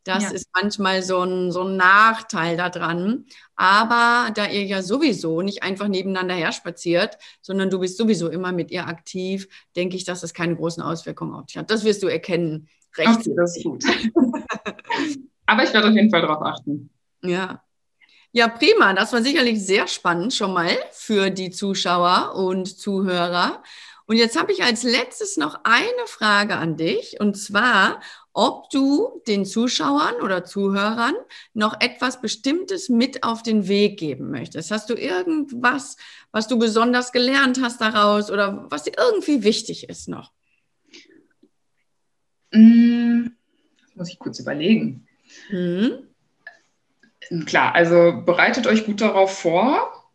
Das 0.03 0.23
ja. 0.23 0.29
ist 0.31 0.49
manchmal 0.53 1.03
so 1.03 1.21
ein, 1.21 1.51
so 1.51 1.63
ein 1.63 1.77
Nachteil 1.77 2.57
daran. 2.57 3.25
Aber 3.55 4.31
da 4.33 4.47
ihr 4.47 4.63
ja 4.63 4.81
sowieso 4.81 5.41
nicht 5.41 5.63
einfach 5.63 5.87
nebeneinander 5.87 6.35
her 6.35 6.51
spaziert, 6.51 7.17
sondern 7.41 7.69
du 7.69 7.79
bist 7.79 7.97
sowieso 7.97 8.29
immer 8.29 8.51
mit 8.51 8.71
ihr 8.71 8.87
aktiv, 8.87 9.47
denke 9.75 9.95
ich, 9.95 10.03
dass 10.03 10.21
das 10.21 10.33
keine 10.33 10.55
großen 10.55 10.81
Auswirkungen 10.81 11.33
auf 11.33 11.45
dich 11.45 11.57
hat. 11.57 11.69
Das 11.69 11.83
wirst 11.83 12.01
du 12.01 12.07
erkennen. 12.07 12.67
Recht. 12.97 13.19
Okay, 13.19 13.33
das 13.35 13.57
ist 13.57 13.63
gut. 13.63 13.83
Aber 15.45 15.63
ich 15.63 15.73
werde 15.73 15.89
auf 15.89 15.95
jeden 15.95 16.09
Fall 16.09 16.21
darauf 16.21 16.41
achten. 16.41 16.89
Ja. 17.23 17.63
Ja, 18.33 18.47
prima. 18.47 18.93
Das 18.93 19.11
war 19.11 19.21
sicherlich 19.21 19.63
sehr 19.63 19.87
spannend 19.87 20.33
schon 20.33 20.53
mal 20.53 20.71
für 20.91 21.29
die 21.29 21.51
Zuschauer 21.51 22.33
und 22.35 22.65
Zuhörer. 22.79 23.61
Und 24.05 24.17
jetzt 24.17 24.39
habe 24.39 24.51
ich 24.51 24.63
als 24.63 24.83
letztes 24.83 25.37
noch 25.37 25.59
eine 25.63 26.05
Frage 26.05 26.55
an 26.55 26.75
dich, 26.75 27.19
und 27.19 27.35
zwar, 27.35 28.01
ob 28.33 28.69
du 28.69 29.21
den 29.27 29.45
Zuschauern 29.45 30.15
oder 30.21 30.45
Zuhörern 30.45 31.15
noch 31.53 31.79
etwas 31.81 32.21
Bestimmtes 32.21 32.89
mit 32.89 33.23
auf 33.23 33.43
den 33.43 33.67
Weg 33.67 33.99
geben 33.99 34.31
möchtest. 34.31 34.71
Hast 34.71 34.89
du 34.89 34.93
irgendwas, 34.93 35.97
was 36.31 36.47
du 36.47 36.57
besonders 36.57 37.11
gelernt 37.11 37.61
hast 37.61 37.81
daraus 37.81 38.31
oder 38.31 38.65
was 38.69 38.83
dir 38.83 38.93
irgendwie 38.97 39.43
wichtig 39.43 39.89
ist 39.89 40.07
noch? 40.07 40.31
Hm, 42.53 43.35
muss 43.95 44.09
ich 44.09 44.19
kurz 44.19 44.39
überlegen. 44.39 45.07
Mhm. 45.49 46.07
Klar, 47.45 47.75
also 47.75 48.23
bereitet 48.25 48.67
euch 48.67 48.85
gut 48.85 48.99
darauf 48.99 49.37
vor, 49.37 50.09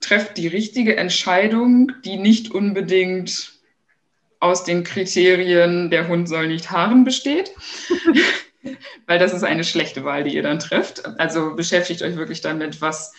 trefft 0.00 0.36
die 0.36 0.46
richtige 0.46 0.96
Entscheidung, 0.96 1.92
die 2.04 2.16
nicht 2.16 2.52
unbedingt 2.52 3.59
aus 4.40 4.64
den 4.64 4.84
Kriterien, 4.84 5.90
der 5.90 6.08
Hund 6.08 6.28
soll 6.28 6.48
nicht 6.48 6.70
haaren 6.70 7.04
besteht. 7.04 7.52
Weil 9.06 9.18
das 9.18 9.32
ist 9.32 9.44
eine 9.44 9.64
schlechte 9.64 10.04
Wahl, 10.04 10.24
die 10.24 10.34
ihr 10.34 10.42
dann 10.42 10.58
trefft. 10.58 11.06
Also 11.18 11.54
beschäftigt 11.54 12.02
euch 12.02 12.16
wirklich 12.16 12.40
damit, 12.40 12.80
was, 12.80 13.12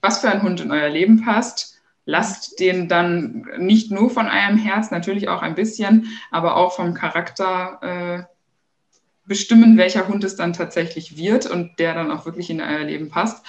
was 0.00 0.20
für 0.20 0.28
ein 0.28 0.42
Hund 0.42 0.60
in 0.60 0.70
euer 0.70 0.88
Leben 0.88 1.24
passt. 1.24 1.80
Lasst 2.04 2.60
den 2.60 2.88
dann 2.88 3.46
nicht 3.58 3.90
nur 3.90 4.10
von 4.10 4.26
eurem 4.26 4.58
Herz, 4.58 4.90
natürlich 4.90 5.28
auch 5.28 5.42
ein 5.42 5.56
bisschen, 5.56 6.08
aber 6.30 6.56
auch 6.56 6.76
vom 6.76 6.94
Charakter 6.94 7.80
äh, 8.28 8.34
bestimmen, 9.26 9.76
welcher 9.76 10.06
Hund 10.06 10.22
es 10.22 10.36
dann 10.36 10.52
tatsächlich 10.52 11.16
wird 11.16 11.46
und 11.46 11.80
der 11.80 11.94
dann 11.94 12.12
auch 12.12 12.24
wirklich 12.24 12.48
in 12.48 12.60
euer 12.60 12.84
Leben 12.84 13.08
passt. 13.08 13.44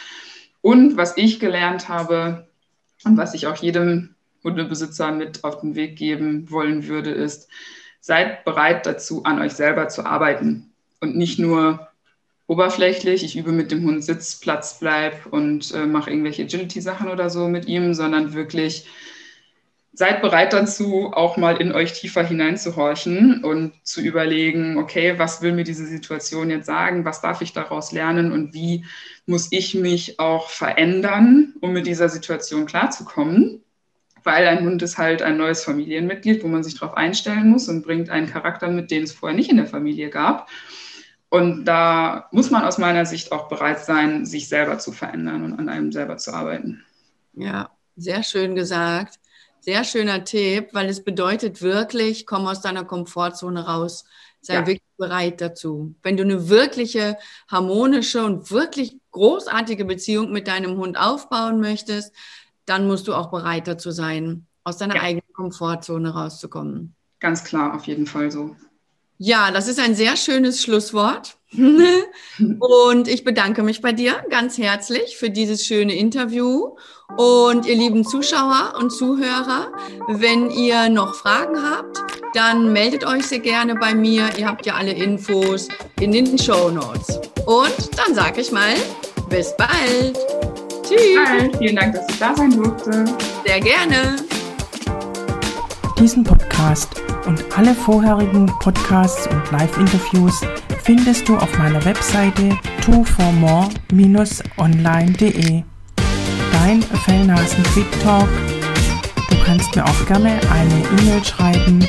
Und 0.61 0.97
was 0.97 1.17
ich 1.17 1.39
gelernt 1.39 1.87
habe, 1.87 2.47
und 3.03 3.17
was 3.17 3.33
ich 3.33 3.47
auch 3.47 3.57
jedem 3.57 4.15
Hundebesitzer 4.43 5.11
mit 5.11 5.43
auf 5.43 5.61
den 5.61 5.75
Weg 5.75 5.95
geben 5.95 6.49
wollen 6.51 6.87
würde, 6.87 7.11
ist, 7.11 7.49
seid 7.99 8.45
bereit 8.45 8.85
dazu, 8.85 9.23
an 9.23 9.41
euch 9.41 9.53
selber 9.53 9.89
zu 9.89 10.05
arbeiten. 10.05 10.71
Und 10.99 11.15
nicht 11.15 11.39
nur 11.39 11.87
oberflächlich, 12.47 13.23
ich 13.23 13.35
übe 13.35 13.51
mit 13.51 13.71
dem 13.71 13.85
Hund 13.85 14.03
Sitz, 14.03 14.39
Platz, 14.39 14.79
bleib 14.79 15.25
und 15.27 15.73
äh, 15.73 15.85
mache 15.85 16.09
irgendwelche 16.09 16.43
Agility-Sachen 16.43 17.09
oder 17.09 17.29
so 17.29 17.47
mit 17.47 17.65
ihm, 17.67 17.93
sondern 17.93 18.33
wirklich 18.33 18.87
seid 19.97 20.21
bereit 20.21 20.53
dazu, 20.53 21.11
auch 21.11 21.37
mal 21.37 21.57
in 21.57 21.71
euch 21.71 21.91
tiefer 21.93 22.23
hineinzuhorchen 22.23 23.43
und 23.43 23.73
zu 23.83 23.99
überlegen, 23.99 24.77
okay, 24.77 25.17
was 25.17 25.41
will 25.41 25.53
mir 25.53 25.63
diese 25.63 25.87
Situation 25.87 26.51
jetzt 26.51 26.67
sagen, 26.67 27.03
was 27.03 27.21
darf 27.21 27.41
ich 27.41 27.51
daraus 27.51 27.91
lernen? 27.91 28.31
Und 28.31 28.53
wie 28.53 28.85
muss 29.25 29.47
ich 29.51 29.73
mich 29.73 30.19
auch 30.19 30.49
verändern, 30.49 31.55
um 31.61 31.73
mit 31.73 31.87
dieser 31.87 32.09
Situation 32.09 32.65
klarzukommen. 32.65 33.63
Weil 34.27 34.45
ein 34.45 34.65
Hund 34.65 34.81
ist 34.81 34.97
halt 34.97 35.21
ein 35.21 35.37
neues 35.37 35.63
Familienmitglied, 35.63 36.43
wo 36.43 36.49
man 36.49 36.61
sich 36.61 36.77
darauf 36.77 36.97
einstellen 36.97 37.47
muss 37.47 37.69
und 37.69 37.83
bringt 37.85 38.09
einen 38.09 38.27
Charakter 38.27 38.67
mit, 38.67 38.91
den 38.91 39.03
es 39.03 39.13
vorher 39.13 39.37
nicht 39.37 39.49
in 39.49 39.55
der 39.55 39.67
Familie 39.67 40.09
gab. 40.09 40.49
Und 41.29 41.63
da 41.63 42.27
muss 42.33 42.51
man 42.51 42.65
aus 42.65 42.77
meiner 42.77 43.05
Sicht 43.05 43.31
auch 43.31 43.47
bereit 43.47 43.79
sein, 43.85 44.25
sich 44.25 44.49
selber 44.49 44.79
zu 44.79 44.91
verändern 44.91 45.45
und 45.45 45.57
an 45.57 45.69
einem 45.69 45.93
selber 45.93 46.17
zu 46.17 46.33
arbeiten. 46.33 46.83
Ja, 47.35 47.69
sehr 47.95 48.21
schön 48.21 48.53
gesagt. 48.53 49.15
Sehr 49.61 49.85
schöner 49.85 50.25
Tipp, 50.25 50.71
weil 50.73 50.89
es 50.89 51.05
bedeutet 51.05 51.61
wirklich, 51.61 52.25
komm 52.25 52.47
aus 52.47 52.59
deiner 52.59 52.83
Komfortzone 52.83 53.65
raus. 53.65 54.03
Sei 54.41 54.55
ja. 54.55 54.67
wirklich 54.67 54.81
bereit 54.97 55.39
dazu. 55.39 55.95
Wenn 56.03 56.17
du 56.17 56.23
eine 56.23 56.49
wirkliche 56.49 57.17
harmonische 57.49 58.25
und 58.25 58.51
wirklich 58.51 58.97
großartige 59.11 59.85
Beziehung 59.85 60.33
mit 60.33 60.49
deinem 60.49 60.75
Hund 60.75 60.97
aufbauen 60.99 61.61
möchtest, 61.61 62.13
dann 62.67 62.85
musst 62.85 63.07
du 63.07 63.15
auch 63.15 63.31
bereit 63.31 63.67
dazu 63.67 63.89
sein, 63.89 64.45
aus 64.63 64.77
deiner 64.77 64.97
ja. 64.97 65.01
eigenen 65.01 65.33
Komfortzone 65.33 66.13
rauszukommen. 66.13 66.93
Ganz 67.19 67.43
klar, 67.43 67.73
auf 67.73 67.87
jeden 67.87 68.05
Fall 68.05 68.29
so. 68.29 68.55
Ja, 69.17 69.49
das 69.49 69.67
ist 69.67 69.79
ein 69.79 69.95
sehr 69.95 70.15
schönes 70.15 70.61
Schlusswort. 70.61 71.37
und 72.59 73.07
ich 73.07 73.23
bedanke 73.23 73.63
mich 73.63 73.81
bei 73.81 73.93
dir 73.93 74.21
ganz 74.29 74.57
herzlich 74.57 75.17
für 75.17 75.29
dieses 75.29 75.65
schöne 75.65 75.95
Interview. 75.95 76.75
Und 77.15 77.65
ihr 77.65 77.75
lieben 77.75 78.05
Zuschauer 78.05 78.73
und 78.77 78.91
Zuhörer, 78.91 79.71
wenn 80.09 80.51
ihr 80.51 80.89
noch 80.89 81.15
Fragen 81.15 81.63
habt, 81.63 82.03
dann 82.33 82.73
meldet 82.73 83.05
euch 83.05 83.25
sehr 83.25 83.39
gerne 83.39 83.75
bei 83.75 83.95
mir. 83.95 84.29
Ihr 84.37 84.45
habt 84.45 84.65
ja 84.65 84.75
alle 84.75 84.91
Infos 84.91 85.67
in 85.99 86.11
den 86.11 86.37
Show 86.37 86.69
Notes. 86.69 87.19
Und 87.45 87.97
dann 87.97 88.13
sage 88.13 88.41
ich 88.41 88.51
mal, 88.51 88.75
bis 89.29 89.55
bald. 89.55 90.17
Tschüss. 90.87 91.57
Vielen 91.57 91.75
Dank, 91.75 91.95
dass 91.95 92.05
ich 92.09 92.17
da 92.17 92.33
sein 92.35 92.51
durfte. 92.51 93.03
Sehr 93.45 93.59
gerne. 93.59 94.15
Diesen 95.99 96.23
Podcast 96.23 97.01
und 97.25 97.43
alle 97.57 97.73
vorherigen 97.73 98.45
Podcasts 98.59 99.27
und 99.27 99.51
Live-Interviews 99.51 100.39
findest 100.83 101.27
du 101.27 101.35
auf 101.35 101.57
meiner 101.57 101.83
Webseite 101.83 102.55
twoformore-online.de. 102.81 105.63
Dein 106.53 106.81
Fellnasen 106.81 107.63
Quick 107.73 107.91
Talk. 108.01 108.29
Du 109.29 109.35
kannst 109.43 109.75
mir 109.75 109.83
auch 109.83 110.05
gerne 110.05 110.39
eine 110.51 110.83
E-Mail 111.01 111.21
schreiben 111.25 111.85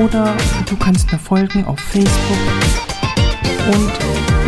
oder 0.00 0.36
du 0.68 0.76
kannst 0.76 1.10
mir 1.10 1.18
folgen 1.18 1.64
auf 1.64 1.80
Facebook 1.80 2.38
und 3.72 3.90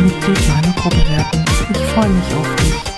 Mitglied 0.04 0.48
meiner 0.48 0.72
Gruppe 0.74 1.02
werden. 1.08 1.44
Ich 1.70 1.78
freue 1.78 2.08
mich 2.08 2.34
auf 2.36 2.54
dich. 2.56 2.97